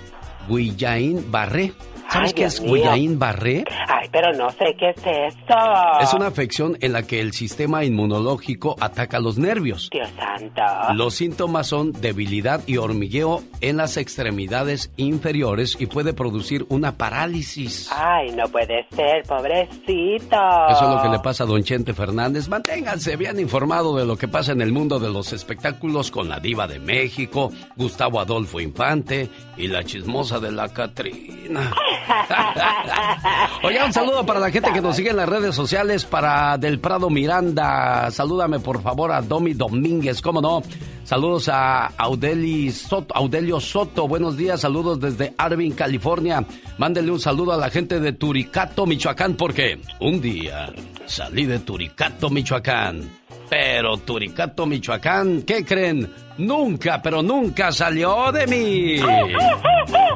[0.47, 1.73] Guillain-Barré.
[2.09, 2.73] ¿Sabes Ay, qué es mío.
[2.75, 3.65] Guillain-Barré?
[3.87, 5.57] Ay, pero no sé qué es eso.
[6.01, 9.89] Es una afección en la que el sistema inmunológico ataca los nervios.
[9.91, 10.61] Dios santo.
[10.93, 17.89] Los síntomas son debilidad y hormigueo en las extremidades inferiores y puede producir una parálisis.
[17.91, 20.37] Ay, no puede ser, pobrecito.
[20.69, 22.47] Eso es lo que le pasa a don Chente Fernández.
[22.47, 26.39] Manténganse bien informado de lo que pasa en el mundo de los espectáculos con la
[26.39, 31.71] diva de México, Gustavo Adolfo Infante y la chismosa de la Catrina.
[33.63, 36.79] Oye, un saludo para la gente que nos sigue en las redes sociales, para Del
[36.79, 38.09] Prado Miranda.
[38.11, 40.61] Salúdame por favor a Domi Domínguez, ¿cómo no?
[41.03, 46.43] Saludos a Audeli Soto, Audelio Soto, buenos días, saludos desde Arvin, California.
[46.77, 50.69] Mándele un saludo a la gente de Turicato, Michoacán, porque un día
[51.05, 53.09] salí de Turicato, Michoacán.
[53.49, 56.11] Pero Turicato, Michoacán, ¿qué creen?
[56.37, 59.01] Nunca, pero nunca salió de mí.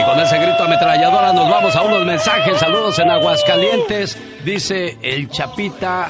[0.00, 2.58] Y con ese grito ametralladora nos vamos a unos mensajes.
[2.58, 4.16] Saludos en Aguascalientes.
[4.44, 6.08] Dice el Chapita.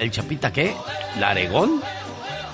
[0.00, 0.74] ¿El Chapita qué?
[1.20, 1.80] ¿Laregón?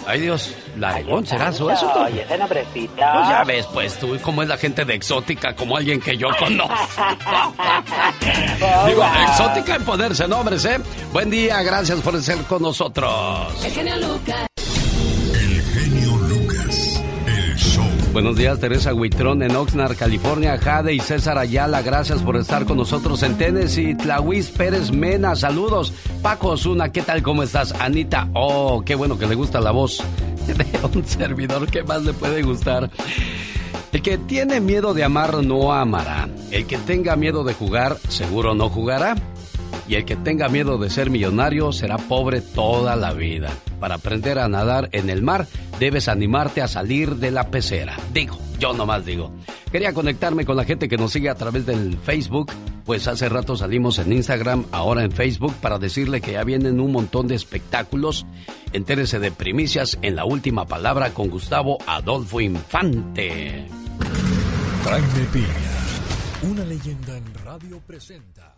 [0.07, 1.70] Ay Dios, Larigón, ¿será eso?
[1.70, 1.99] eso tú?
[2.01, 2.95] Oye, ese nombrecito.
[2.97, 6.28] Pues ya ves, pues tú, cómo es la gente de exótica, como alguien que yo
[6.39, 6.74] conozco.
[8.86, 10.78] Digo, exótica en ponerse nombres, ¿eh?
[11.12, 13.65] Buen día, gracias por estar con nosotros.
[13.65, 14.47] El genio Lucas.
[18.19, 20.59] Buenos días, Teresa Huitrón en Oxnard, California.
[20.59, 23.95] Jade y César Ayala, gracias por estar con nosotros en Tennessee.
[23.95, 25.93] Tlahuis Pérez Mena, saludos.
[26.20, 27.23] Paco Osuna, ¿qué tal?
[27.23, 27.70] ¿Cómo estás?
[27.78, 30.03] Anita, oh, qué bueno que le gusta la voz
[30.49, 31.70] de un servidor.
[31.70, 32.90] ¿Qué más le puede gustar?
[33.93, 36.28] El que tiene miedo de amar no amará.
[36.51, 39.15] El que tenga miedo de jugar, seguro no jugará.
[39.89, 43.51] Y el que tenga miedo de ser millonario será pobre toda la vida.
[43.81, 45.47] Para aprender a nadar en el mar,
[45.81, 47.97] debes animarte a salir de la pecera.
[48.12, 49.32] Digo, yo nomás digo.
[49.73, 52.52] Quería conectarme con la gente que nos sigue a través del Facebook,
[52.85, 56.93] pues hace rato salimos en Instagram, ahora en Facebook, para decirle que ya vienen un
[56.93, 58.27] montón de espectáculos.
[58.73, 63.66] Entérese de primicias en la última palabra con Gustavo Adolfo Infante.
[64.85, 68.57] Jaime Piña, una leyenda en radio presenta.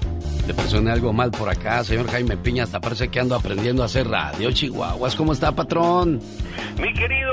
[0.51, 3.85] Le presioné algo mal por acá, señor Jaime Piña, hasta parece que ando aprendiendo a
[3.85, 5.15] hacer radio, Chihuahuas.
[5.15, 6.19] ¿Cómo está, patrón?
[6.77, 7.31] Mi querido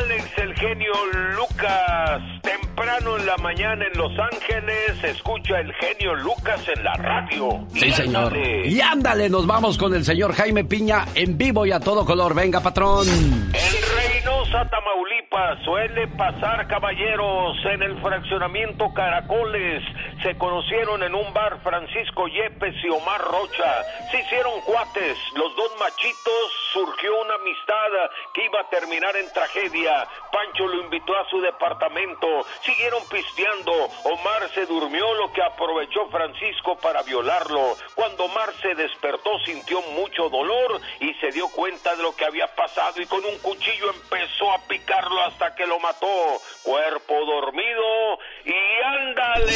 [0.00, 0.92] Alex, el genio
[1.34, 7.66] Lucas, temprano en la mañana en Los Ángeles, escucha el genio Lucas en la radio.
[7.74, 8.26] Sí, Y señor.
[8.26, 8.68] ándale.
[8.68, 12.32] Y ándale, nos vamos con el señor Jaime Piña en vivo y a todo color.
[12.32, 13.08] Venga, patrón.
[13.08, 19.82] En Reynosa, Tamaulipas, suele pasar caballeros en el fraccionamiento Caracoles.
[20.22, 23.84] Se conocieron en un bar Francisco Yepes y Omar Rocha.
[24.10, 25.18] Se hicieron cuates.
[25.34, 30.06] Los dos machitos surgió una amistad que iba a terminar en tragedia.
[30.32, 32.46] Pancho lo invitó a su departamento.
[32.64, 33.72] Siguieron pisteando.
[34.04, 37.76] Omar se durmió, lo que aprovechó Francisco para violarlo.
[37.94, 42.46] Cuando Omar se despertó, sintió mucho dolor y se dio cuenta de lo que había
[42.54, 46.40] pasado y con un cuchillo empezó a picarlo hasta que lo mató.
[46.62, 49.52] Cuerpo dormido y ándale.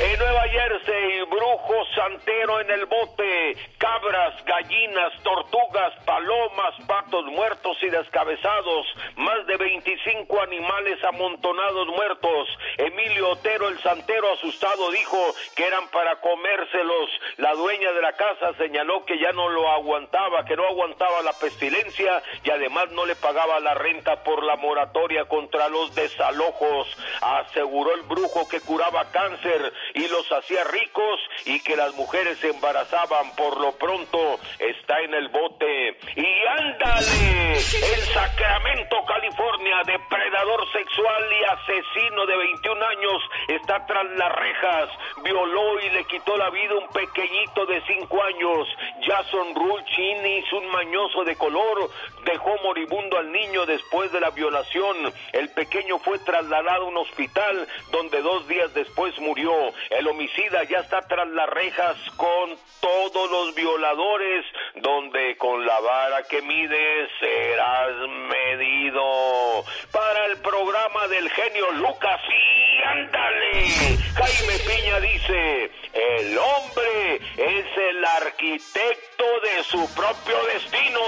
[0.00, 7.90] En Nueva Jersey, brujo santero en el bote, cabras, gallinas, tortugas, palomas, patos muertos y
[7.90, 8.86] descabezados,
[9.16, 12.48] más de 25 animales amontonados muertos.
[12.78, 15.18] Emilio Otero, el santero asustado, dijo
[15.54, 17.10] que eran para comérselos.
[17.36, 21.32] La dueña de la casa señaló que ya no lo aguantaba, que no aguantaba la
[21.32, 26.88] pestilencia y además no le pagaba la renta por la moratoria contra los desalojos.
[27.20, 32.50] Aseguró el brujo que curaba cáncer y los hacía ricos y que las mujeres se
[32.50, 33.34] embarazaban.
[33.36, 35.98] Por lo pronto está en el bote.
[36.16, 36.26] Y
[36.58, 44.90] ándale, en Sacramento, California, depredador sexual y asesino de 21 años está tras las rejas.
[45.22, 48.68] Violó y le quitó la vida un pequeñito de 5 años.
[49.02, 51.90] Jason Rulchinis, un mañoso de color,
[52.24, 55.12] dejó moribundo al niño después de la violación.
[55.32, 59.52] El pequeño fue trasladado a un hospital donde dos días después murió.
[59.90, 64.44] El homicida ya está tras las rejas con todos los violadores,
[64.76, 69.64] donde con la vara que mides serás medido.
[69.92, 73.98] Para el programa del genio Lucas, y ándale.
[74.14, 81.00] Jaime Piña dice, el hombre es el arquitecto de su propio destino.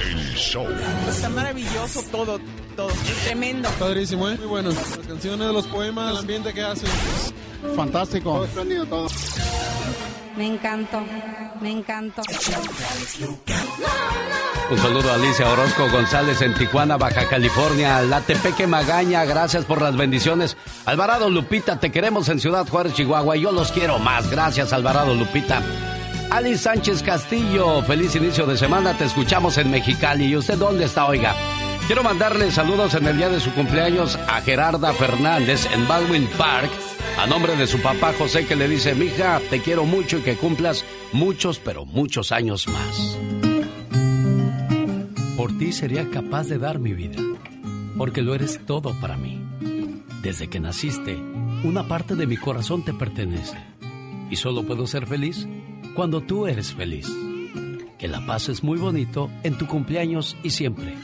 [0.00, 0.66] El show.
[1.08, 2.40] Está maravilloso todo,
[2.76, 2.90] todo.
[2.90, 3.68] Es tremendo.
[3.78, 4.36] Padrísimo, ¿eh?
[4.36, 4.70] Muy bueno.
[4.70, 6.90] Las canciones, los poemas, el ambiente que hacen.
[7.76, 8.32] Fantástico.
[8.32, 9.08] Todo espléndido todo.
[10.36, 11.02] Me encantó,
[11.60, 12.22] me encantó.
[14.70, 18.00] Un saludo a Alicia Orozco González en Tijuana, Baja California.
[18.00, 20.56] La Tepeque Magaña, gracias por las bendiciones.
[20.86, 23.36] Alvarado Lupita, te queremos en Ciudad Juárez, Chihuahua.
[23.36, 24.30] Yo los quiero más.
[24.30, 25.62] Gracias, Alvarado Lupita.
[26.32, 28.96] Ali Sánchez Castillo, feliz inicio de semana.
[28.96, 30.24] Te escuchamos en Mexicali.
[30.24, 31.36] ¿Y usted dónde está, oiga?
[31.86, 36.70] Quiero mandarle saludos en el día de su cumpleaños a Gerarda Fernández en Baldwin Park.
[37.18, 40.36] A nombre de su papá José que le dice, mija, te quiero mucho y que
[40.36, 43.18] cumplas muchos, pero muchos años más.
[45.36, 47.20] Por ti sería capaz de dar mi vida,
[47.98, 49.38] porque lo eres todo para mí.
[50.22, 51.14] Desde que naciste,
[51.62, 53.58] una parte de mi corazón te pertenece.
[54.30, 55.46] Y solo puedo ser feliz
[55.94, 57.08] cuando tú eres feliz.
[57.98, 60.94] Que la pases muy bonito en tu cumpleaños y siempre.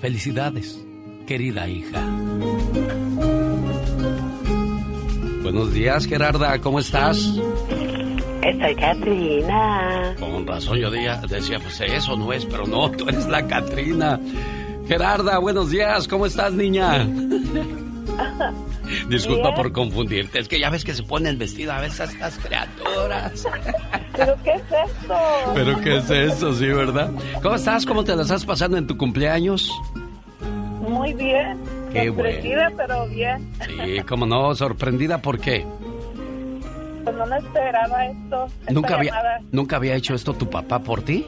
[0.00, 0.78] Felicidades,
[1.26, 2.04] querida hija.
[5.42, 7.16] Buenos días, Gerarda, ¿cómo estás?
[8.60, 10.14] Soy Catrina.
[10.18, 14.20] Con razón yo decía, decía, pues eso no es, pero no, tú eres la Catrina.
[14.86, 17.06] Gerarda, buenos días, ¿cómo estás, niña?
[19.08, 20.38] Disculpa por confundirte.
[20.38, 23.46] Es que ya ves que se pone el vestido a veces estas criaturas.
[24.16, 25.16] ¿Pero qué es esto?
[25.54, 27.10] ¿Pero qué es eso, sí, verdad?
[27.42, 27.86] ¿Cómo estás?
[27.86, 29.70] ¿Cómo te la estás pasando en tu cumpleaños?
[30.80, 31.58] Muy bien.
[31.92, 33.52] Qué Sorprendida, pero bien.
[33.66, 35.64] Sí, cómo no, sorprendida, ¿por qué?
[37.04, 38.46] Pues no me esperaba esto.
[38.70, 39.40] ¿Nunca había, llamada.
[39.50, 41.26] ¿Nunca había hecho esto tu papá por ti?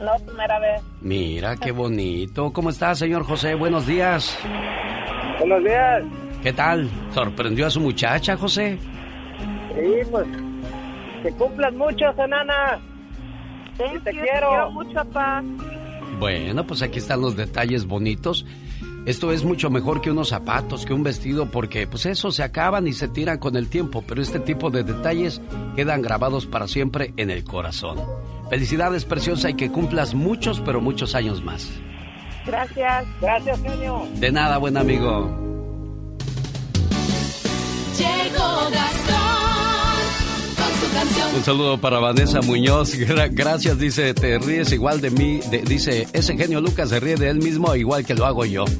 [0.00, 0.82] No, primera vez.
[1.00, 2.52] Mira, qué bonito.
[2.52, 3.54] ¿Cómo estás, señor José?
[3.54, 4.36] Buenos días.
[5.38, 6.02] Buenos días.
[6.42, 6.90] ¿Qué tal?
[7.14, 8.78] ¿Sorprendió a su muchacha, José?
[9.74, 10.26] Sí, pues.
[11.22, 12.80] Que cumplan mucho, enana.
[13.76, 14.48] Sí, te quiero.
[14.48, 15.42] quiero mucho, papá.
[16.18, 18.44] Bueno, pues aquí están los detalles bonitos.
[19.06, 22.86] Esto es mucho mejor que unos zapatos, que un vestido, porque pues eso se acaban
[22.86, 25.40] y se tiran con el tiempo, pero este tipo de detalles
[25.74, 27.98] quedan grabados para siempre en el corazón.
[28.50, 31.68] Felicidades, preciosa, y que cumplas muchos, pero muchos años más.
[32.46, 33.06] Gracias.
[33.20, 34.06] Gracias, genio.
[34.16, 35.51] De nada, buen amigo.
[38.00, 39.16] Gastón
[40.56, 41.36] con su canción.
[41.36, 42.94] Un saludo para Vanessa Muñoz.
[42.98, 45.40] Gra- gracias, dice, te ríes igual de mí.
[45.66, 48.64] Dice, ese genio Lucas se ríe de él mismo igual que lo hago yo.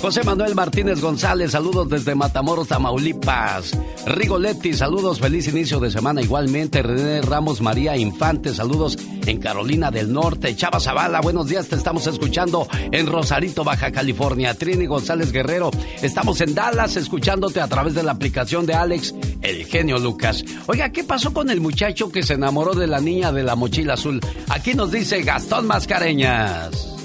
[0.00, 3.76] José Manuel Martínez González, saludos desde Matamoros, Tamaulipas.
[4.06, 6.82] Rigoletti, saludos, feliz inicio de semana igualmente.
[6.82, 8.96] René Ramos María Infante, saludos
[9.26, 10.54] en Carolina del Norte.
[10.54, 14.54] Chava Zavala, buenos días, te estamos escuchando en Rosarito, Baja California.
[14.54, 19.66] Trini González Guerrero, estamos en Dallas escuchándote a través de la aplicación de Alex, el
[19.66, 20.44] genio Lucas.
[20.66, 23.94] Oiga, ¿qué pasó con el muchacho que se enamoró de la niña de la mochila
[23.94, 24.20] azul?
[24.48, 26.98] Aquí nos dice Gastón Mascareñas.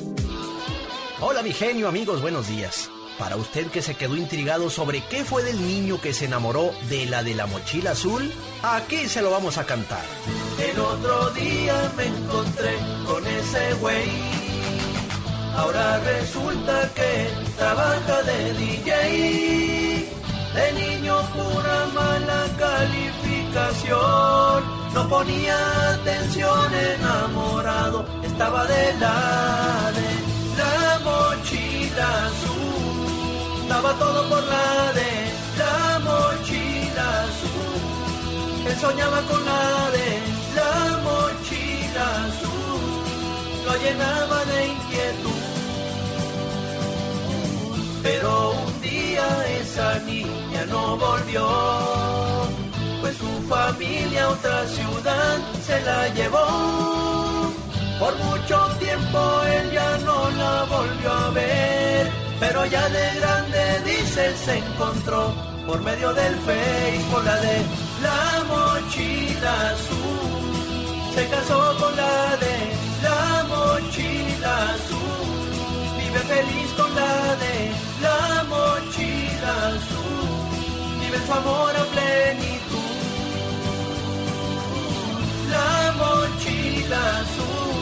[1.25, 2.91] Hola mi genio amigos, buenos días.
[3.17, 7.05] Para usted que se quedó intrigado sobre qué fue del niño que se enamoró de
[7.05, 8.29] la de la mochila azul,
[8.61, 10.03] aquí se lo vamos a cantar.
[10.59, 12.75] El otro día me encontré
[13.05, 14.09] con ese güey.
[15.55, 20.09] Ahora resulta que trabaja de DJ.
[20.53, 24.65] De niño pura mala calificación.
[24.93, 28.05] No ponía atención enamorado.
[28.25, 29.93] Estaba de la
[30.57, 33.67] la mochila azul.
[33.69, 35.11] Daba todo por la de
[35.61, 37.63] la mochila azul.
[38.69, 40.09] Él soñaba con la de
[40.57, 40.75] la
[41.07, 42.81] mochila azul,
[43.65, 45.43] lo llenaba de inquietud.
[48.03, 49.25] Pero un día
[49.61, 51.47] esa niña no volvió,
[53.01, 57.02] pues su familia a otra ciudad se la llevó.
[58.03, 59.19] Por mucho tiempo
[59.55, 65.33] él ya no la volvió a ver, pero ya de grande dice se encontró
[65.65, 67.57] por medio del Face con la de
[68.05, 71.15] la mochila azul.
[71.15, 72.57] Se casó con la de
[73.05, 75.47] la mochila azul.
[75.99, 77.55] Vive feliz con la de
[78.05, 80.99] la mochila azul.
[80.99, 82.95] Vive su amor a plenitud.
[85.55, 87.72] La mochila azul.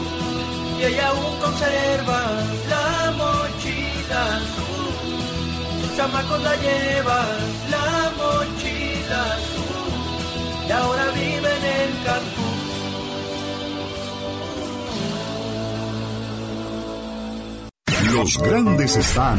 [0.82, 2.20] Y ella aún conserva
[2.68, 5.80] la mochila azul.
[5.80, 7.38] Sus chamacos la llevan
[7.70, 9.92] la mochila azul.
[10.68, 12.62] Y ahora viven en Cancún.
[18.16, 19.38] Los grandes están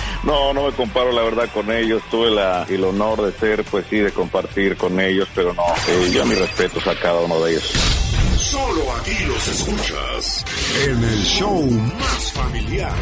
[0.23, 2.01] No, no me comparo la verdad con ellos.
[2.11, 6.11] Tuve la, el honor de ser, pues sí, de compartir con ellos, pero no, eh,
[6.13, 7.73] yo mis respetos a cada uno de ellos.
[8.37, 10.45] Solo aquí los escuchas
[10.85, 12.93] en el show más familiar.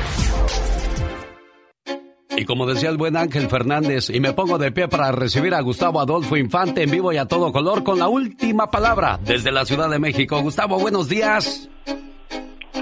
[2.38, 5.60] Y como decía el buen Ángel Fernández, y me pongo de pie para recibir a
[5.60, 9.66] Gustavo Adolfo Infante en vivo y a todo color con la última palabra desde la
[9.66, 10.42] Ciudad de México.
[10.42, 11.70] Gustavo, buenos días.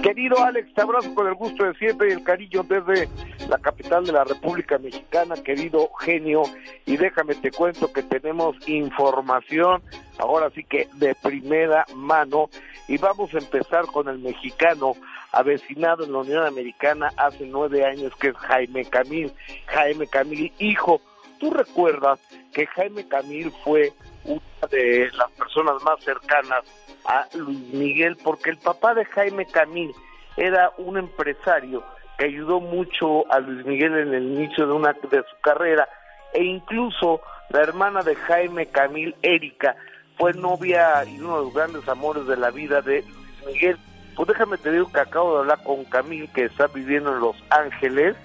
[0.02, 3.10] Querido Alex, te abrazo con el gusto de siempre y el cariño desde
[3.48, 6.44] la capital de la República Mexicana, querido genio.
[6.86, 9.82] Y déjame te cuento que tenemos información,
[10.18, 12.50] ahora sí que de primera mano.
[12.88, 14.94] Y vamos a empezar con el mexicano
[15.32, 19.32] avecinado en la Unión Americana hace nueve años, que es Jaime Camil.
[19.68, 21.02] Jaime Camil, hijo,
[21.40, 22.20] ¿tú recuerdas
[22.54, 23.92] que Jaime Camil fue
[24.26, 26.64] una de las personas más cercanas
[27.06, 29.94] a Luis Miguel, porque el papá de Jaime Camil
[30.36, 31.84] era un empresario
[32.18, 35.88] que ayudó mucho a Luis Miguel en el inicio de una de su carrera
[36.34, 39.76] e incluso La hermana de Jaime Camil, Erika,
[40.18, 43.78] fue novia y uno de los grandes amores de la vida de Luis Miguel.
[44.16, 47.38] Pues déjame te digo que acabo de hablar con Camil, que está viviendo en Los
[47.50, 48.16] Ángeles,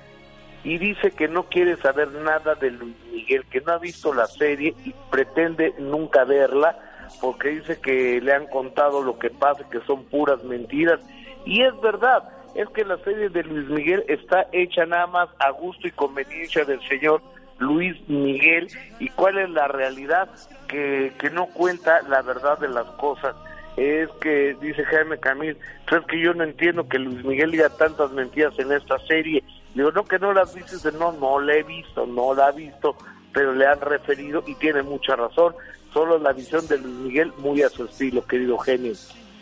[0.65, 4.27] y dice que no quiere saber nada de Luis Miguel, que no ha visto la
[4.27, 6.77] serie y pretende nunca verla,
[7.21, 11.01] porque dice que le han contado lo que pasa, que son puras mentiras.
[11.45, 12.23] Y es verdad,
[12.55, 16.65] es que la serie de Luis Miguel está hecha nada más a gusto y conveniencia
[16.65, 17.23] del señor
[17.59, 18.69] Luis Miguel.
[18.99, 20.29] ¿Y cuál es la realidad?
[20.69, 23.35] Que, que no cuenta la verdad de las cosas.
[23.77, 25.57] Es que, dice Jaime Camil,
[25.91, 29.43] es que yo no entiendo que Luis Miguel diga tantas mentiras en esta serie.
[29.75, 32.97] Digo, no, que no las viste, no, no la he visto, no la ha visto,
[33.33, 35.55] pero le han referido y tiene mucha razón.
[35.93, 38.93] Solo la visión de Luis Miguel muy a su estilo, querido genio.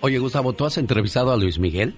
[0.01, 1.94] Oye, Gustavo, ¿tú has entrevistado a Luis Miguel?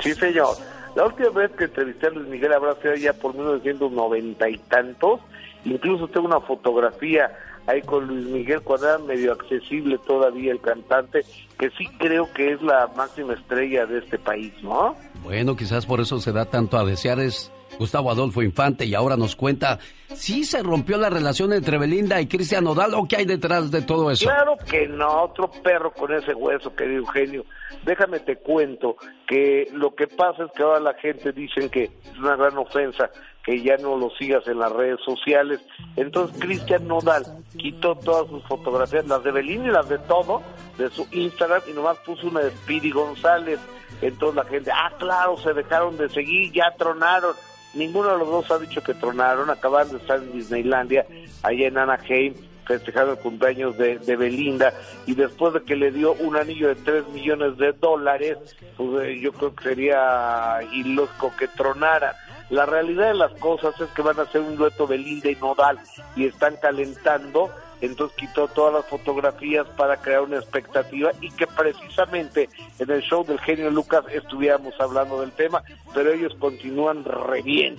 [0.00, 0.56] Sí, señor.
[0.94, 5.20] La última vez que entrevisté a Luis Miguel habrá sido ya por 1990 y tantos.
[5.64, 7.30] Incluso tengo una fotografía
[7.66, 11.24] ahí con Luis Miguel cuando era medio accesible todavía el cantante,
[11.58, 14.96] que sí creo que es la máxima estrella de este país, ¿no?
[15.22, 19.16] Bueno, quizás por eso se da tanto a desear es Gustavo Adolfo Infante y ahora
[19.16, 19.78] nos cuenta
[20.14, 23.82] si se rompió la relación entre Belinda y Cristian Nodal o qué hay detrás de
[23.82, 24.26] todo eso.
[24.26, 27.44] Claro que no, otro perro con ese hueso, querido Eugenio.
[27.84, 28.96] Déjame te cuento
[29.26, 33.10] que lo que pasa es que ahora la gente dice que es una gran ofensa
[33.44, 35.60] que ya no lo sigas en las redes sociales.
[35.96, 37.24] Entonces Cristian Nodal
[37.56, 40.42] quitó todas sus fotografías, las de Belinda y las de todo,
[40.78, 43.58] de su Instagram y nomás puso una de Speedy González.
[44.00, 47.34] Entonces la gente, ah, claro, se dejaron de seguir, ya tronaron.
[47.74, 51.06] Ninguno de los dos ha dicho que tronaron, acaban de estar en Disneylandia,
[51.42, 52.34] allá en Anaheim,
[52.66, 54.72] festejando el cumpleaños de, de, Belinda,
[55.06, 58.38] y después de que le dio un anillo de 3 millones de dólares,
[58.76, 62.14] pues eh, yo creo que sería ilógico que tronara.
[62.50, 65.78] La realidad de las cosas es que van a hacer un dueto Belinda y Nodal,
[66.14, 67.50] y están calentando,
[67.86, 72.48] entonces quitó todas las fotografías para crear una expectativa y que precisamente
[72.78, 77.76] en el show del genio Lucas estuviéramos hablando del tema, pero ellos continúan re bien.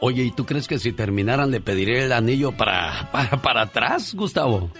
[0.00, 4.14] Oye, ¿y tú crees que si terminaran le pediría el anillo para, para, para atrás,
[4.14, 4.70] Gustavo?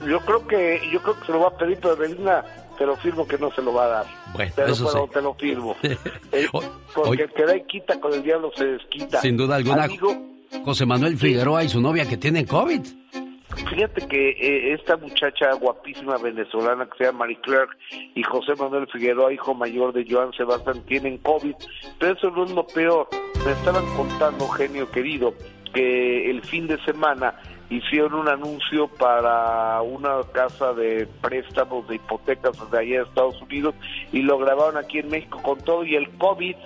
[0.00, 2.44] Yo creo que yo creo que se lo va a pedir, pero Belinda
[2.78, 4.06] te lo firmo que no se lo va a dar.
[4.32, 4.98] Bueno, pero, eso sí.
[5.12, 5.76] te lo firmo.
[6.30, 6.46] Eh,
[6.94, 9.20] porque el que da y quita con el diablo se desquita.
[9.20, 10.14] Sin duda alguna, Amigo,
[10.64, 12.82] José Manuel Figueroa y su novia que tienen COVID.
[13.66, 17.68] Fíjate que eh, esta muchacha guapísima venezolana que se llama Marie Claire
[18.14, 21.54] y José Manuel Figueroa, hijo mayor de Joan Sebastián, tienen COVID,
[21.98, 23.08] pero eso no es lo peor.
[23.44, 25.34] Me estaban contando, genio querido,
[25.72, 27.34] que el fin de semana
[27.70, 33.74] hicieron un anuncio para una casa de préstamos de hipotecas de allá de Estados Unidos
[34.12, 36.56] y lo grabaron aquí en México con todo y el COVID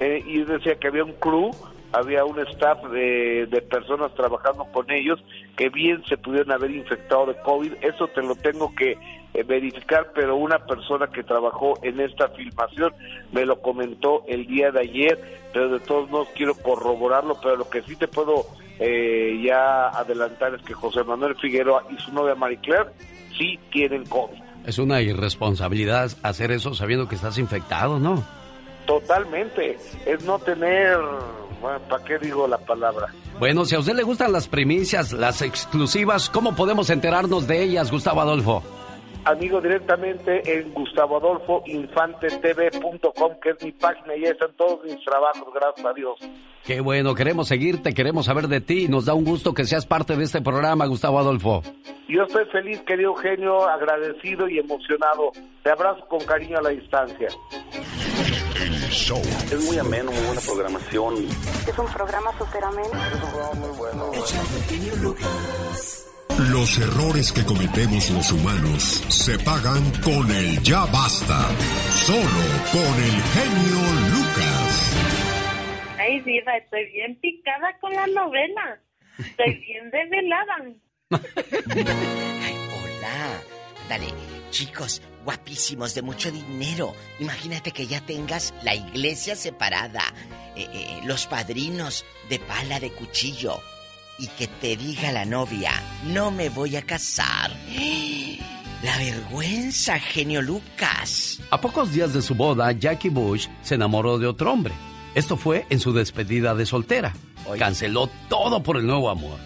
[0.00, 1.50] eh, y decía que había un crew
[1.92, 5.22] había un staff de, de, personas trabajando con ellos
[5.56, 7.72] que bien se pudieron haber infectado de COVID.
[7.80, 8.98] Eso te lo tengo que
[9.34, 12.92] eh, verificar, pero una persona que trabajó en esta filmación
[13.32, 15.18] me lo comentó el día de ayer,
[15.52, 18.46] pero de todos modos quiero corroborarlo, pero lo que sí te puedo
[18.78, 22.90] eh, ya adelantar es que José Manuel Figueroa y su novia Marie Claire
[23.36, 24.42] sí tienen COVID.
[24.66, 28.22] Es una irresponsabilidad hacer eso sabiendo que estás infectado, ¿no?
[28.86, 29.76] Totalmente.
[30.06, 30.98] Es no tener
[31.60, 33.08] bueno, ¿para qué digo la palabra?
[33.38, 37.90] Bueno, si a usted le gustan las primicias, las exclusivas, ¿cómo podemos enterarnos de ellas,
[37.90, 38.62] Gustavo Adolfo?
[39.24, 45.84] Amigo, directamente en gustavoadolfoinfantetv.com, que es mi página, y ahí están todos mis trabajos, gracias
[45.84, 46.18] a Dios.
[46.64, 50.16] Qué bueno, queremos seguirte, queremos saber de ti, nos da un gusto que seas parte
[50.16, 51.62] de este programa, Gustavo Adolfo.
[52.08, 55.32] Yo estoy feliz, querido genio, agradecido y emocionado.
[55.62, 57.28] Te abrazo con cariño a la distancia.
[58.90, 59.22] Show.
[59.50, 61.14] Es muy ameno, muy buena programación.
[61.66, 62.90] Es un programa súper ameno.
[63.06, 64.10] Es un programa muy bueno.
[66.50, 71.48] Los errores que cometemos los humanos se pagan con el ya basta.
[71.90, 73.80] Solo con el genio
[74.14, 74.92] Lucas.
[75.98, 78.80] Ay, diva, estoy bien picada con la novela.
[79.18, 80.56] Estoy bien desvelada.
[82.44, 83.42] Ay, hola.
[83.88, 84.06] Dale,
[84.50, 86.94] chicos, guapísimos, de mucho dinero.
[87.20, 90.02] Imagínate que ya tengas la iglesia separada,
[90.56, 93.60] eh, eh, los padrinos de pala de cuchillo,
[94.18, 95.72] y que te diga la novia,
[96.06, 97.50] no me voy a casar.
[98.80, 101.40] La vergüenza, genio Lucas.
[101.50, 104.72] A pocos días de su boda, Jackie Bush se enamoró de otro hombre.
[105.16, 107.12] Esto fue en su despedida de soltera.
[107.58, 109.40] Canceló todo por el nuevo amor.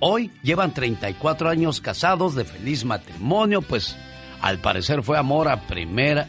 [0.00, 3.94] Hoy llevan 34 años casados de feliz matrimonio, pues
[4.40, 6.28] al parecer fue amor a primera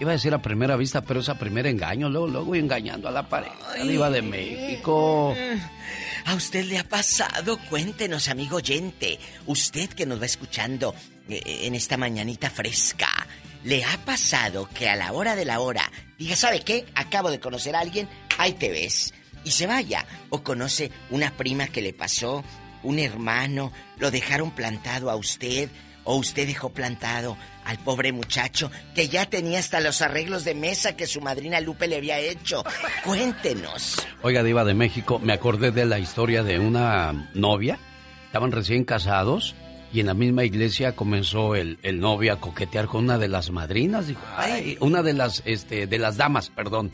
[0.00, 3.10] Iba a decir a primera vista, pero es a primer engaño, luego, luego engañando a
[3.10, 3.74] la pareja.
[3.82, 5.34] Diva de México.
[6.24, 7.58] ¿A usted le ha pasado?
[7.68, 9.18] Cuéntenos, amigo oyente.
[9.46, 10.94] Usted que nos va escuchando
[11.28, 13.08] eh, en esta mañanita fresca.
[13.64, 16.86] ¿Le ha pasado que a la hora de la hora diga, ¿sabe qué?
[16.94, 18.08] Acabo de conocer a alguien,
[18.38, 19.12] ahí te ves.
[19.42, 20.06] Y se vaya.
[20.30, 22.44] O conoce una prima que le pasó,
[22.84, 25.70] un hermano, lo dejaron plantado a usted,
[26.08, 27.36] o usted dejó plantado
[27.66, 31.86] al pobre muchacho que ya tenía hasta los arreglos de mesa que su madrina Lupe
[31.86, 32.64] le había hecho.
[33.04, 33.96] Cuéntenos.
[34.22, 37.78] Oiga, Diva de México, me acordé de la historia de una novia.
[38.24, 39.54] Estaban recién casados
[39.92, 43.50] y en la misma iglesia comenzó el, el novio a coquetear con una de las
[43.50, 44.06] madrinas.
[44.06, 46.90] Dijo, ay, una de las, este, de las damas, perdón.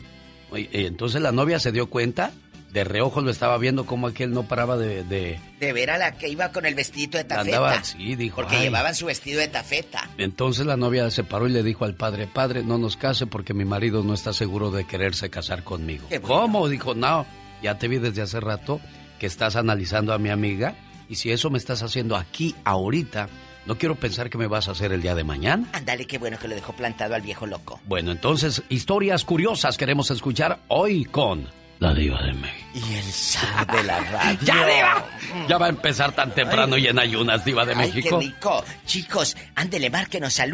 [0.53, 2.33] Y entonces la novia se dio cuenta
[2.75, 5.05] de reojo lo estaba viendo como aquel no paraba de...
[5.05, 7.55] De, de ver a la que iba con el vestidito de tafeta.
[7.55, 8.35] Andaba, sí, dijo.
[8.35, 10.09] Porque llevaban su vestido de tafeta.
[10.17, 13.53] Entonces la novia se paró y le dijo al padre, padre, no nos case porque
[13.53, 16.09] mi marido no está seguro de quererse casar conmigo.
[16.21, 16.67] ¿Cómo?
[16.67, 17.25] Dijo, no,
[17.63, 18.81] ya te vi desde hace rato
[19.19, 20.75] que estás analizando a mi amiga
[21.07, 23.29] y si eso me estás haciendo aquí, ahorita,
[23.67, 25.69] no quiero pensar que me vas a hacer el día de mañana.
[25.71, 27.79] Ándale, qué bueno que lo dejó plantado al viejo loco.
[27.85, 31.47] Bueno, entonces, historias curiosas queremos escuchar hoy con
[31.79, 32.65] la diva de México.
[32.73, 34.39] Y el zar de la radio.
[34.43, 35.09] ¡Ya, diva!
[35.47, 38.19] Ya va a empezar tan temprano y en ayunas, diva de ay, México.
[38.19, 38.63] qué rico.
[38.85, 40.53] Chicos, ándele, márquenos al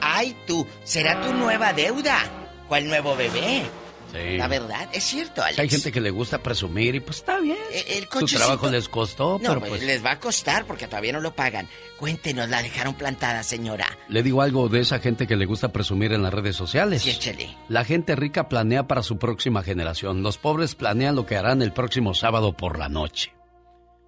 [0.00, 2.20] Ay, tú, será tu nueva deuda.
[2.68, 3.64] ¿Cuál nuevo bebé?
[4.12, 4.36] Sí.
[4.36, 5.58] La verdad, es cierto, Alex.
[5.58, 7.56] Hay gente que le gusta presumir y pues está bien.
[7.72, 9.82] El, el Su trabajo les costó, No, pero pues, pues...
[9.84, 11.68] les va a costar porque todavía no lo pagan.
[11.98, 13.86] Cuéntenos, la dejaron plantada, señora.
[14.08, 17.02] Le digo algo de esa gente que le gusta presumir en las redes sociales.
[17.02, 17.56] Sí, échale.
[17.68, 20.22] La gente rica planea para su próxima generación.
[20.22, 23.32] Los pobres planean lo que harán el próximo sábado por la noche.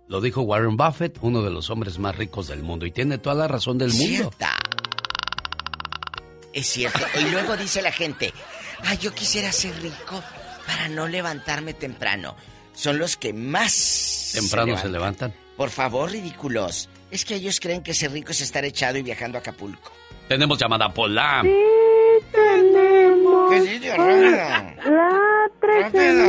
[0.08, 3.36] Lo dijo Warren Buffett, uno de los hombres más ricos del mundo, y tiene toda
[3.36, 4.04] la razón del mundo.
[4.04, 4.52] Cierta.
[6.52, 7.00] Es cierto.
[7.18, 8.32] Y luego dice la gente,
[8.84, 10.22] ay, yo quisiera ser rico
[10.66, 12.36] para no levantarme temprano.
[12.74, 14.30] Son los que más...
[14.34, 15.34] Temprano se levantan.
[15.56, 16.88] Por favor, ridículos.
[17.10, 19.92] Es que ellos creen que ser rico es estar echado y viajando a Acapulco.
[20.28, 21.42] Tenemos llamada Pola.
[22.32, 24.74] Tenemos ¿Qué Rana?
[24.84, 26.24] la Rápido.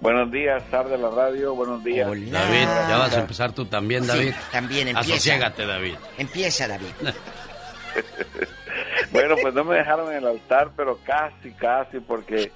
[0.00, 2.06] Buenos días, Sar de la radio, buenos días.
[2.08, 2.30] David,
[2.88, 4.32] ya vas a empezar tú también, David.
[4.32, 5.14] Sí, también empieza.
[5.14, 5.94] Asociégate, David.
[6.18, 6.88] Empieza, David.
[9.12, 12.50] Bueno, pues no me dejaron en el altar, pero casi, casi, porque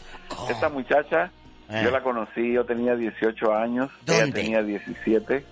[0.51, 1.30] esta muchacha,
[1.68, 1.82] Ah.
[1.85, 4.40] yo la conocí, yo tenía 18 años, ella ¿Dónde?
[4.40, 5.44] tenía 17,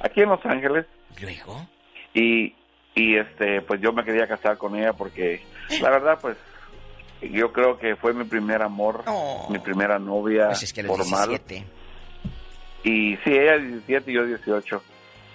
[0.00, 0.86] aquí en Los Ángeles,
[1.20, 1.66] Luego.
[2.12, 2.54] y,
[2.94, 5.42] y este, pues yo me quería casar con ella porque,
[5.80, 6.36] la verdad, pues,
[7.22, 9.48] yo creo que fue mi primer amor, Oh.
[9.50, 11.28] mi primera novia Pues es que formal.
[11.28, 11.64] 17.
[12.84, 14.82] Y sí, ella 17 y yo 18.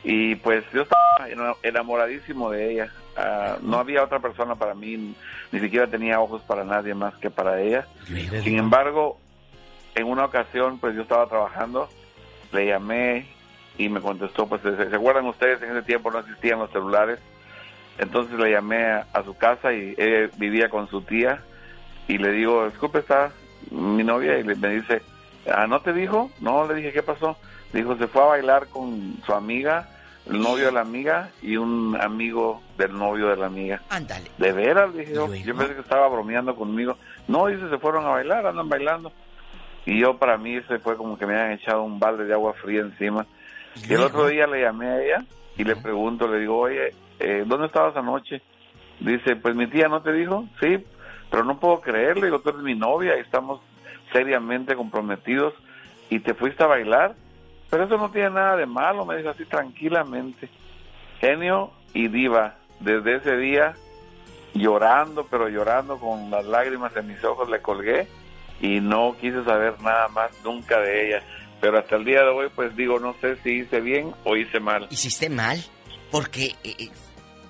[0.04, 2.94] Y pues yo estaba ena- enamoradísimo de ella.
[3.18, 5.16] Ah, no había otra persona para mí,
[5.52, 7.88] ni siquiera tenía ojos para nadie más que para ella.
[8.44, 9.18] Sin embargo,
[9.96, 11.90] en una ocasión, pues yo estaba trabajando,
[12.54, 13.28] le llamé
[13.78, 17.20] y me contestó, pues se, se acuerdan ustedes, en ese tiempo no existían los celulares.
[18.00, 21.42] Entonces le llamé a, a su casa y ella vivía con su tía
[22.08, 23.32] y le digo, disculpe, está
[23.72, 25.02] mi novia y le- me dice,
[25.54, 26.32] ah, ¿no te dijo?
[26.40, 27.38] No, le dije, ¿qué pasó?
[27.74, 29.90] Dijo, se fue a bailar con su amiga,
[30.28, 33.82] el novio de la amiga y un amigo del novio de la amiga.
[33.90, 34.32] Ándale.
[34.38, 34.94] ¿De veras?
[34.94, 36.98] Dije yo, yo pensé que estaba bromeando conmigo.
[37.28, 39.12] No, dice, se fueron a bailar, andan bailando.
[39.86, 42.54] Y yo para mí ese fue como que me habían echado un balde de agua
[42.54, 43.26] fría encima.
[43.88, 45.24] Y el otro día le llamé a ella
[45.58, 48.42] y le pregunto, le digo, oye, eh, ¿dónde estabas anoche?
[49.00, 50.84] Dice, pues mi tía no te dijo, sí,
[51.30, 53.62] pero no puedo creerle, digo, tú eres mi novia y estamos
[54.12, 55.54] seriamente comprometidos
[56.10, 57.16] y te fuiste a bailar,
[57.70, 60.50] pero eso no tiene nada de malo, me dijo así tranquilamente.
[61.20, 63.76] Genio y diva, desde ese día
[64.54, 68.08] llorando, pero llorando con las lágrimas en mis ojos le colgué
[68.60, 71.24] y no quise saber nada más nunca de ella.
[71.62, 74.60] Pero hasta el día de hoy, pues digo, no sé si hice bien o hice
[74.60, 74.88] mal.
[74.90, 75.60] ¿Hiciste mal?
[76.10, 76.90] Porque eh, eh,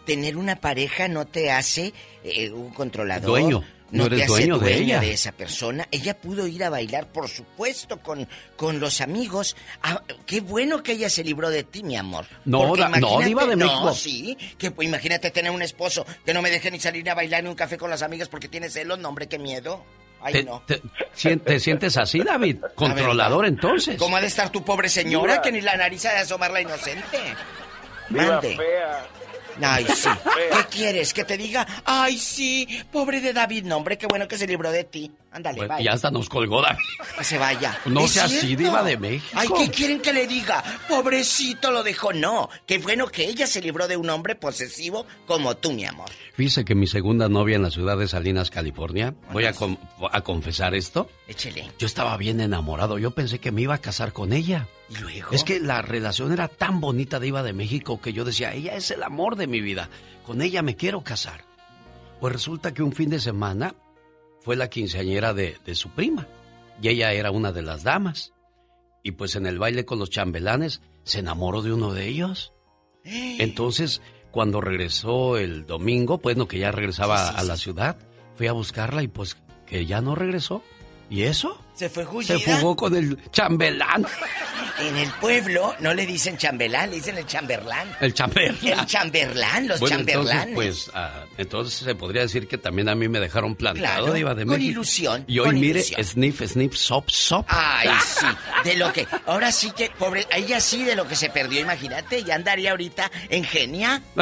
[0.05, 1.93] tener una pareja no te hace
[2.23, 3.29] eh, un controlador.
[3.29, 3.63] Dueño.
[3.91, 4.99] No, te eres hace dueño de dueña ella.
[5.01, 5.87] de esa persona.
[5.89, 9.55] Ella pudo ir a bailar, por supuesto, con, con los amigos.
[9.81, 12.27] Ah, qué bueno que ella se libró de ti, mi amor.
[12.45, 13.93] No, da- no, diva de no, México.
[13.95, 14.37] sí.
[14.59, 17.49] Que pues, imagínate tener un esposo que no me deje ni salir a bailar ni
[17.49, 18.99] un café con las amigas porque tiene celos.
[18.99, 19.83] No, hombre, qué miedo.
[20.21, 20.61] Ay, ¿Te, no.
[20.67, 20.83] te-
[21.15, 22.57] sien- te sientes así, David?
[22.75, 23.97] Controlador, entonces.
[23.97, 26.61] ¿Cómo ha de estar tu pobre señora que ni la nariz ha de asomar la
[26.61, 27.17] inocente?
[28.09, 28.55] Mande.
[28.55, 29.07] fea.
[29.61, 30.09] Ay, sí.
[30.51, 31.13] ¿Qué quieres?
[31.13, 31.65] ¿Que te diga?
[31.85, 32.67] Ay, sí.
[32.91, 33.65] Pobre de David.
[33.65, 35.11] No, hombre, qué bueno que se libró de ti.
[35.31, 35.83] Ándale, Pues, vaya.
[35.83, 36.79] ya hasta nos colgó David.
[37.17, 37.77] Que se vaya.
[37.85, 38.63] No ¿Es sea así, cierto?
[38.63, 39.31] diva de México.
[39.35, 40.63] Ay, ¿qué quieren que le diga?
[40.87, 42.13] Pobrecito lo dejó.
[42.13, 42.49] No.
[42.65, 46.09] Qué bueno que ella se libró de un hombre posesivo como tú, mi amor.
[46.35, 49.53] Fíjese que mi segunda novia en la ciudad de Salinas, California, voy a,
[50.11, 51.09] a confesar esto.
[51.27, 51.69] Échele.
[51.77, 54.67] Yo estaba bien enamorado, yo pensé que me iba a casar con ella.
[54.89, 55.31] ¿Y luego?
[55.31, 58.75] Es que la relación era tan bonita de Iba de México que yo decía, ella
[58.75, 59.89] es el amor de mi vida,
[60.25, 61.45] con ella me quiero casar.
[62.19, 63.75] Pues resulta que un fin de semana
[64.41, 66.27] fue la quinceañera de, de su prima
[66.81, 68.33] y ella era una de las damas.
[69.03, 72.53] Y pues en el baile con los chambelanes se enamoró de uno de ellos.
[73.03, 74.01] Entonces,
[74.31, 77.97] cuando regresó el domingo, pues no que ya regresaba a la ciudad,
[78.35, 80.63] fui a buscarla y pues que ya no regresó.
[81.09, 81.59] ¿Y eso?
[81.73, 82.57] Se fue Se Jullida.
[82.57, 84.05] fugó con el chambelán.
[84.79, 87.89] En el pueblo no le dicen chambelán, le dicen el chamberlán.
[88.01, 88.79] El chamberlán.
[88.79, 90.47] El chamberlán, los Bueno, chamberlanes.
[90.49, 94.13] entonces, pues, ah, entonces se podría decir que también a mí me dejaron plantado, Claro,
[94.13, 94.71] Diva de con México.
[94.71, 96.03] ilusión, Y hoy, con mire, ilusión.
[96.05, 97.45] sniff, sniff, sop, sop.
[97.49, 98.25] Ay, sí,
[98.65, 99.07] de lo que.
[99.25, 103.09] Ahora sí que, pobre, ella sí de lo que se perdió, imagínate, ya andaría ahorita
[103.29, 104.01] en genia.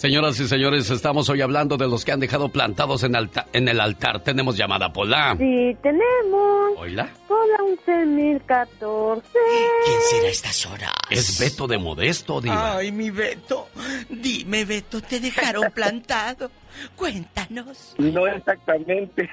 [0.00, 3.68] Señoras y señores, estamos hoy hablando de los que han dejado plantados en, alta- en
[3.68, 4.22] el altar.
[4.24, 5.36] Tenemos llamada Pola.
[5.36, 6.72] Sí, tenemos.
[6.78, 7.10] Hola.
[7.28, 9.22] Hola, 11.014.
[9.84, 10.92] ¿Quién será a estas horas?
[11.10, 12.78] Es Beto de Modesto, Diva.
[12.78, 13.68] Ay, mi Beto.
[14.08, 16.50] Dime, Beto, te dejaron plantado.
[16.96, 17.94] Cuéntanos.
[17.98, 19.28] No exactamente.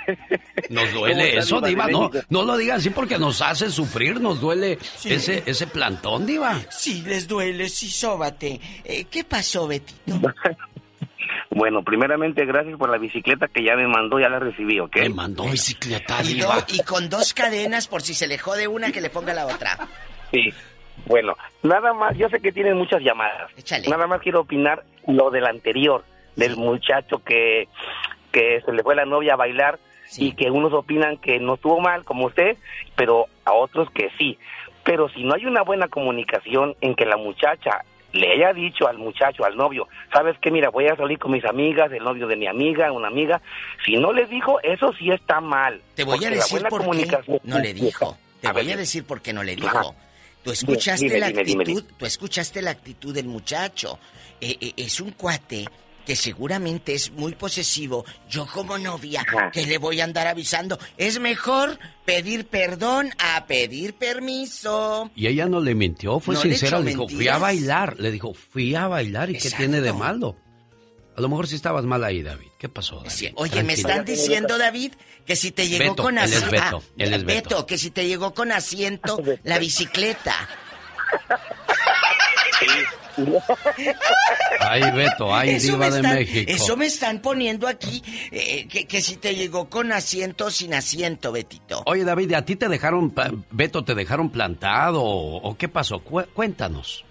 [0.69, 1.87] Nos ¿Cómo duele eso, Diva.
[1.87, 6.59] No, no lo digan así porque nos hace sufrir, nos duele ese, ese plantón, Diva.
[6.69, 8.59] Sí, les duele, sí, sóbate.
[8.83, 10.19] Eh, ¿Qué pasó, Betito?
[11.49, 14.95] Bueno, primeramente, gracias por la bicicleta que ya me mandó, ya la recibí, ¿ok?
[14.97, 18.91] Me mandó bicicleta, Y, do- y con dos cadenas por si se le jode una
[18.91, 19.77] que le ponga la otra.
[20.31, 20.53] Sí.
[21.05, 23.49] Bueno, nada más, yo sé que tienen muchas llamadas.
[23.57, 23.87] Échale.
[23.87, 26.03] Nada más quiero opinar lo del anterior,
[26.37, 27.67] del muchacho que,
[28.31, 29.79] que se le fue la novia a bailar
[30.17, 32.55] y que unos opinan que no estuvo mal, como usted,
[32.95, 34.37] pero a otros que sí.
[34.83, 37.83] Pero si no hay una buena comunicación en que la muchacha
[38.13, 41.43] le haya dicho al muchacho, al novio, sabes que mira, voy a salir con mis
[41.43, 43.41] amigas, el novio de mi amiga, una amiga,
[43.85, 45.81] si no les dijo, eso sí está mal.
[45.95, 47.07] Te voy a decir por qué
[47.43, 48.17] no le dijo.
[48.39, 49.67] Te A voy ver, a decir por qué no le dijo.
[49.77, 49.91] Ajá.
[50.43, 51.81] Tú escuchaste Dime, la actitud, dime.
[51.97, 53.99] tú escuchaste la actitud del muchacho.
[54.39, 55.65] Eh, eh, es un cuate
[56.07, 58.05] que seguramente es muy posesivo.
[58.29, 60.79] Yo como novia, que le voy a andar avisando.
[60.95, 65.11] Es mejor pedir perdón a pedir permiso.
[65.17, 67.99] Y ella no le mintió, fue No le sincera, le dijo, fui a bailar.
[67.99, 69.29] Le dijo, fui a bailar.
[69.29, 70.37] ¿Y qué tiene de malo?
[71.17, 72.47] A lo mejor sí estabas mal ahí, David.
[72.57, 73.33] ¿Qué pasó, David?
[73.35, 74.93] Oye, me están diciendo, David,
[75.25, 76.51] que si te llegó Beto, con él es asiento.
[76.51, 77.65] Beto, él es Beto.
[77.65, 80.47] que si te llegó con asiento la bicicleta.
[84.59, 86.51] Ay, Beto, ay, Eso diva me de están- México.
[86.51, 90.73] Eso me están poniendo aquí, eh, que, que si te llegó con asiento o sin
[90.73, 91.83] asiento, Betito.
[91.85, 93.13] Oye, David, ¿a ti te dejaron,
[93.51, 95.99] Beto, te dejaron plantado o, o qué pasó?
[96.03, 97.03] Cué- cuéntanos.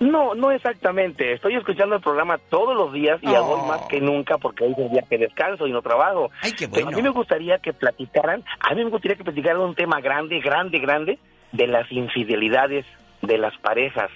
[0.00, 1.32] No, no exactamente.
[1.34, 3.44] Estoy escuchando el programa todos los días y Oh.
[3.60, 6.28] hoy más que nunca porque hoy es el día que descanso y no trabajo.
[6.42, 6.98] Ay, qué Pero bueno.
[6.98, 10.40] a mí me gustaría que platicaran, a mí me gustaría que platicaran un tema grande,
[10.40, 11.18] grande, grande
[11.52, 12.84] de las infidelidades
[13.20, 14.10] de las parejas.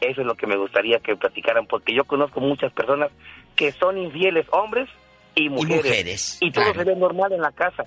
[0.00, 3.10] Eso es lo que me gustaría que platicaran porque yo conozco muchas personas
[3.56, 4.88] que son infieles, hombres
[5.34, 5.84] y mujeres.
[5.84, 6.78] mujeres, Y todo claro.
[6.78, 7.84] se ve normal en la casa.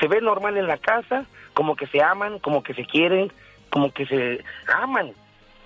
[0.00, 3.32] Se ve normal en la casa, como que se aman, como que se quieren,
[3.70, 5.12] como que se aman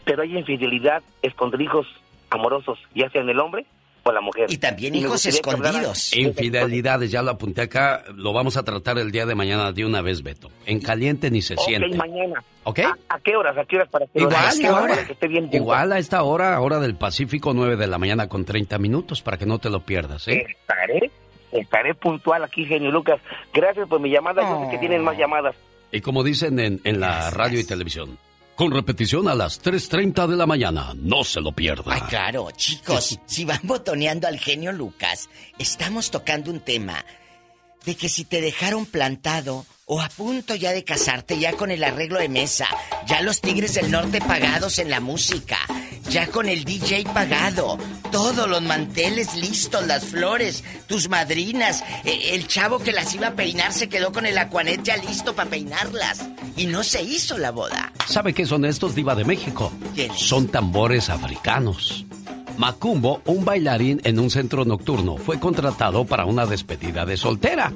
[0.06, 1.86] pero hay infidelidad, escondrijos
[2.30, 3.66] amorosos, ya sea en el hombre
[4.08, 4.46] o la mujer.
[4.48, 6.14] Y también hijos escondidos.
[6.16, 10.02] Infidelidades, ya lo apunté acá, lo vamos a tratar el día de mañana de una
[10.02, 10.50] vez, Beto.
[10.64, 11.96] En caliente ni se Ok, siente.
[11.96, 12.42] mañana.
[12.64, 12.80] ¿Ok?
[12.80, 13.56] ¿A, a qué horas?
[13.58, 16.80] ¿A qué horas para que Igual, para que esté bien Igual a esta hora, hora
[16.80, 20.26] del Pacífico, 9 de la mañana con 30 minutos, para que no te lo pierdas,
[20.28, 20.46] ¿eh?
[20.48, 21.10] Estaré,
[21.52, 23.20] estaré puntual aquí, genio Lucas.
[23.54, 24.42] Gracias por mi llamada.
[24.42, 25.54] Yo sé que tienen más llamadas.
[25.92, 28.18] Y como dicen en, en la radio y televisión,
[28.56, 31.92] con repetición a las 3.30 de la mañana, no se lo pierda.
[31.92, 35.28] Ay, claro, chicos, si van botoneando al genio Lucas,
[35.58, 37.04] estamos tocando un tema
[37.84, 41.84] de que si te dejaron plantado o a punto ya de casarte, ya con el
[41.84, 42.66] arreglo de mesa,
[43.06, 45.58] ya los Tigres del Norte pagados en la música,
[46.08, 47.78] ya con el DJ pagado,
[48.10, 53.34] todos los manteles listos, las flores, tus madrinas, e- el chavo que las iba a
[53.34, 56.26] peinar se quedó con el acuanet ya listo para peinarlas.
[56.56, 57.92] Y no se hizo la boda.
[58.08, 59.72] ¿Sabe qué son estos, Diva de México?
[60.16, 62.06] Son tambores africanos.
[62.56, 67.72] Macumbo, un bailarín en un centro nocturno, fue contratado para una despedida de soltera.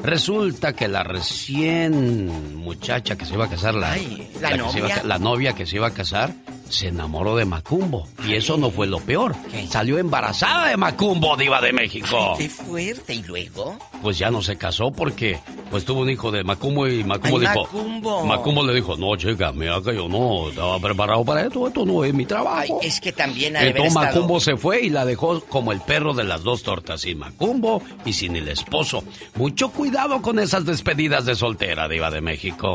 [0.00, 3.96] Resulta que la recién muchacha que se iba a casar, la,
[4.40, 5.02] ¿la que se iba a novia?
[5.04, 6.34] la novia que se iba a casar,
[6.68, 8.06] se enamoró de Macumbo.
[8.26, 9.34] Y eso no fue lo peor.
[9.68, 12.34] Salió embarazada de Macumbo, Diva de México.
[12.38, 13.14] Qué fuerte.
[13.14, 13.78] ¿Y luego?
[14.02, 15.38] Pues ya no se casó porque
[15.70, 17.62] pues tuvo un hijo de Macumbo y Macumbo Ay, dijo.
[17.64, 18.24] Macumbo.
[18.26, 22.04] Macumbo le dijo, no, chica, mira que yo no estaba preparado para esto, esto no
[22.04, 22.80] es mi trabajo.
[22.82, 24.06] Es que también ha Entonces estado...
[24.06, 27.82] Macumbo se fue y la dejó como el perro de las dos tortas, sin Macumbo
[28.04, 29.04] y sin el esposo.
[29.36, 32.74] Mucho cuidado con esas despedidas de soltera, Diva de México.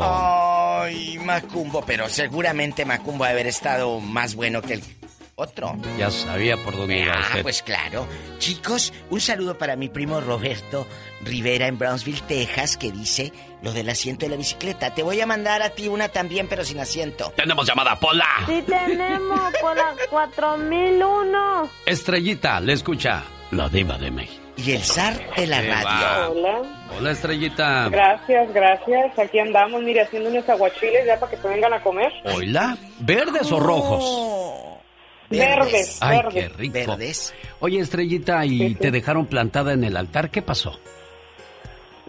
[0.82, 4.82] Ay, Macumbo, pero seguramente Macumbo ha de haber estado más bueno que el
[5.36, 5.74] otro.
[5.98, 7.42] Ya sabía por dónde iba Ah, usted.
[7.42, 8.06] pues claro.
[8.38, 10.86] Chicos, un saludo para mi primo Roberto
[11.24, 13.32] Rivera en Brownsville, Texas, que dice
[13.62, 14.94] lo del asiento de la bicicleta.
[14.94, 17.32] Te voy a mandar a ti una también, pero sin asiento.
[17.36, 18.26] Tenemos llamada, Pola.
[18.46, 21.70] Sí tenemos por la 4001.
[21.86, 24.39] Estrellita, le escucha la Diva de México.
[24.62, 25.84] Y el zar de la radio.
[25.86, 26.28] va.
[26.30, 26.62] Hola.
[26.98, 27.88] Hola, Estrellita.
[27.88, 29.18] Gracias, gracias.
[29.18, 32.12] Aquí andamos, mire, haciendo unos aguachiles ya para que se vengan a comer.
[32.24, 34.80] Hola, ¿verdes o rojos?
[35.30, 36.34] Verdes, Ay, verdes.
[36.34, 36.96] qué rico.
[37.60, 40.28] Oye, Estrellita, ¿y te dejaron plantada en el altar?
[40.30, 40.78] ¿Qué pasó?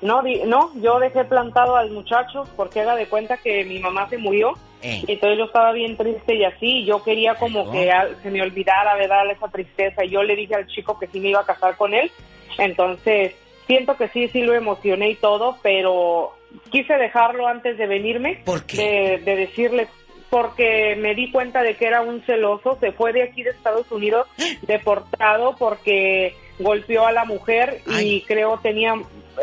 [0.01, 4.09] No, di- no, yo dejé plantado al muchacho porque haga de cuenta que mi mamá
[4.09, 4.53] se murió.
[4.81, 5.03] Eh.
[5.07, 7.71] Y entonces yo estaba bien triste y así, y yo quería como Luego.
[7.71, 9.29] que al- se me olvidara, ¿verdad?
[9.29, 10.03] Esa tristeza.
[10.03, 12.11] Y yo le dije al chico que sí me iba a casar con él.
[12.57, 13.33] Entonces,
[13.67, 16.33] siento que sí, sí lo emocioné y todo, pero
[16.69, 18.41] quise dejarlo antes de venirme.
[18.45, 19.87] ¿Por De, de decirle,
[20.29, 22.77] porque me di cuenta de que era un celoso.
[22.79, 24.27] Se fue de aquí de Estados Unidos
[24.63, 28.93] deportado porque golpeó a la mujer y creo tenía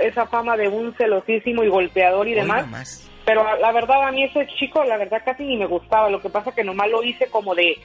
[0.03, 2.65] esa fama de un celosísimo y golpeador y Hoy demás.
[2.65, 3.08] nomás.
[3.29, 6.09] Pero la verdad, a mí ese chico, la verdad, casi ni me gustaba.
[6.09, 7.77] Lo que pasa que nomás lo hice como de,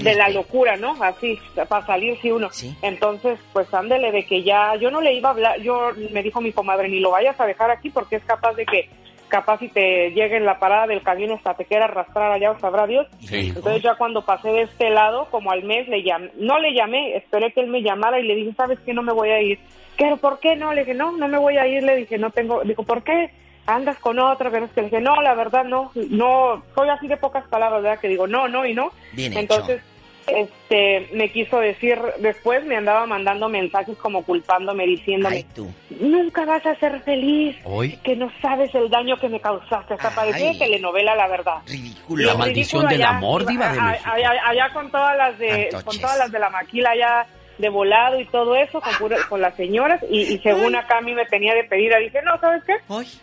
[0.00, 0.96] de la locura, ¿no?
[1.02, 2.48] Así, para salir, sí, uno.
[2.80, 6.40] Entonces, pues ándele de que ya, yo no le iba a hablar, yo, me dijo
[6.40, 8.88] mi comadre, ni lo vayas a dejar aquí porque es capaz de que,
[9.28, 12.58] capaz si te llegue en la parada del camión hasta te quiera arrastrar allá, o
[12.58, 13.06] sabrá Dios.
[13.20, 13.52] Sí.
[13.54, 17.18] Entonces ya cuando pasé de este lado, como al mes, le llamé, no le llamé,
[17.18, 18.94] esperé que él me llamara y le dije, ¿sabes qué?
[18.94, 19.58] No me voy a ir.
[19.98, 20.72] ¿Pero por qué no?
[20.72, 21.82] Le dije, no, no me voy a ir.
[21.82, 23.30] Le dije, no tengo, dijo, ¿por qué?
[23.66, 27.08] Andas con otra, pero es que le dije, no, la verdad no, no, soy así
[27.08, 28.00] de pocas palabras, ¿verdad?
[28.00, 28.92] Que digo, no, no y no.
[29.12, 29.40] Bien hecho.
[29.40, 29.82] Entonces,
[30.26, 35.72] este, me quiso decir, después me andaba mandando mensajes como culpándome, diciéndome, tú.
[36.00, 39.94] nunca vas a ser feliz, Hoy, que no sabes el daño que me causaste.
[39.94, 41.62] Hasta parecía telenovela, la verdad.
[41.66, 42.26] Ridículo.
[42.26, 43.78] la maldición del amor, Diva de.
[43.78, 45.84] Allá, allá con todas las de Antoches.
[45.84, 47.26] con todas las de la maquila allá
[47.58, 51.00] de volado y todo eso con, pura- con las señoras y, y según acá a
[51.00, 52.74] mí me tenía de pedir dije no sabes qué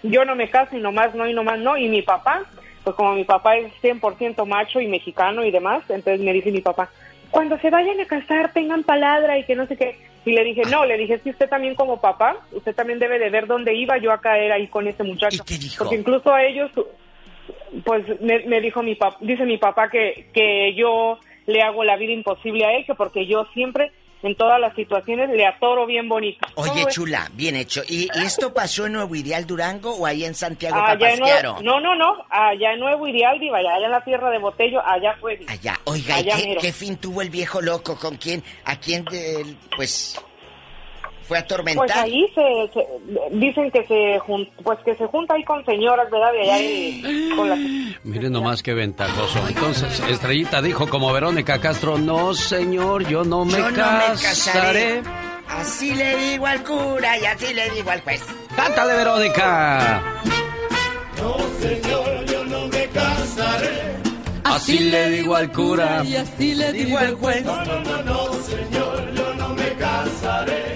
[0.04, 2.44] yo no me caso y nomás no y nomás no y mi papá
[2.84, 6.62] pues como mi papá es 100% macho y mexicano y demás entonces me dice mi
[6.62, 6.90] papá
[7.32, 10.64] cuando se vayan a casar tengan palabra y que no sé qué y le dije
[10.70, 13.98] no le dije si usted también como papá usted también debe de ver dónde iba
[14.00, 15.44] yo a caer ahí con ese muchacho
[15.78, 16.72] porque incluso a ellos
[17.86, 21.98] pues me, me dijo mi papá, dice mi papá que, que yo le hago la
[21.98, 23.92] vida imposible a él, que porque yo siempre,
[24.24, 26.48] en todas las situaciones, le atoro bien bonito.
[26.56, 27.82] Oye, chula, bien hecho.
[27.88, 31.62] ¿Y, y esto pasó en Nuevo Ideal Durango o ahí en Santiago Papasquiaro?
[31.62, 34.82] No, no, no, allá en Nuevo Ideal, diva, allá, allá en la tierra de Botello,
[34.86, 35.40] allá fue.
[35.48, 37.98] Allá, oiga, ¿y Allá qué, fin tuvo el viejo loco?
[37.98, 38.44] ¿Con quién?
[38.64, 39.44] ¿A quién, eh,
[39.76, 40.20] pues,
[41.34, 41.88] fue atormentado?
[41.88, 42.88] Pues ahí se, se-
[43.38, 46.32] dicen que se jun- pues que se junta ahí con señoras, ¿verdad?
[46.32, 47.60] De allá de- con las
[48.04, 49.40] Miren nomás qué ventajoso.
[49.48, 54.22] Entonces, Estrellita dijo como Verónica Castro, no señor, yo no me Yo no me casaré.
[54.22, 55.02] casaré.
[55.48, 58.24] Así le digo al cura y así le digo al juez.
[58.56, 60.04] ¡Cántale, Verónica!
[61.22, 63.94] No, señor, yo no me casaré.
[64.44, 66.04] Así le digo al cura.
[66.06, 67.46] Y así le digo al juez.
[67.46, 70.73] No, no, no, no, señor, yo no me casaré.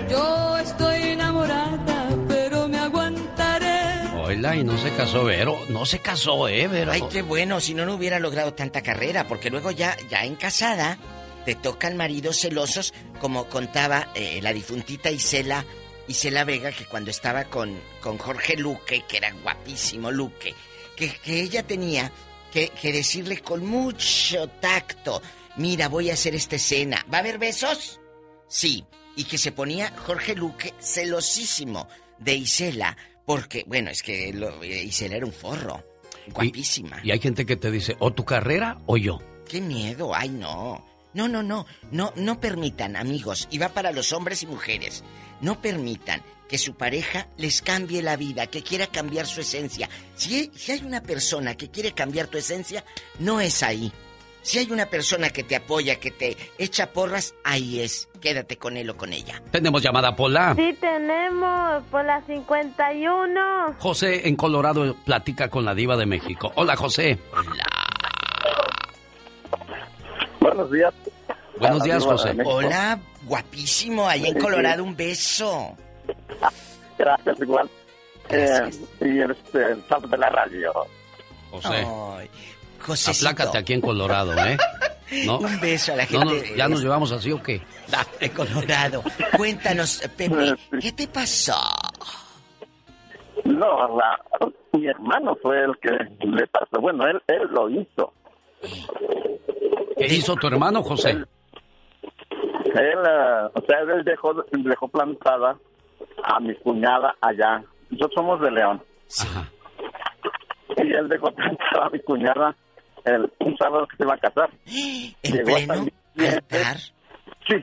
[4.27, 5.57] Oila, y no se casó Vero.
[5.69, 6.91] No se casó, ¿eh, Vero?
[6.91, 10.35] Ay, qué bueno, si no, no hubiera logrado tanta carrera, porque luego ya, ya en
[10.35, 10.97] casada,
[11.45, 15.65] te tocan maridos celosos, como contaba eh, la difuntita Isela,
[16.09, 20.53] Isela Vega, que cuando estaba con, con Jorge Luque, que era guapísimo Luque,
[20.97, 22.11] que, que ella tenía
[22.51, 25.21] que, que decirle con mucho tacto,
[25.55, 28.01] mira, voy a hacer esta escena, ¿va a haber besos?
[28.49, 28.83] Sí,
[29.15, 31.87] y que se ponía Jorge Luque celosísimo
[32.19, 32.97] de Isela,
[33.27, 35.83] porque, bueno, es que lo- eh, Isela era un forro,
[36.33, 36.99] guapísima.
[37.03, 39.19] Y hay gente que te dice, o tu carrera o yo.
[39.47, 40.83] Qué miedo, ay no.
[41.13, 45.03] No, no, no, no, no permitan, amigos, y va para los hombres y mujeres,
[45.41, 49.89] no permitan que su pareja les cambie la vida, que quiera cambiar su esencia.
[50.15, 52.85] Si, si hay una persona que quiere cambiar tu esencia,
[53.19, 53.91] no es ahí.
[54.47, 58.07] Si hay una persona que te apoya, que te echa porras, ahí es.
[58.21, 59.41] Quédate con él o con ella.
[59.51, 60.55] Tenemos llamada Pola.
[60.55, 63.75] Sí, tenemos por la 51.
[63.77, 66.53] José en Colorado platica con la diva de México.
[66.55, 67.19] Hola, José.
[70.39, 70.93] Buenos días.
[71.59, 72.37] Buenos días, José.
[72.45, 75.75] Hola, guapísimo, ahí en Colorado, un beso.
[76.97, 77.69] Gracias, igual.
[78.29, 78.69] Eh,
[79.01, 80.71] y este, el salto de la radio.
[81.51, 81.85] José.
[81.85, 82.29] Ay,
[82.87, 83.29] Josecito.
[83.29, 84.57] Aplácate aquí en Colorado, ¿eh?
[85.25, 85.37] ¿No?
[85.39, 86.25] Un beso a la gente.
[86.25, 87.61] no, ¿Ya nos llevamos así o qué?
[88.19, 89.03] de Colorado.
[89.35, 91.53] Cuéntanos, Pepe, ¿qué te pasó?
[93.45, 94.19] No, la-
[94.73, 95.89] mi hermano fue el que
[96.25, 96.81] le pasó.
[96.81, 98.13] Bueno, él, él lo hizo.
[99.97, 101.11] ¿Qué hizo tu hermano, José?
[101.11, 101.25] Él,
[102.75, 105.57] eh, o sea, él dejó, dejó plantada
[106.23, 107.63] a mi cuñada allá.
[107.89, 108.83] Nosotros somos de León.
[110.77, 112.55] Y él dejó plantada a mi cuñada
[113.15, 114.49] el, un sábado que se iba a casar.
[114.65, 115.73] ¿En Llegó pleno
[116.17, 116.77] altar?
[117.47, 117.55] Sí.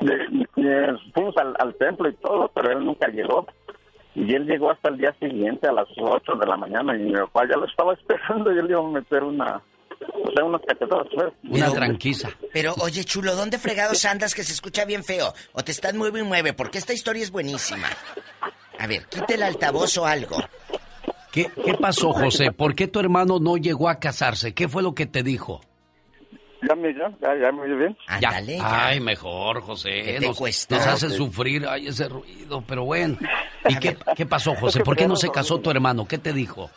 [0.00, 3.46] De- fuimos al, al templo y todo, pero él nunca llegó.
[4.14, 7.12] Y él llegó hasta el día siguiente a las 8 de la mañana y mi
[7.12, 9.62] papá ya lo estaba esperando y él iba a meter una,
[10.24, 11.06] o sea, unas cachetadas.
[11.14, 11.32] pues.
[11.44, 12.28] Una tranquiza.
[12.52, 15.32] Pero, oye, chulo, ¿dónde fregados andas que se escucha bien feo?
[15.52, 16.52] ¿O te estás mueve y mueve?
[16.52, 17.86] Porque esta historia es buenísima.
[18.80, 20.36] A ver, quite el altavoz o algo.
[21.32, 22.52] ¿Qué, ¿Qué pasó, José?
[22.52, 24.54] ¿Por qué tu hermano no llegó a casarse?
[24.54, 25.60] ¿Qué fue lo que te dijo?
[26.68, 27.96] Ya me ya, ya, ya me oye bien.
[28.20, 28.28] Ya.
[28.30, 28.86] Ándale, ya.
[28.86, 29.90] Ay, mejor, José.
[30.04, 30.76] ¿Qué te nos, cuesta?
[30.76, 33.16] nos hace sufrir ay, ese ruido, pero bueno.
[33.68, 34.80] ¿Y qué, qué pasó, José?
[34.80, 36.06] ¿Por qué no se casó tu hermano?
[36.06, 36.70] ¿Qué te dijo?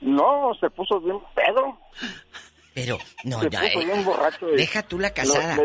[0.00, 1.78] No, se puso bien pedo.
[2.74, 4.48] Pero, no, se ya, puso eh, bien borracho.
[4.52, 5.58] y- deja tú la casada.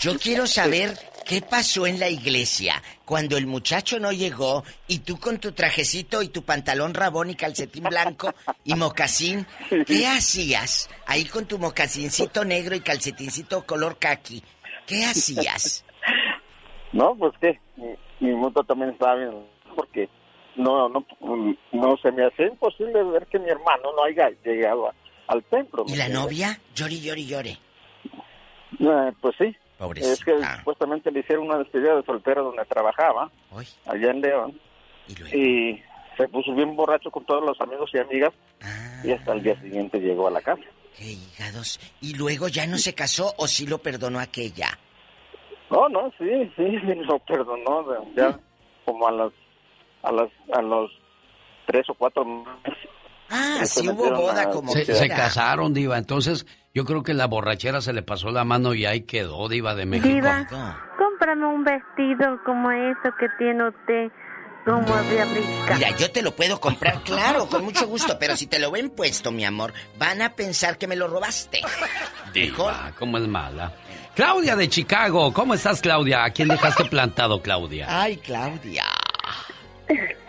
[0.00, 0.96] Yo quiero saber
[1.30, 6.22] qué pasó en la iglesia cuando el muchacho no llegó y tú con tu trajecito
[6.22, 8.34] y tu pantalón rabón y calcetín blanco
[8.64, 9.46] y mocasín,
[9.86, 14.42] ¿qué hacías ahí con tu mocasincito negro y calcetincito color caqui?
[14.86, 15.84] ¿Qué hacías?
[16.92, 19.30] No, pues que mi, mi moto también estaba bien,
[19.76, 20.08] porque
[20.56, 21.06] no, no,
[21.70, 24.94] no se me hace imposible ver que mi hermano no haya llegado a-
[25.28, 25.84] al templo.
[25.86, 26.58] ¿Y la novia?
[26.74, 27.58] Llori, llori, llore.
[28.80, 29.54] Eh, pues sí.
[29.80, 30.12] Pobrecita.
[30.12, 33.66] Es que supuestamente le hicieron una despedida de soltero donde trabajaba, Uy.
[33.86, 34.60] allá en León,
[35.32, 35.80] y,
[36.16, 38.30] se puso bien borracho con todos los amigos y amigas,
[39.02, 40.60] y hasta el día siguiente llegó a la casa.
[40.98, 41.80] Qué hígados.
[42.02, 44.78] ¿Y luego ya no se casó o sí lo perdonó aquella?
[45.70, 48.38] No, no, sí, sí, sí, lo perdonó, ya
[48.84, 49.32] como a las,
[50.02, 50.90] a las, a los
[51.66, 52.74] tres o cuatro meses.
[53.30, 55.96] Ah, Se sí hubo boda a- como Se, se casaron, Diva.
[55.96, 59.74] Entonces, yo creo que la borrachera se le pasó la mano y ahí quedó, Diva
[59.74, 60.08] de México.
[60.08, 60.46] Diva,
[60.96, 64.12] cómprame un vestido como eso que tiene usted,
[64.64, 65.74] como de abriga.
[65.74, 68.90] Mira, yo te lo puedo comprar, claro, con mucho gusto, pero si te lo ven
[68.90, 71.60] puesto, mi amor, van a pensar que me lo robaste.
[72.32, 73.72] Diva, ¿cómo es mala?
[74.14, 76.24] Claudia de Chicago, ¿cómo estás, Claudia?
[76.24, 77.86] ¿A quién dejaste plantado, Claudia?
[77.88, 78.84] Ay, Claudia.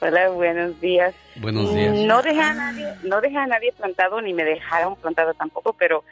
[0.00, 1.14] Hola, buenos días.
[1.36, 1.96] Buenos días.
[2.06, 6.04] No dejé a nadie, no dejé a nadie plantado ni me dejaron plantado tampoco, pero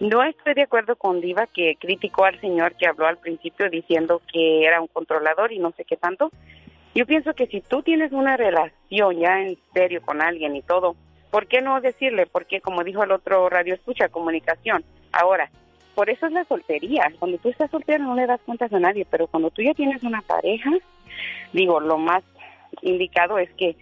[0.00, 4.20] no estoy de acuerdo con Diva que criticó al señor que habló al principio diciendo
[4.32, 6.30] que era un controlador y no sé qué tanto.
[6.94, 10.96] Yo pienso que si tú tienes una relación ya en serio con alguien y todo,
[11.30, 12.26] ¿por qué no decirle?
[12.26, 14.84] Porque como dijo el otro radio escucha, comunicación.
[15.12, 15.50] Ahora,
[15.94, 17.12] por eso es la soltería.
[17.18, 20.02] Cuando tú estás soltero no le das cuentas a nadie, pero cuando tú ya tienes
[20.02, 20.70] una pareja,
[21.52, 22.22] digo, lo más
[22.82, 23.76] indicado es que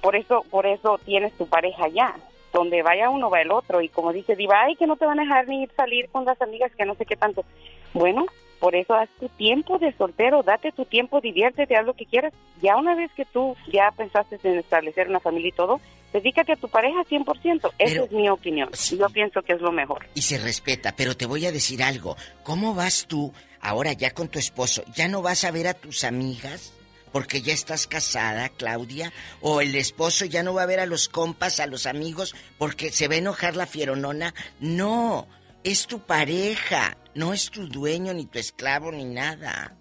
[0.00, 2.14] por eso por eso tienes tu pareja ya
[2.52, 3.80] donde vaya uno va el otro.
[3.80, 6.40] Y como dice Diva ay que no te van a dejar ni salir con las
[6.42, 7.44] amigas que no sé qué tanto
[7.92, 8.26] bueno
[8.58, 12.32] por eso haz tu tiempo de soltero date tu tiempo diviértete haz lo que quieras.
[12.60, 15.80] Ya una vez que tú ya pensaste en establecer una familia y todo
[16.12, 18.68] dedícate a tu pareja 100% esa es mi opinión.
[18.98, 20.06] yo pienso que es lo mejor.
[20.14, 22.16] Y se respeta, pero te voy a decir algo.
[22.42, 24.82] ¿Cómo vas tú ahora ya con tu esposo?
[24.94, 26.74] ¿Ya no vas a ver a tus amigas?
[27.12, 29.12] Porque ya estás casada, Claudia.
[29.40, 32.90] ¿O el esposo ya no va a ver a los compas, a los amigos, porque
[32.90, 34.32] se va a enojar la fieronona?
[34.60, 35.26] No,
[35.64, 36.96] es tu pareja.
[37.14, 39.74] No es tu dueño, ni tu esclavo, ni nada.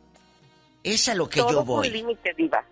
[0.84, 1.88] Es a lo que Todo yo voy.
[1.90, 2.66] con límite Diva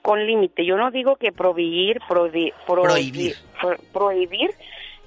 [0.00, 3.36] con límite yo no digo que prohibir prohi- prohi- Prohibir.
[3.60, 4.50] pro- prohibir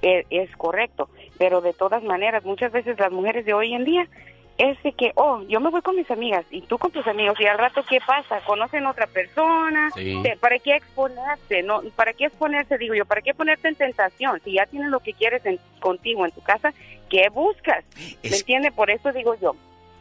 [0.02, 4.08] eh, es correcto pero de todas maneras muchas veces las mujeres de hoy en día
[4.58, 7.38] es de que, oh, yo me voy con mis amigas y tú con tus amigos
[7.42, 8.40] y al rato, ¿qué pasa?
[8.46, 9.90] ¿Conocen a otra persona?
[9.96, 10.22] Sí.
[10.40, 11.62] ¿Para qué exponerse?
[11.64, 12.78] No, ¿Para qué exponerse?
[12.78, 14.40] Digo yo, ¿para qué ponerte en tentación?
[14.46, 16.74] Si ya tienes lo que quieres en- contigo en tu casa,
[17.10, 17.84] ¿qué buscas?
[18.24, 18.72] ¿Me entiende?
[18.72, 19.56] Por eso digo yo.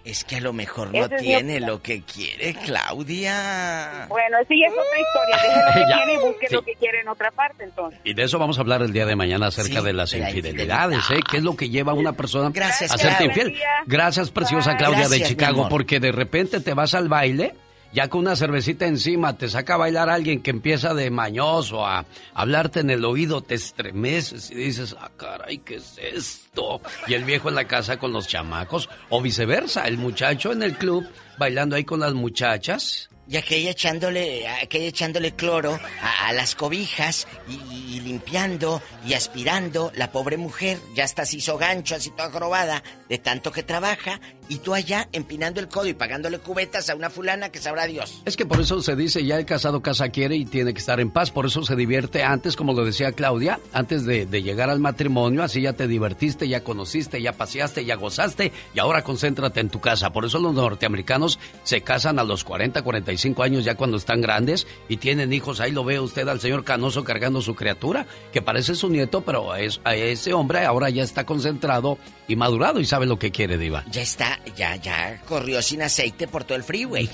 [0.05, 4.06] Es que a lo mejor no tiene lo que quiere Claudia.
[4.09, 5.36] Bueno, sí, es otra historia.
[5.43, 6.55] Deje lo que quiere y busque sí.
[6.55, 8.01] lo que quiere en otra parte, entonces.
[8.05, 10.18] Y de eso vamos a hablar el día de mañana acerca Sí, de las de
[10.18, 11.20] la infidelidades, ¿eh?
[11.31, 13.56] ¿Qué es lo que lleva a una persona Gracias, a serte infiel?
[13.86, 17.55] Gracias, preciosa Claudia Gracias, de Chicago, porque de repente te vas al baile,
[17.95, 22.05] ya con una cervecita encima, te saca a bailar alguien que empieza de mañoso a
[22.35, 26.81] hablarte en el oído, te estremeces y dices, ah, caray, ¿qué es esto?
[27.07, 30.77] Y el viejo en la casa con los chamacos, o viceversa, el muchacho en el
[30.77, 31.07] club
[31.39, 33.11] bailando ahí con las muchachas.
[33.27, 39.91] Y aquella echándole, echándole cloro a, las cobijas y, limpiando y aspirando.
[39.95, 44.21] La pobre mujer ya hasta se hizo gancho, así toda jorobada, de tanto que trabaja.
[44.49, 48.23] Y tú allá empinando el codo y pagándole cubetas a una fulana que sabrá Dios.
[48.25, 51.01] Es que por eso se dice, ya el casado casa quiere y tiene que estar
[51.01, 51.31] en paz.
[51.31, 55.43] Por eso se divierte antes, como lo decía Claudia, antes de, de llegar al matrimonio.
[55.43, 58.53] Así ya te divertiste, ya conociste, ya paseaste, ya gozaste.
[58.75, 60.12] Y ahora concéntrate en tu casa.
[60.12, 64.66] Por eso los norteamericanos se casan a los 40, 45 años ya cuando están grandes
[64.89, 65.61] y tienen hijos.
[65.61, 69.55] Ahí lo ve usted al señor Canoso cargando su criatura, que parece su nieto, pero
[69.55, 73.59] es, a ese hombre ahora ya está concentrado y madurado y sabe lo que quiere,
[73.59, 73.85] Diva.
[73.91, 77.09] Ya está, ya, ya corrió sin aceite por todo el freeway.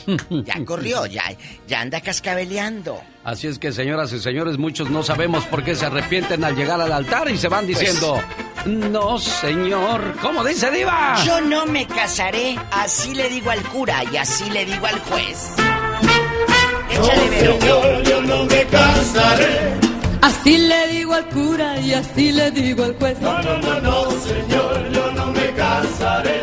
[0.44, 1.24] Ya corrió, ya,
[1.66, 3.00] ya anda cascabeleando.
[3.24, 6.80] Así es que, señoras y señores, muchos no sabemos por qué se arrepienten al llegar
[6.80, 8.20] al altar y se van diciendo,
[8.66, 10.16] no, señor.
[10.22, 11.22] ¿Cómo dice Diva?
[11.24, 15.54] Yo no me casaré, así le digo al cura y así le digo al juez.
[16.90, 17.60] Échale, Vero.
[17.60, 19.80] Señor, yo no me casaré.
[20.22, 23.18] Así le digo al cura y así le digo al juez.
[23.20, 26.39] No, no, no, no, señor, yo no me casaré.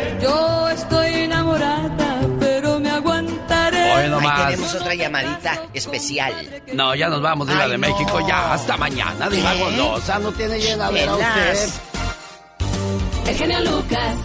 [4.50, 6.62] Tenemos otra llamadita especial.
[6.74, 7.88] No, ya nos vamos, Diva Ay, de no.
[7.88, 8.20] México.
[8.26, 9.54] Ya, hasta mañana, Diva.
[9.54, 10.18] Golosa.
[10.18, 11.68] No tiene llenadera usted.
[13.26, 14.16] El genio Lucas.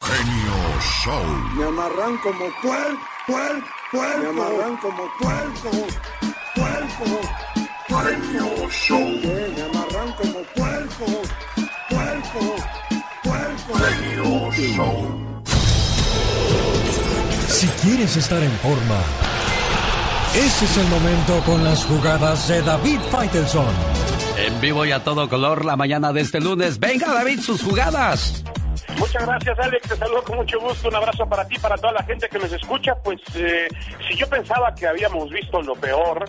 [0.00, 1.24] Genio Show.
[1.56, 4.18] Me amarran como puerco, puerco, puerco.
[4.20, 5.70] Me amarran como puerco,
[6.54, 7.20] puerco,
[7.94, 8.70] puerco.
[8.70, 8.98] Show.
[8.98, 11.06] Me amarran como puerco,
[11.88, 12.56] puerco,
[13.22, 13.74] puerco.
[13.78, 15.42] Genio Show.
[17.48, 19.00] Si quieres estar en forma,
[20.34, 23.74] ese es el momento con las jugadas de David Faitelson.
[24.38, 26.80] En vivo y a todo color la mañana de este lunes.
[26.80, 28.42] Venga, David, sus jugadas.
[28.98, 29.88] Muchas gracias, Alex.
[29.88, 30.88] Te saludo con mucho gusto.
[30.88, 32.94] Un abrazo para ti, para toda la gente que nos escucha.
[33.02, 33.68] Pues eh,
[34.08, 36.24] si yo pensaba que habíamos visto lo peor,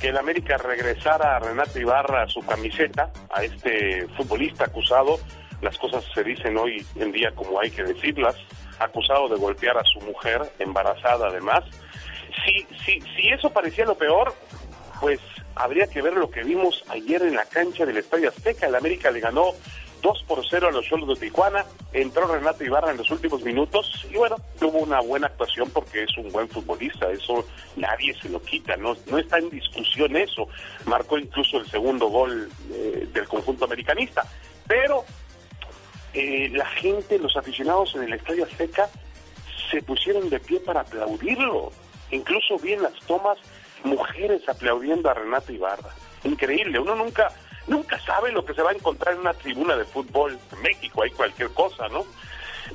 [0.00, 5.18] que el América regresara a Renato Ibarra su camiseta, a este futbolista acusado,
[5.60, 8.36] las cosas se dicen hoy en día como hay que decirlas,
[8.78, 11.64] acusado de golpear a su mujer, embarazada además.
[12.44, 14.32] Si, si, si eso parecía lo peor,
[15.00, 15.20] pues
[15.56, 18.66] habría que ver lo que vimos ayer en la cancha del Estadio Azteca.
[18.66, 19.52] El América le ganó
[20.02, 21.64] 2 por 0 a los Cholos de Tijuana.
[21.92, 26.16] Entró Renato Ibarra en los últimos minutos y bueno, tuvo una buena actuación porque es
[26.18, 27.10] un buen futbolista.
[27.10, 27.46] Eso
[27.76, 30.48] nadie se lo quita, no, no está en discusión eso.
[30.86, 34.24] Marcó incluso el segundo gol eh, del conjunto americanista.
[34.66, 35.04] Pero
[36.14, 38.88] eh, la gente, los aficionados en el Estadio Azteca
[39.70, 41.72] se pusieron de pie para aplaudirlo.
[42.10, 43.38] Incluso vi en las tomas
[43.84, 45.90] mujeres aplaudiendo a Renato Ibarra.
[46.24, 47.32] Increíble, uno nunca
[47.68, 50.38] nunca sabe lo que se va a encontrar en una tribuna de fútbol.
[50.52, 52.04] En México hay cualquier cosa, ¿no?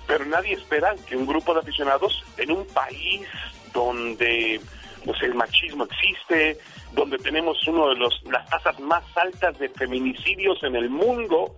[0.08, 3.28] Pero nadie espera que un grupo de aficionados en un país
[3.74, 4.60] donde
[5.06, 6.58] pues el machismo existe,
[6.94, 11.56] donde tenemos uno de los las tasas más altas de feminicidios en el mundo,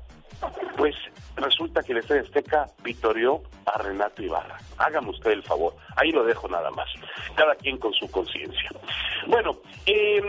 [0.77, 0.95] pues
[1.35, 4.57] resulta que el Estadio Azteca victorió a Renato Ibarra.
[4.77, 5.73] Hágame usted el favor.
[5.95, 6.87] Ahí lo dejo nada más.
[7.35, 8.69] Cada quien con su conciencia.
[9.27, 10.21] Bueno, eh,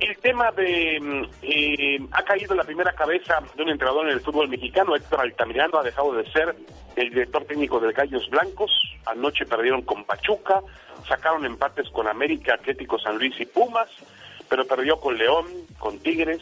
[0.00, 1.28] el tema de...
[1.42, 4.96] eh, ha caído la primera cabeza de un entrenador en el fútbol mexicano.
[4.96, 6.54] Héctor Altamirano ha dejado de ser
[6.96, 8.70] el director técnico del Gallos Blancos.
[9.06, 10.60] Anoche perdieron con Pachuca.
[11.06, 13.88] Sacaron empates con América, Atlético San Luis y Pumas.
[14.48, 15.46] Pero perdió con León,
[15.78, 16.40] con Tigres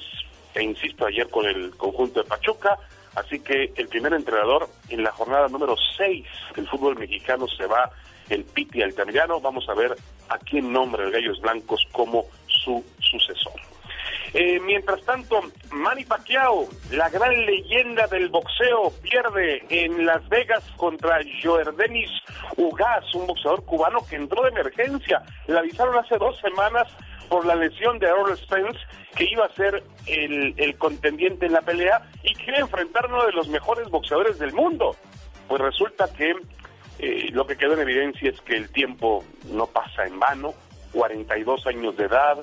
[0.54, 2.78] e insisto ayer con el conjunto de Pachuca.
[3.16, 7.90] Así que el primer entrenador en la jornada número 6 del fútbol mexicano se va
[8.28, 9.40] el Piti Altamirano.
[9.40, 9.96] Vamos a ver
[10.28, 13.60] a quién nombra el Gallos Blancos como su sucesor.
[14.34, 15.40] Eh, mientras tanto,
[15.70, 22.10] Manny Pacquiao, la gran leyenda del boxeo, pierde en Las Vegas contra Joerdenis
[22.56, 25.22] Ugas, un boxeador cubano que entró de emergencia.
[25.46, 26.86] Le avisaron hace dos semanas
[27.28, 28.78] por la lesión de Errol Spence,
[29.14, 33.32] que iba a ser el, el contendiente en la pelea y quiere enfrentar uno de
[33.32, 34.96] los mejores boxeadores del mundo.
[35.48, 36.34] Pues resulta que
[36.98, 40.54] eh, lo que quedó en evidencia es que el tiempo no pasa en vano,
[40.92, 42.38] 42 años de edad,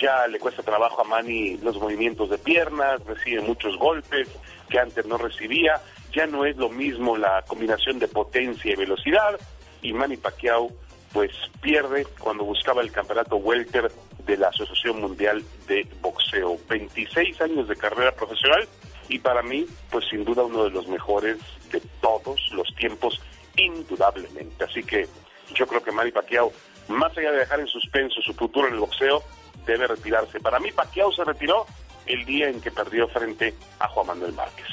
[0.00, 4.28] ya le cuesta trabajo a Manny los movimientos de piernas, recibe muchos golpes
[4.68, 5.80] que antes no recibía,
[6.12, 9.38] ya no es lo mismo la combinación de potencia y velocidad,
[9.82, 10.70] y Manny Pacquiao
[11.12, 11.30] pues
[11.60, 13.90] pierde cuando buscaba el campeonato welter
[14.26, 16.58] de la Asociación Mundial de Boxeo.
[16.68, 18.68] 26 años de carrera profesional
[19.08, 21.38] y para mí pues sin duda uno de los mejores
[21.72, 23.20] de todos los tiempos
[23.56, 24.64] indudablemente.
[24.64, 25.08] Así que
[25.54, 26.52] yo creo que Manny Pacquiao,
[26.88, 29.22] más allá de dejar en suspenso su futuro en el boxeo,
[29.66, 30.40] debe retirarse.
[30.40, 31.66] Para mí, Pacquiao se retiró
[32.06, 34.66] el día en que perdió frente a Juan Manuel Márquez.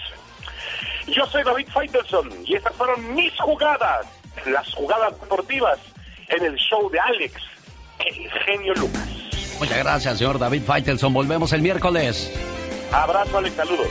[1.07, 4.07] Yo soy David Faitelson y estas fueron mis jugadas,
[4.45, 5.79] las jugadas deportivas
[6.29, 7.33] en el show de Alex,
[7.99, 9.07] el genio Lucas.
[9.59, 11.13] Muchas gracias, señor David Faitelson.
[11.13, 12.31] Volvemos el miércoles.
[12.91, 13.87] Abrazo, Alex, saludos.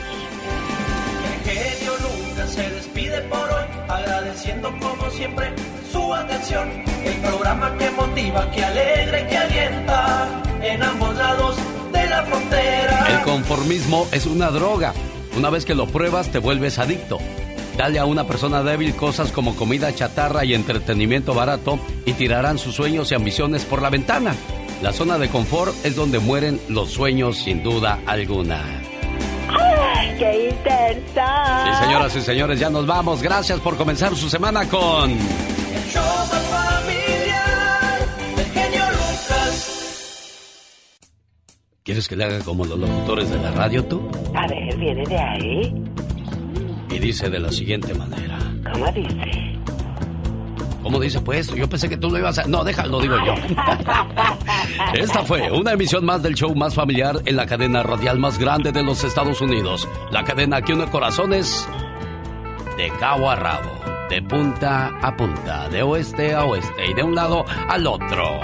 [1.45, 5.53] El genio Lucas se despide por hoy, agradeciendo como siempre
[5.91, 6.69] su atención.
[7.03, 10.27] El programa que motiva, que alegra que alienta
[10.61, 11.55] en ambos lados
[11.91, 13.07] de la frontera.
[13.09, 14.93] El conformismo es una droga.
[15.37, 17.19] Una vez que lo pruebas, te vuelves adicto.
[17.77, 22.75] Dale a una persona débil cosas como comida chatarra y entretenimiento barato y tirarán sus
[22.75, 24.35] sueños y ambiciones por la ventana.
[24.81, 28.81] La zona de confort es donde mueren los sueños sin duda alguna.
[30.17, 31.65] ¡Qué intensa!
[31.65, 33.21] Sí, señoras y señores, ya nos vamos.
[33.21, 35.11] Gracias por comenzar su semana con...
[35.11, 37.99] El show más familiar
[38.37, 39.71] del genio Lucas.
[41.83, 44.09] ¿Quieres que le haga como los locutores de la radio tú?
[44.33, 45.73] A ver, viene de ahí.
[46.95, 48.39] Y dice de la siguiente manera.
[48.71, 49.59] ¿Cómo dice?
[50.81, 51.53] ¿Cómo dice pues?
[51.53, 52.45] Yo pensé que tú lo ibas a...
[52.45, 53.33] No, déjalo, digo yo.
[54.93, 58.71] Esta fue una emisión más del show más familiar en la cadena radial más grande
[58.71, 59.89] de los Estados Unidos.
[60.09, 61.67] La cadena que une corazones
[62.77, 63.71] de cabo a rabo,
[64.09, 68.39] de punta a punta, de oeste a oeste y de un lado al otro.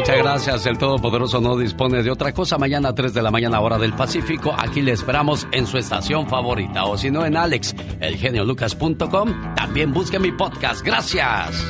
[0.00, 0.64] Muchas gracias.
[0.64, 2.56] El Todopoderoso no dispone de otra cosa.
[2.56, 4.54] Mañana a 3 de la mañana, hora del Pacífico.
[4.56, 6.86] Aquí le esperamos en su estación favorita.
[6.86, 9.54] O si no, en Alex, elgeniolucas.com.
[9.54, 10.82] También busque mi podcast.
[10.82, 11.62] Gracias.